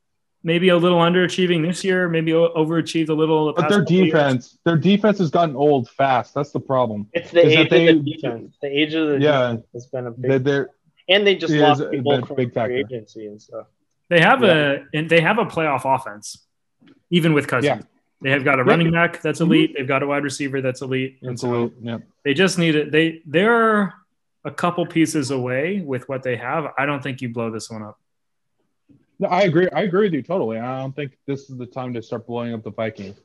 maybe 0.43 0.69
a 0.69 0.77
little 0.77 0.99
underachieving 0.99 1.65
this 1.65 1.83
year, 1.83 2.09
maybe 2.09 2.31
overachieved 2.31 3.09
a 3.09 3.13
little. 3.13 3.47
the 3.47 3.53
But 3.53 3.69
their 3.69 3.79
couple 3.79 3.95
years. 3.95 4.11
defense, 4.11 4.57
their 4.65 4.77
defense 4.77 5.17
has 5.19 5.29
gotten 5.29 5.55
old 5.55 5.89
fast. 5.89 6.33
That's 6.33 6.51
the 6.51 6.59
problem. 6.59 7.07
It's 7.13 7.31
the 7.31 7.45
Is 7.45 7.53
that 7.55 7.59
age 7.61 7.69
they- 7.69 7.87
of 7.89 8.03
the 8.05 8.13
defense. 8.13 8.57
The 8.61 8.67
age 8.79 8.93
of 8.93 9.07
the 9.09 9.19
Yeah. 9.19 9.41
defense 9.51 9.65
has 9.73 9.85
been 9.87 10.07
a 10.07 10.11
big, 10.11 10.31
They, 10.31 10.37
they're 10.39 10.69
and 11.09 11.25
they 11.27 11.35
just 11.35 11.53
lost 11.53 11.81
is 11.81 11.87
a- 11.87 11.89
people 11.89 12.25
from 12.25 12.35
big 12.35 12.53
factor. 12.53 12.73
free 12.73 12.79
agency 12.97 13.27
and 13.27 13.41
stuff. 13.41 13.67
They 14.09 14.19
have 14.19 14.43
Yeah. 14.43 14.71
a 14.71 14.79
and 14.97 15.09
they 15.09 15.21
have 15.21 15.37
a 15.39 15.45
playoff 15.45 15.81
offense, 15.85 16.45
even 17.09 17.33
with 17.33 17.47
Cousins. 17.47 17.65
Yeah. 17.79 17.81
They 18.23 18.29
have 18.31 18.43
got 18.43 18.59
a 18.59 18.63
Yeah. 18.63 18.69
running 18.71 18.91
back 18.91 19.21
that's 19.21 19.39
Mhm. 19.39 19.45
elite. 19.47 19.73
They've 19.75 19.87
got 19.87 20.03
a 20.03 20.07
wide 20.07 20.23
receiver 20.23 20.61
that's 20.61 20.81
elite. 20.81 21.17
And 21.21 21.39
so 21.39 21.47
absolute. 21.47 21.73
Yeah. 21.81 21.97
they 22.23 22.33
just 22.33 22.57
need 22.59 22.75
it. 22.75 22.91
They 22.91 23.21
they're 23.25 23.93
a 24.43 24.51
couple 24.51 24.85
pieces 24.87 25.29
away 25.31 25.81
with 25.81 26.09
what 26.09 26.23
they 26.23 26.35
have. 26.35 26.73
I 26.77 26.85
don't 26.87 27.01
think 27.03 27.21
you 27.21 27.29
blow 27.29 27.51
this 27.51 27.69
one 27.69 27.83
up. 27.83 27.99
No, 29.21 29.27
I 29.27 29.41
agree. 29.41 29.69
I 29.71 29.83
agree 29.83 30.07
with 30.07 30.13
you 30.13 30.23
totally. 30.23 30.57
I 30.57 30.79
don't 30.79 30.95
think 30.95 31.15
this 31.27 31.49
is 31.49 31.57
the 31.57 31.67
time 31.67 31.93
to 31.93 32.01
start 32.01 32.25
blowing 32.25 32.53
up 32.53 32.63
the 32.63 32.71
Vikings. 32.71 33.17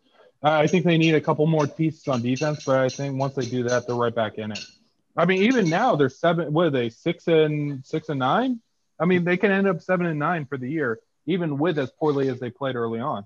I 0.43 0.61
I 0.63 0.67
think 0.67 0.85
they 0.85 0.99
need 0.99 1.15
a 1.15 1.21
couple 1.21 1.47
more 1.47 1.67
pieces 1.67 2.07
on 2.07 2.21
defense, 2.23 2.65
but 2.65 2.79
I 2.79 2.91
think 2.91 3.19
once 3.19 3.35
they 3.35 3.47
do 3.47 3.63
that, 3.65 3.87
they're 3.87 3.97
right 3.97 4.15
back 4.15 4.37
in 4.37 4.53
it. 4.53 4.65
I 5.17 5.25
mean, 5.25 5.43
even 5.43 5.71
now 5.71 5.97
they're 5.97 6.11
seven. 6.11 6.53
What 6.53 6.67
are 6.67 6.71
they? 6.71 6.91
Six 6.91 7.27
and 7.29 7.85
six 7.85 8.11
and 8.11 8.19
nine. 8.19 8.61
I 9.01 9.07
mean, 9.07 9.25
they 9.25 9.39
can 9.39 9.51
end 9.51 9.67
up 9.67 9.81
seven 9.81 10.05
and 10.05 10.19
nine 10.19 10.45
for 10.45 10.59
the 10.59 10.71
year, 10.71 11.01
even 11.25 11.57
with 11.57 11.79
as 11.79 11.91
poorly 11.91 12.29
as 12.29 12.39
they 12.41 12.51
played 12.51 12.77
early 12.77 13.01
on. 13.01 13.25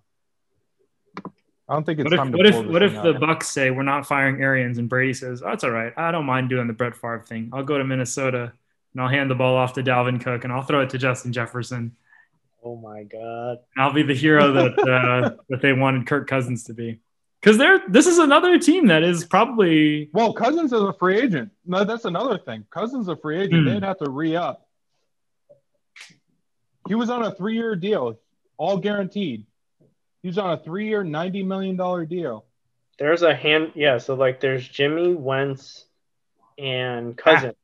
I 1.68 1.74
don't 1.74 1.84
think 1.84 1.98
it's 1.98 2.04
What 2.04 2.12
if 2.12 2.18
time 2.18 2.32
to 2.32 2.38
what 2.38 2.46
if 2.46 2.66
what 2.66 2.82
if 2.82 3.02
the. 3.02 3.14
Bucks 3.14 3.48
say 3.48 3.72
we're 3.72 3.82
not 3.82 4.06
firing 4.06 4.40
Arians 4.40 4.78
and 4.78 4.88
Brady 4.88 5.14
says 5.14 5.40
that's 5.40 5.64
all 5.64 5.70
right. 5.70 5.92
I 5.96 6.12
don't 6.12 6.26
mind 6.26 6.48
doing 6.50 6.68
the 6.68 6.72
Brett 6.72 6.96
Favre 6.96 7.24
thing. 7.26 7.50
I'll 7.52 7.64
go 7.64 7.78
to 7.78 7.84
Minnesota 7.84 8.52
and 8.92 9.02
I'll 9.02 9.08
hand 9.08 9.28
the 9.28 9.34
ball 9.34 9.56
off 9.56 9.72
to 9.74 9.82
Dalvin 9.82 10.20
Cook 10.20 10.44
and 10.44 10.52
I'll 10.52 10.62
throw 10.62 10.82
it 10.82 10.90
to 10.90 10.98
Justin 10.98 11.32
Jefferson. 11.32 11.96
Oh 12.62 12.76
my 12.76 13.04
god! 13.04 13.58
I'll 13.76 13.92
be 13.92 14.02
the 14.02 14.14
hero 14.14 14.52
that 14.52 14.78
uh, 14.78 15.30
that 15.48 15.62
they 15.62 15.72
wanted 15.72 16.06
Kirk 16.06 16.28
Cousins 16.28 16.64
to 16.64 16.74
be. 16.74 17.00
Because 17.40 17.56
they're 17.56 17.80
this 17.88 18.06
is 18.06 18.18
another 18.18 18.58
team 18.58 18.88
that 18.88 19.02
is 19.02 19.24
probably 19.24 20.10
Well, 20.12 20.34
Cousins 20.34 20.72
is 20.72 20.82
a 20.82 20.92
free 20.92 21.18
agent. 21.18 21.52
No, 21.64 21.84
that's 21.84 22.04
another 22.04 22.38
thing. 22.38 22.66
Cousins 22.70 23.02
is 23.02 23.08
a 23.08 23.16
free 23.16 23.40
agent. 23.40 23.66
Hmm. 23.66 23.74
They'd 23.74 23.82
have 23.82 23.98
to 23.98 24.10
re 24.10 24.36
up. 24.36 24.66
He 26.86 26.94
was 26.94 27.08
on 27.08 27.22
a 27.22 27.34
three 27.34 27.54
year 27.54 27.76
deal, 27.76 28.18
all 28.58 28.76
guaranteed. 28.76 29.46
He 30.22 30.28
was 30.28 30.38
on 30.38 30.50
a 30.50 30.58
three 30.58 30.88
year, 30.88 31.02
$90 31.02 31.46
million 31.46 31.76
deal. 32.06 32.44
There's 32.98 33.22
a 33.22 33.34
hand. 33.34 33.72
Yeah, 33.74 33.98
so 33.98 34.14
like 34.14 34.40
there's 34.40 34.66
Jimmy 34.68 35.14
Wentz 35.14 35.86
and 36.58 37.16
Cousin 37.16 37.54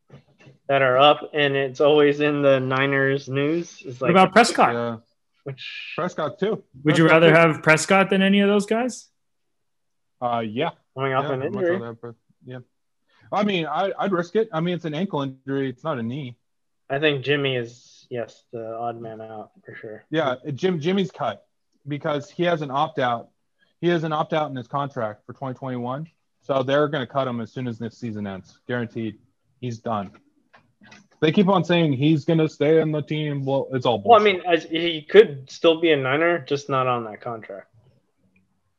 that 0.69 0.83
are 0.83 0.99
up, 0.99 1.31
and 1.33 1.55
it's 1.55 1.81
always 1.81 2.21
in 2.21 2.43
the 2.43 2.61
Niners 2.61 3.29
news. 3.29 3.83
It's 3.85 4.01
what 4.01 4.09
like 4.09 4.11
about 4.11 4.33
Prescott? 4.33 4.75
Yeah. 4.75 4.97
which 5.45 5.93
Prescott, 5.97 6.39
too. 6.39 6.65
Would 6.85 6.99
you 6.99 7.07
rather 7.07 7.29
too. 7.29 7.35
have 7.35 7.63
Prescott 7.63 8.11
than 8.11 8.23
any 8.23 8.41
of 8.41 8.49
those 8.49 8.67
guys? 8.67 9.09
Uh, 10.21 10.43
yeah. 10.47 10.71
coming 10.97 11.13
off 11.13 11.27
yeah, 11.27 11.35
an 11.35 11.43
I'd 11.43 11.47
injury. 11.47 11.77
rather 11.77 11.99
have 12.03 12.15
yeah. 12.45 12.59
I 13.33 13.45
mean, 13.45 13.67
I, 13.67 13.93
I'd 13.99 14.13
risk 14.13 14.37
it. 14.37 14.49
I 14.53 14.61
mean, 14.61 14.75
it's 14.75 14.85
an 14.85 14.95
ankle 14.95 15.23
injury. 15.23 15.69
It's 15.69 15.85
not 15.85 15.99
a 15.99 16.03
knee. 16.03 16.37
I 16.89 16.99
think 16.99 17.25
Jimmy 17.25 17.57
is 17.57 18.07
yes 18.09 18.45
the 18.53 18.77
odd 18.77 19.01
man 19.01 19.21
out 19.21 19.51
for 19.65 19.75
sure. 19.75 20.05
Yeah, 20.11 20.37
Jim 20.55 20.81
Jimmy's 20.81 21.11
cut 21.11 21.45
because 21.87 22.31
he 22.31 22.45
has 22.45 22.63
an 22.63 22.71
opt 22.71 22.99
out. 22.99 23.31
He 23.81 23.89
has 23.89 24.05
an 24.05 24.13
opt 24.13 24.33
out 24.33 24.51
in 24.51 24.57
his 24.57 24.69
contract 24.69 25.27
for 25.27 25.33
2021. 25.33 26.07
So 26.43 26.63
they're 26.63 26.89
going 26.89 27.05
to 27.05 27.13
cut 27.13 27.27
him 27.27 27.41
as 27.41 27.53
soon 27.53 27.67
as 27.67 27.79
this 27.79 27.99
season 27.99 28.27
ends. 28.27 28.61
Guaranteed. 28.69 29.19
He's 29.61 29.79
done. 29.79 30.13
They 31.21 31.33
keep 31.33 31.49
on 31.49 31.65
saying 31.65 31.95
he's 31.95 32.25
going 32.25 32.39
to 32.39 32.49
stay 32.49 32.81
on 32.81 32.93
the 32.93 33.03
team. 33.03 33.45
Well, 33.45 33.69
it's 33.73 33.87
all 33.87 33.99
bullshit. 33.99 34.11
Well, 34.11 34.21
I 34.21 34.25
mean, 34.25 34.43
as, 34.47 34.65
he 34.65 35.03
could 35.03 35.51
still 35.51 35.81
be 35.81 35.93
a 35.93 35.97
Niner, 35.97 36.39
just 36.41 36.69
not 36.69 36.87
on 36.87 37.05
that 37.05 37.21
contract. 37.21 37.69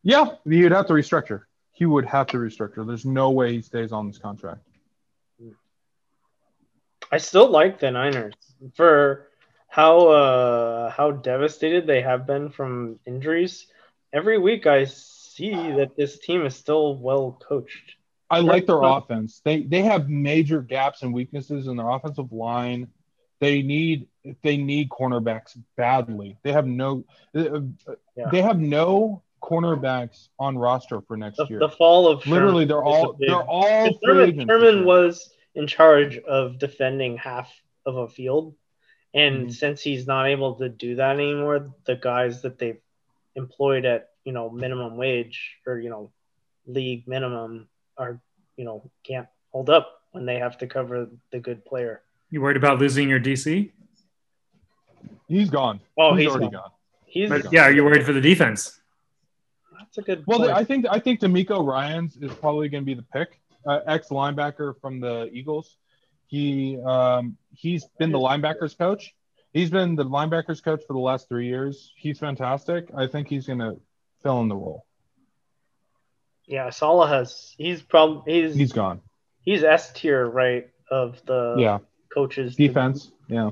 yeah, 0.03 0.25
you'd 0.45 0.71
have 0.71 0.87
to 0.87 0.93
restructure. 0.93 1.43
He 1.73 1.85
would 1.85 2.05
have 2.05 2.27
to 2.27 2.37
restructure. 2.37 2.85
There's 2.85 3.05
no 3.05 3.31
way 3.31 3.53
he 3.53 3.61
stays 3.61 3.91
on 3.91 4.07
this 4.07 4.17
contract. 4.17 4.61
I 7.11 7.17
still 7.17 7.49
like 7.49 7.79
the 7.79 7.91
Niners 7.91 8.33
for 8.75 9.27
how 9.69 10.07
uh 10.07 10.89
how 10.91 11.11
devastated 11.11 11.87
they 11.87 12.01
have 12.01 12.25
been 12.25 12.49
from 12.49 12.99
injuries. 13.05 13.67
Every 14.11 14.37
week 14.37 14.67
I 14.67 14.85
see 14.85 15.51
that 15.51 15.95
this 15.95 16.19
team 16.19 16.45
is 16.45 16.55
still 16.55 16.95
well 16.95 17.39
coached. 17.47 17.96
I 18.29 18.39
like 18.39 18.65
their 18.67 18.81
offense. 18.81 19.41
They 19.45 19.61
they 19.63 19.81
have 19.83 20.09
major 20.09 20.61
gaps 20.61 21.01
and 21.03 21.13
weaknesses 21.13 21.67
in 21.67 21.77
their 21.77 21.89
offensive 21.89 22.31
line. 22.31 22.87
They 23.39 23.61
need 23.61 24.07
they 24.43 24.57
need 24.57 24.89
cornerbacks 24.89 25.57
badly. 25.75 26.37
They 26.43 26.51
have 26.51 26.65
no 26.67 27.05
uh, 27.35 27.61
Yeah. 28.15 28.29
they 28.31 28.41
have 28.41 28.59
no 28.59 29.21
cornerbacks 29.41 30.29
on 30.39 30.57
roster 30.57 31.01
for 31.01 31.15
next 31.15 31.37
The, 31.37 31.45
year. 31.45 31.59
the 31.59 31.69
fall 31.69 32.07
of 32.07 32.25
Literally, 32.27 32.65
Sherman 32.65 32.67
they're 32.67 32.83
all 32.83 33.13
big- 33.13 33.29
they're 33.29 33.43
all 33.43 33.99
Sherman. 34.03 34.47
Sherman 34.47 34.85
was 34.85 35.33
in 35.55 35.67
charge 35.67 36.17
of 36.19 36.57
defending 36.59 37.17
half 37.17 37.51
of 37.85 37.95
a 37.97 38.07
field, 38.09 38.55
and 39.13 39.47
Mhm. 39.47 39.53
since 39.53 39.81
he's 39.81 40.05
not 40.05 40.27
able 40.27 40.55
to 40.55 40.67
do 40.67 40.95
that 40.95 41.15
anymore, 41.15 41.73
the 41.85 41.95
guys 41.95 42.41
that 42.41 42.57
they've 42.59 42.81
employed 43.35 43.85
at 43.85 44.09
you 44.25 44.33
know 44.33 44.49
minimum 44.49 44.97
wage 44.97 45.55
or 45.65 45.79
you 45.79 45.89
know 45.89 46.11
league 46.65 47.07
minimum 47.07 47.69
are 47.97 48.19
you 48.55 48.65
know 48.65 48.89
can't 49.03 49.27
hold 49.51 49.69
up 49.69 50.01
when 50.11 50.25
they 50.25 50.39
have 50.39 50.57
to 50.59 50.67
cover 50.67 51.09
the 51.31 51.39
good 51.39 51.65
player. 51.65 52.01
You 52.29 52.41
worried 52.41 52.57
about 52.57 52.79
losing 52.79 53.09
your 53.09 53.19
DC? 53.19 53.71
He's 55.27 55.49
gone. 55.49 55.79
Oh, 55.97 56.13
he's, 56.13 56.23
he's 56.23 56.29
already 56.29 56.45
gone. 56.45 56.53
gone. 56.53 56.71
He's 57.05 57.29
But 57.29 57.51
yeah, 57.51 57.63
are 57.63 57.71
you 57.71 57.83
worried 57.83 58.05
for 58.05 58.13
the 58.13 58.21
defense? 58.21 58.79
That's 59.77 59.97
a 59.97 60.01
good. 60.01 60.23
Well, 60.25 60.39
point. 60.39 60.51
I 60.51 60.63
think 60.63 60.85
I 60.89 60.99
think 60.99 61.19
DeMeco 61.19 61.65
Ryans 61.65 62.17
is 62.17 62.33
probably 62.33 62.69
going 62.69 62.83
to 62.83 62.85
be 62.85 62.93
the 62.93 63.05
pick. 63.13 63.39
Uh, 63.65 63.79
ex 63.85 64.09
linebacker 64.09 64.79
from 64.79 64.99
the 64.99 65.29
Eagles. 65.33 65.77
He 66.27 66.77
um, 66.85 67.37
he's 67.53 67.85
been 67.99 68.11
the 68.11 68.19
linebackers 68.19 68.77
coach. 68.77 69.13
He's 69.53 69.69
been 69.69 69.95
the 69.95 70.05
linebackers 70.05 70.63
coach 70.63 70.81
for 70.85 70.93
the 70.93 70.99
last 70.99 71.27
three 71.27 71.47
years. 71.47 71.91
He's 71.95 72.19
fantastic. 72.19 72.89
I 72.95 73.07
think 73.07 73.27
he's 73.27 73.47
going 73.47 73.59
to 73.59 73.79
fill 74.21 74.41
in 74.41 74.49
the 74.49 74.55
role. 74.55 74.85
Yeah, 76.47 76.69
Saleh 76.69 77.09
has. 77.09 77.53
He's 77.57 77.81
probably 77.81 78.41
he's 78.41 78.55
He's 78.55 78.71
gone. 78.71 79.01
he's 79.41 79.63
S 79.63 79.91
tier 79.93 80.25
right 80.25 80.69
of 80.89 81.21
the 81.25 81.55
Yeah, 81.57 81.79
coaches 82.13 82.55
to- 82.55 82.67
defense. 82.67 83.11
Yeah, 83.27 83.49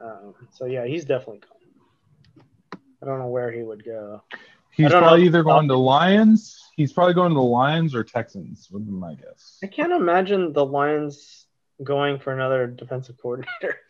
Um, 0.00 0.34
so 0.52 0.66
yeah, 0.66 0.84
he's 0.86 1.04
definitely 1.06 1.38
gone. 1.40 2.80
I 3.02 3.06
don't 3.06 3.18
know 3.18 3.28
where 3.28 3.50
he 3.50 3.62
would 3.62 3.84
go. 3.84 4.22
he's 4.72 4.90
probably 4.90 5.24
either 5.24 5.42
going 5.42 5.68
to 5.68 5.76
Lions. 5.76 6.60
He's 6.76 6.92
probably 6.92 7.14
going 7.14 7.30
to 7.30 7.34
the 7.34 7.40
Lions 7.40 7.94
or 7.94 8.04
Texans. 8.04 8.68
Would 8.70 8.84
be 8.86 8.92
my 8.92 9.14
guess. 9.14 9.58
I 9.62 9.66
can't 9.68 9.92
imagine 9.92 10.52
the 10.52 10.64
Lions 10.66 11.46
going 11.82 12.18
for 12.18 12.32
another 12.32 12.66
defensive 12.66 13.16
coordinator 13.20 13.76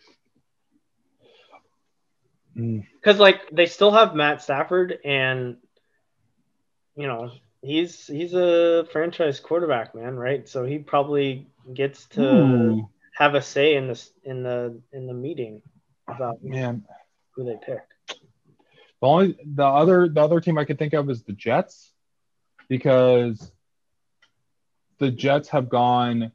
Mm. 2.56 2.84
because 3.00 3.18
like 3.20 3.48
they 3.52 3.66
still 3.66 3.92
have 3.92 4.16
Matt 4.16 4.42
Stafford 4.42 4.98
and 5.04 5.58
you 6.96 7.06
know 7.06 7.30
he's 7.68 8.06
he's 8.06 8.32
a 8.32 8.86
franchise 8.92 9.40
quarterback 9.40 9.94
man 9.94 10.16
right 10.16 10.48
so 10.48 10.64
he 10.64 10.78
probably 10.78 11.46
gets 11.74 12.06
to 12.06 12.22
Ooh, 12.22 12.88
have 13.14 13.34
a 13.34 13.42
say 13.42 13.74
in 13.74 13.88
this 13.88 14.10
in 14.24 14.42
the 14.42 14.80
in 14.92 15.06
the 15.06 15.12
meeting 15.12 15.60
about 16.08 16.42
man. 16.42 16.84
who 17.34 17.44
they 17.44 17.56
pick. 17.64 17.82
The 19.00 19.06
only 19.06 19.36
the 19.44 19.66
other 19.66 20.08
the 20.08 20.20
other 20.20 20.40
team 20.40 20.56
I 20.56 20.64
could 20.64 20.78
think 20.78 20.94
of 20.94 21.10
is 21.10 21.22
the 21.24 21.32
Jets 21.34 21.92
because 22.68 23.52
the 24.98 25.10
Jets 25.10 25.50
have 25.50 25.68
gone 25.68 26.32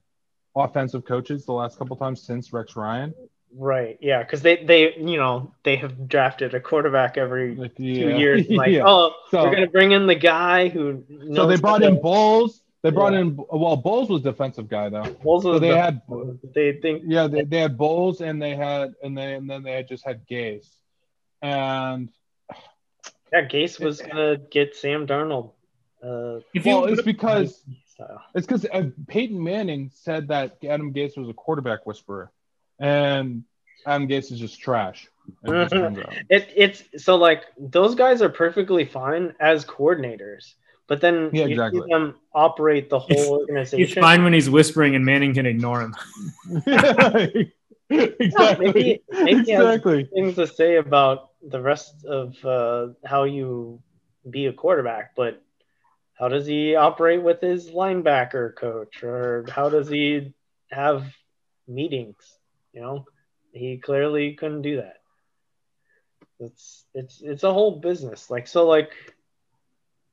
offensive 0.55 1.03
coaches 1.03 1.45
the 1.45 1.53
last 1.53 1.79
couple 1.79 1.95
times 1.97 2.21
since 2.21 2.53
Rex 2.53 2.75
Ryan. 2.75 3.13
Right. 3.55 3.97
Yeah, 4.01 4.23
because 4.23 4.41
they 4.41 4.63
they 4.63 4.95
you 4.95 5.17
know 5.17 5.53
they 5.63 5.75
have 5.75 6.07
drafted 6.07 6.53
a 6.55 6.59
quarterback 6.59 7.17
every 7.17 7.55
Like, 7.55 7.75
two 7.75 7.83
years. 7.83 8.49
Like, 8.49 8.71
Yeah. 8.71 8.83
oh, 8.85 9.13
So- 9.29 9.43
we're 9.43 9.53
gonna 9.53 9.67
bring 9.67 9.91
in 9.91 10.07
the 10.07 10.15
guy 10.15 10.69
who. 10.69 11.03
So 11.33 11.45
they 11.47 11.57
brought 11.57 11.81
the- 11.81 11.87
in 11.89 12.01
Bowles. 12.01 12.61
They 12.81 12.89
brought 12.89 13.13
Yeah. 13.13 13.19
in 13.19 13.37
well, 13.37 13.77
Bowles 13.77 14.09
was 14.09 14.21
defensive 14.23 14.67
guy 14.67 14.89
though. 14.89 15.03
Bowles 15.23 15.43
So 15.43 15.51
was 15.51 15.61
they 15.61 15.69
the- 15.69 15.77
had 15.81 16.01
They 16.53 16.73
think 16.73 17.03
yeah 17.05 17.27
they, 17.27 17.43
they 17.43 17.59
had 17.59 17.77
Bowles 17.77 18.21
and 18.21 18.41
they 18.41 18.55
had 18.55 18.93
and 19.03 19.17
they 19.17 19.33
and 19.35 19.49
then 19.49 19.63
they 19.63 19.71
had 19.73 19.87
just 19.87 20.03
had 20.05 20.27
Gase. 20.27 20.67
And 21.41 22.09
yeah, 23.31 23.47
Gase 23.47 23.79
was 23.79 24.01
gonna 24.01 24.37
get 24.37 24.75
Sam 24.75 25.05
Darnold. 25.07 25.51
Uh, 26.01 26.39
well, 26.65 26.85
it's 26.85 27.01
because 27.01 27.63
style. 27.87 28.21
It's 28.35 28.45
because 28.45 28.65
uh, 28.65 28.89
Peyton 29.07 29.41
Manning 29.41 29.89
said 29.93 30.27
that 30.29 30.57
Adam 30.67 30.93
Gase 30.93 31.17
was 31.17 31.29
a 31.29 31.33
quarterback 31.33 31.85
whisperer, 31.85 32.31
and 32.79 33.43
Adam 33.85 34.07
Gase 34.07 34.31
is 34.31 34.39
just 34.39 34.59
trash. 34.59 35.07
It 35.43 35.49
just 35.51 35.73
turns 35.73 35.97
out. 35.99 36.13
It, 36.29 36.49
it's 36.55 36.83
so 37.03 37.15
like 37.15 37.43
those 37.57 37.95
guys 37.95 38.21
are 38.21 38.29
perfectly 38.29 38.85
fine 38.85 39.33
as 39.39 39.65
coordinators, 39.65 40.53
but 40.87 41.01
then 41.01 41.29
Yeah, 41.33 41.45
you 41.45 41.51
exactly. 41.51 41.81
see 41.81 41.87
them 41.91 42.15
operate 42.33 42.89
the 42.89 42.99
He's- 42.99 43.25
whole 43.25 43.39
organization. 43.39 43.79
he's 43.85 43.93
fine 43.93 44.23
when 44.23 44.33
he's 44.33 44.49
whispering 44.49 44.95
and 44.95 45.05
Manning 45.05 45.33
can 45.33 45.45
ignore 45.45 45.81
him. 45.81 45.95
exactly. 47.89 48.65
maybe- 48.65 49.01
maybe 49.09 49.43
he 49.43 49.51
has- 49.51 49.65
exactly. 49.65 50.09
things 50.13 50.35
to 50.35 50.47
say 50.47 50.77
about 50.77 51.29
the 51.47 51.61
rest 51.61 52.05
of 52.05 52.35
uh, 52.45 52.87
how 53.05 53.23
you 53.23 53.81
be 54.29 54.45
a 54.47 54.53
quarterback, 54.53 55.15
but 55.15 55.41
how 56.13 56.27
does 56.29 56.45
he 56.45 56.75
operate 56.75 57.21
with 57.21 57.41
his 57.41 57.69
linebacker 57.71 58.55
coach, 58.55 59.03
or 59.03 59.45
how 59.49 59.67
does 59.69 59.89
he 59.89 60.33
have 60.71 61.03
meetings? 61.67 62.15
You 62.73 62.81
know, 62.81 63.05
he 63.51 63.77
clearly 63.77 64.33
couldn't 64.33 64.63
do 64.63 64.77
that. 64.77 64.97
It's 66.39 66.85
it's 66.93 67.21
it's 67.21 67.43
a 67.43 67.53
whole 67.53 67.79
business. 67.79 68.29
Like 68.29 68.47
so, 68.47 68.65
like 68.67 68.91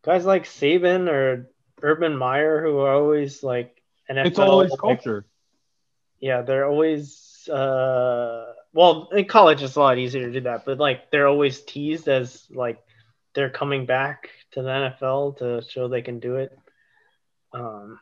guys 0.05 0.25
like 0.25 0.45
Saban 0.45 1.09
or 1.09 1.51
Urban 1.83 2.17
Meyer, 2.17 2.63
who 2.63 2.79
are 2.79 2.95
always 2.95 3.43
like 3.43 3.83
NFL. 4.11 4.27
It's 4.27 4.39
always 4.39 4.71
like, 4.71 4.81
culture. 4.81 5.25
yeah, 6.21 6.43
they're 6.43 6.67
always 6.67 7.49
uh 7.51 8.53
well 8.75 9.09
in 9.13 9.25
college 9.25 9.63
it's 9.63 9.77
a 9.77 9.81
lot 9.81 9.99
easier 9.99 10.27
to 10.27 10.33
do 10.33 10.41
that, 10.43 10.65
but 10.67 10.79
like 10.79 11.11
they're 11.11 11.29
always 11.29 11.63
teased 11.63 12.09
as 12.09 12.47
like 12.51 12.79
they're 13.35 13.51
coming 13.51 13.87
back 13.87 14.29
to 14.53 14.63
the 14.63 14.69
NFL 14.69 15.39
to 15.39 15.63
show 15.69 15.89
they 15.89 16.03
can 16.03 16.21
do 16.21 16.37
it. 16.37 16.57
Um 17.53 17.99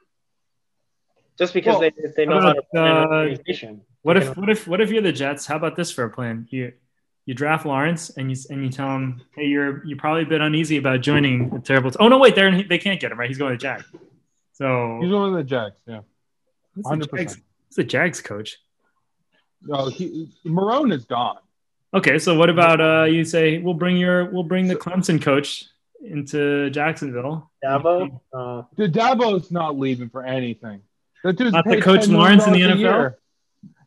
just 1.38 1.54
because 1.54 1.78
Well, 1.78 1.90
they 1.96 2.12
they 2.16 2.26
know 2.26 2.40
how 2.40 2.48
how 2.48 2.52
to 2.54 2.58
about, 2.58 2.74
run 2.74 2.96
an 2.96 3.12
uh, 3.12 3.16
organization. 3.16 3.82
What 4.02 4.16
if 4.16 4.36
what 4.36 4.48
if 4.48 4.66
what 4.68 4.80
if 4.80 4.90
you're 4.90 5.02
the 5.02 5.12
Jets? 5.12 5.46
How 5.46 5.56
about 5.56 5.76
this 5.76 5.90
for 5.90 6.04
a 6.04 6.10
plan? 6.10 6.46
You 6.50 6.72
you 7.26 7.34
draft 7.34 7.66
Lawrence 7.66 8.10
and 8.10 8.30
you 8.30 8.36
and 8.48 8.64
you 8.64 8.70
tell 8.70 8.88
him, 8.94 9.20
hey, 9.34 9.44
you're 9.46 9.84
you're 9.84 9.98
probably 9.98 10.22
a 10.22 10.26
bit 10.26 10.40
uneasy 10.40 10.76
about 10.78 11.00
joining 11.00 11.52
a 11.54 11.60
terrible. 11.60 11.90
T- 11.90 11.98
oh 12.00 12.08
no, 12.08 12.18
wait, 12.18 12.34
they're 12.34 12.62
they 12.62 12.78
can't 12.78 13.00
get 13.00 13.12
him 13.12 13.18
right. 13.18 13.28
He's 13.28 13.38
going 13.38 13.52
to 13.52 13.58
Jag. 13.58 13.84
So 14.54 14.98
He's 15.00 15.10
going 15.10 15.32
to 15.32 15.36
the 15.38 15.44
Jacks. 15.44 15.76
Yeah. 15.86 16.00
who's 16.74 16.84
the 16.84 16.90
100%. 16.90 17.16
Jags, 17.16 17.34
who's 17.34 17.76
the 17.76 17.84
Jags 17.84 18.20
coach? 18.20 18.58
No, 19.62 19.88
he, 19.88 20.30
Marrone 20.46 20.92
is 20.92 21.04
gone. 21.04 21.38
Okay, 21.92 22.18
so 22.18 22.34
what 22.34 22.50
about 22.50 22.80
uh, 22.80 23.04
you 23.04 23.24
say 23.24 23.58
we'll 23.58 23.74
bring 23.74 23.96
your 23.96 24.30
we'll 24.30 24.42
bring 24.42 24.66
the 24.68 24.76
Clemson 24.76 25.20
coach 25.20 25.64
into 26.02 26.70
Jacksonville. 26.70 27.50
Dabo? 27.64 28.20
Uh, 28.32 28.62
Dude, 28.76 28.92
Dabo's 28.94 29.50
not 29.50 29.78
leaving 29.78 30.08
for 30.08 30.24
anything. 30.24 30.82
That 31.24 31.36
dude's 31.36 31.52
Not 31.52 31.64
the 31.66 31.80
coach 31.80 32.06
Lawrence 32.06 32.46
in 32.46 32.52
the 32.52 32.62
a 32.62 32.68
NFL? 32.68 33.14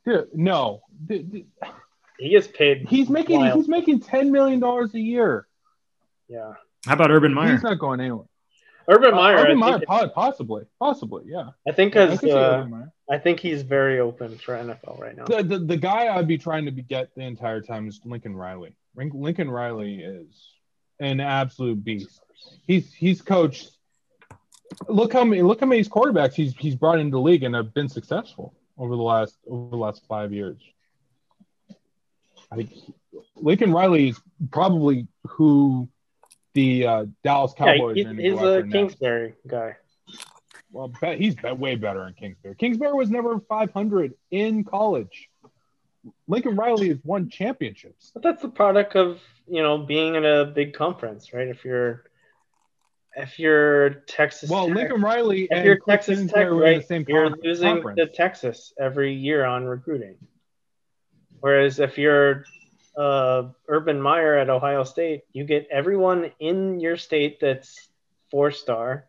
Year. 0.05 0.27
Dude, 0.31 0.37
no. 0.37 0.81
Dude, 1.05 1.31
dude, 1.31 1.45
he 2.19 2.35
is 2.35 2.47
paid. 2.47 2.87
he's 2.87 3.09
making 3.09 3.39
Wild. 3.39 3.55
he's 3.55 3.67
making 3.67 4.01
ten 4.01 4.31
million 4.31 4.59
dollars 4.59 4.93
a 4.93 4.99
year. 4.99 5.47
Yeah. 6.27 6.53
How 6.85 6.93
about 6.93 7.11
Urban 7.11 7.33
Meyer? 7.33 7.51
He's 7.53 7.63
not 7.63 7.79
going 7.79 7.99
anywhere. 7.99 8.25
Urban 8.87 9.13
Uh, 9.13 9.17
Meyer, 9.17 9.37
Urban 9.37 9.51
I, 9.51 9.77
Meyer, 9.77 9.79
think, 9.79 10.13
possibly, 10.13 10.63
possibly, 10.79 11.23
yeah. 11.27 11.49
I 11.67 11.71
think 11.71 11.95
I 11.95 12.05
because 12.07 12.19
could 12.19 12.29
see 12.29 12.35
uh, 12.35 12.65
I 13.09 13.17
think 13.17 13.39
he's 13.39 13.61
very 13.61 13.99
open 13.99 14.37
for 14.37 14.55
NFL 14.55 14.99
right 14.99 15.15
now. 15.15 15.25
The, 15.25 15.43
the 15.43 15.59
the 15.59 15.77
guy 15.77 16.15
I'd 16.15 16.27
be 16.27 16.37
trying 16.37 16.65
to 16.65 16.71
be, 16.71 16.81
get 16.81 17.13
the 17.15 17.21
entire 17.23 17.61
time 17.61 17.87
is 17.87 18.01
Lincoln 18.05 18.35
Riley. 18.35 18.73
Lincoln 18.95 19.49
Riley 19.49 19.99
is 20.01 20.27
an 20.99 21.19
absolute 21.19 21.83
beast. 21.83 22.21
He's 22.67 22.93
he's 22.93 23.21
coached. 23.21 23.71
Look 24.87 25.13
how 25.13 25.23
many 25.25 25.41
look 25.41 25.59
how 25.59 25.65
many 25.65 25.83
quarterbacks 25.83 26.33
he's 26.33 26.55
he's 26.55 26.75
brought 26.75 26.99
into 26.99 27.11
the 27.11 27.21
league 27.21 27.43
and 27.43 27.53
have 27.55 27.73
been 27.73 27.89
successful 27.89 28.53
over 28.81 28.95
the 28.95 29.01
last 29.01 29.37
over 29.47 29.69
the 29.69 29.77
last 29.77 30.01
five 30.07 30.33
years. 30.33 30.57
I 32.51 32.55
think 32.57 32.71
Lincoln 33.35 33.71
Riley 33.71 34.09
is 34.09 34.19
probably 34.51 35.07
who 35.27 35.87
the 36.53 36.87
uh, 36.87 37.05
Dallas 37.23 37.53
Yeah, 37.57 37.77
Cowboys 37.77 37.95
he, 37.95 38.01
are 38.01 38.05
gonna 38.05 38.21
he's 38.21 38.41
a. 38.41 38.63
Kingsbury 38.69 39.35
guy. 39.47 39.77
Well, 40.71 40.91
bet 40.99 41.19
he's 41.19 41.35
bet 41.35 41.57
way 41.57 41.75
better 41.75 42.07
in 42.07 42.13
Kingsbury. 42.15 42.55
Kingsbury 42.55 42.93
was 42.93 43.09
never 43.09 43.39
500 43.39 44.13
in 44.31 44.63
college. 44.63 45.29
Lincoln 46.27 46.55
Riley 46.55 46.89
has 46.89 46.97
won 47.03 47.29
championships. 47.29 48.09
But 48.13 48.23
that's 48.23 48.41
the 48.41 48.49
product 48.49 48.95
of 48.95 49.19
you 49.47 49.61
know 49.61 49.77
being 49.77 50.15
in 50.15 50.25
a 50.25 50.45
big 50.45 50.73
conference, 50.73 51.33
right? 51.33 51.47
If 51.47 51.63
you're 51.63 52.03
if 53.15 53.39
you're 53.39 53.89
Texas, 54.07 54.49
Well, 54.49 54.67
Tech, 54.67 54.75
Lincoln 54.75 55.01
Riley 55.01 55.47
if 55.51 55.65
you're 55.65 55.79
Texas 55.79 56.31
Tech, 56.31 56.47
in 56.47 56.53
right, 56.53 56.81
the 56.81 56.85
same 56.87 57.05
you're 57.07 57.29
con- 57.29 57.39
losing 57.43 57.73
conference. 57.75 57.99
to 57.99 58.07
Texas 58.07 58.73
every 58.79 59.13
year 59.13 59.45
on 59.45 59.65
recruiting. 59.65 60.15
Whereas 61.39 61.79
if 61.79 61.97
you're 61.97 62.45
uh, 62.95 63.43
Urban 63.67 64.01
Meyer 64.01 64.37
at 64.37 64.49
Ohio 64.49 64.83
State, 64.83 65.21
you 65.33 65.43
get 65.43 65.67
everyone 65.71 66.31
in 66.39 66.79
your 66.79 66.97
state 66.97 67.39
that's 67.39 67.89
four 68.29 68.51
star, 68.51 69.05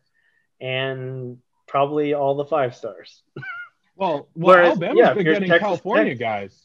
and 0.59 1.37
probably 1.67 2.13
all 2.13 2.35
the 2.35 2.45
five 2.45 2.75
stars. 2.75 3.21
Well, 3.95 4.27
well 4.35 4.55
Whereas, 4.55 4.67
Alabama's 4.69 4.97
yeah, 4.97 5.13
been 5.13 5.23
getting 5.23 5.47
Texas 5.47 5.59
California 5.61 6.13
Tech- 6.13 6.19
guys. 6.19 6.59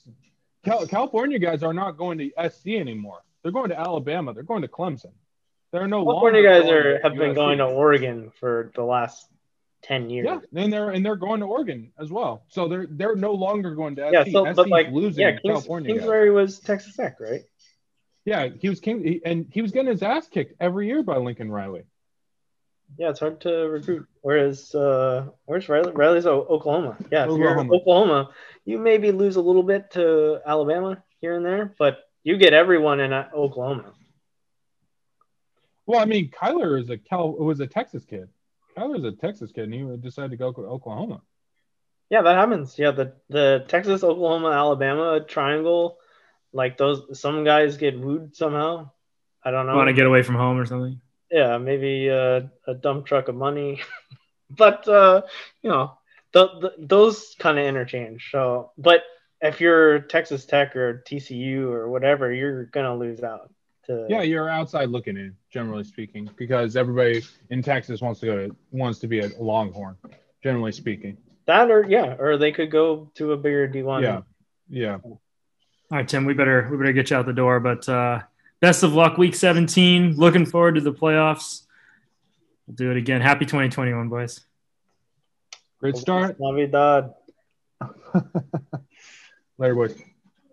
Cal- 0.64 0.86
California 0.86 1.38
guys 1.38 1.62
are 1.62 1.74
not 1.74 1.98
going 1.98 2.16
to 2.16 2.30
SC 2.50 2.68
anymore. 2.68 3.18
They're 3.42 3.52
going 3.52 3.68
to 3.68 3.78
Alabama. 3.78 4.32
They're 4.32 4.42
going 4.44 4.62
to 4.62 4.68
Clemson. 4.68 5.12
They're 5.72 5.86
no 5.86 6.04
California 6.04 6.42
guys 6.42 6.68
are 6.70 7.00
have 7.02 7.14
been 7.14 7.32
USC. 7.32 7.34
going 7.34 7.58
to 7.58 7.64
Oregon 7.66 8.32
for 8.40 8.72
the 8.74 8.82
last 8.82 9.28
ten 9.82 10.08
years. 10.08 10.26
Yeah, 10.26 10.62
and 10.62 10.72
they're 10.72 10.90
and 10.90 11.04
they're 11.04 11.16
going 11.16 11.40
to 11.40 11.46
Oregon 11.46 11.92
as 11.98 12.10
well. 12.10 12.44
So 12.48 12.68
they're 12.68 12.86
they're 12.88 13.16
no 13.16 13.32
longer 13.32 13.74
going 13.74 13.96
to 13.96 14.08
SC. 14.08 14.12
Yeah, 14.12 14.24
so 14.32 14.54
but 14.54 14.68
like 14.68 14.90
losing 14.90 15.22
yeah, 15.22 15.32
Kings, 15.32 15.42
California 15.44 15.90
guys. 15.90 16.00
Kingsbury 16.00 16.30
was 16.30 16.58
Texas 16.60 16.96
Tech, 16.96 17.20
right? 17.20 17.42
Yeah, 18.24 18.48
he 18.60 18.68
was 18.68 18.80
king, 18.80 19.02
he, 19.02 19.22
and 19.24 19.46
he 19.50 19.62
was 19.62 19.72
getting 19.72 19.90
his 19.90 20.02
ass 20.02 20.28
kicked 20.28 20.54
every 20.60 20.86
year 20.86 21.02
by 21.02 21.16
Lincoln 21.16 21.50
Riley. 21.50 21.84
Yeah, 22.98 23.10
it's 23.10 23.20
hard 23.20 23.40
to 23.42 23.50
recruit. 23.50 24.06
Whereas, 24.22 24.74
uh, 24.74 25.26
where's 25.46 25.68
Riley? 25.68 25.92
Riley's 25.92 26.26
Oklahoma. 26.26 26.96
Yeah, 27.10 27.24
if 27.24 27.38
you're 27.38 27.50
Oklahoma. 27.50 27.74
Oklahoma, 27.74 28.30
you 28.64 28.78
maybe 28.78 29.12
lose 29.12 29.36
a 29.36 29.40
little 29.40 29.62
bit 29.62 29.92
to 29.92 30.40
Alabama 30.46 31.02
here 31.20 31.36
and 31.36 31.44
there, 31.44 31.74
but 31.78 32.00
you 32.22 32.36
get 32.36 32.52
everyone 32.52 33.00
in 33.00 33.12
uh, 33.12 33.28
Oklahoma. 33.34 33.92
Well, 35.88 36.00
I 36.00 36.04
mean, 36.04 36.30
Kyler 36.30 36.80
is 36.80 36.90
a 36.90 36.98
Cal 36.98 37.32
was 37.32 37.60
a 37.60 37.66
Texas 37.66 38.04
kid. 38.04 38.28
Kyler's 38.76 39.04
a 39.04 39.12
Texas 39.12 39.50
kid, 39.50 39.64
and 39.64 39.74
he 39.74 39.96
decided 39.96 40.30
to 40.32 40.36
go 40.36 40.52
to 40.52 40.60
Oklahoma. 40.60 41.22
Yeah, 42.10 42.22
that 42.22 42.36
happens. 42.36 42.78
Yeah, 42.78 42.90
the 42.90 43.14
the 43.30 43.64
Texas, 43.68 44.04
Oklahoma, 44.04 44.50
Alabama 44.50 45.20
triangle, 45.26 45.98
like 46.52 46.76
those. 46.76 47.18
Some 47.18 47.42
guys 47.42 47.78
get 47.78 47.98
wooed 47.98 48.36
somehow. 48.36 48.90
I 49.42 49.50
don't 49.50 49.66
know. 49.66 49.76
Want 49.76 49.88
to 49.88 49.94
get 49.94 50.06
away 50.06 50.22
from 50.22 50.34
home 50.34 50.58
or 50.58 50.66
something? 50.66 51.00
yeah, 51.30 51.58
maybe 51.58 52.10
uh, 52.10 52.42
a 52.66 52.74
dump 52.74 53.06
truck 53.06 53.28
of 53.28 53.34
money, 53.34 53.80
but 54.50 54.86
uh, 54.88 55.22
you 55.62 55.70
know, 55.70 55.96
the, 56.32 56.48
the, 56.60 56.74
those 56.78 57.34
kind 57.38 57.58
of 57.58 57.66
interchange. 57.66 58.28
So, 58.30 58.72
but 58.78 59.02
if 59.40 59.60
you're 59.60 60.00
Texas 60.00 60.44
Tech 60.44 60.76
or 60.76 61.02
TCU 61.06 61.64
or 61.64 61.88
whatever, 61.88 62.32
you're 62.32 62.64
gonna 62.66 62.96
lose 62.96 63.22
out. 63.22 63.52
To, 63.88 64.06
Yeah, 64.08 64.22
you're 64.22 64.48
outside 64.48 64.90
looking 64.90 65.16
in, 65.16 65.34
generally 65.52 65.84
speaking, 65.84 66.30
because 66.36 66.76
everybody 66.76 67.22
in 67.50 67.62
Texas 67.62 68.00
wants 68.00 68.20
to 68.20 68.26
go 68.26 68.36
to 68.36 68.56
wants 68.70 68.98
to 69.00 69.06
be 69.08 69.20
a 69.20 69.28
Longhorn, 69.38 69.96
generally 70.42 70.72
speaking. 70.72 71.16
that 71.46 71.70
or 71.70 71.84
yeah, 71.88 72.14
or 72.18 72.36
they 72.36 72.52
could 72.52 72.70
go 72.70 73.10
to 73.14 73.32
a 73.32 73.36
bigger 73.36 73.68
D1. 73.68 74.02
Yeah, 74.02 74.20
yeah. 74.68 74.98
All 75.02 75.20
right, 75.90 76.06
Tim, 76.06 76.26
we 76.26 76.34
better 76.34 76.68
we 76.70 76.76
better 76.76 76.92
get 76.92 77.10
you 77.10 77.16
out 77.16 77.24
the 77.26 77.32
door. 77.32 77.60
But 77.60 77.88
uh, 77.88 78.20
best 78.60 78.82
of 78.82 78.92
luck, 78.92 79.16
week 79.16 79.34
17. 79.34 80.16
Looking 80.16 80.44
forward 80.44 80.74
to 80.74 80.82
the 80.82 80.92
playoffs. 80.92 81.62
We'll 82.66 82.76
do 82.76 82.90
it 82.90 82.98
again. 82.98 83.22
Happy 83.22 83.46
2021, 83.46 84.10
boys. 84.10 84.40
Great 85.80 85.96
start. 85.96 86.36
Navidad. 86.38 87.14
Later, 89.56 89.74
boys. 89.74 89.94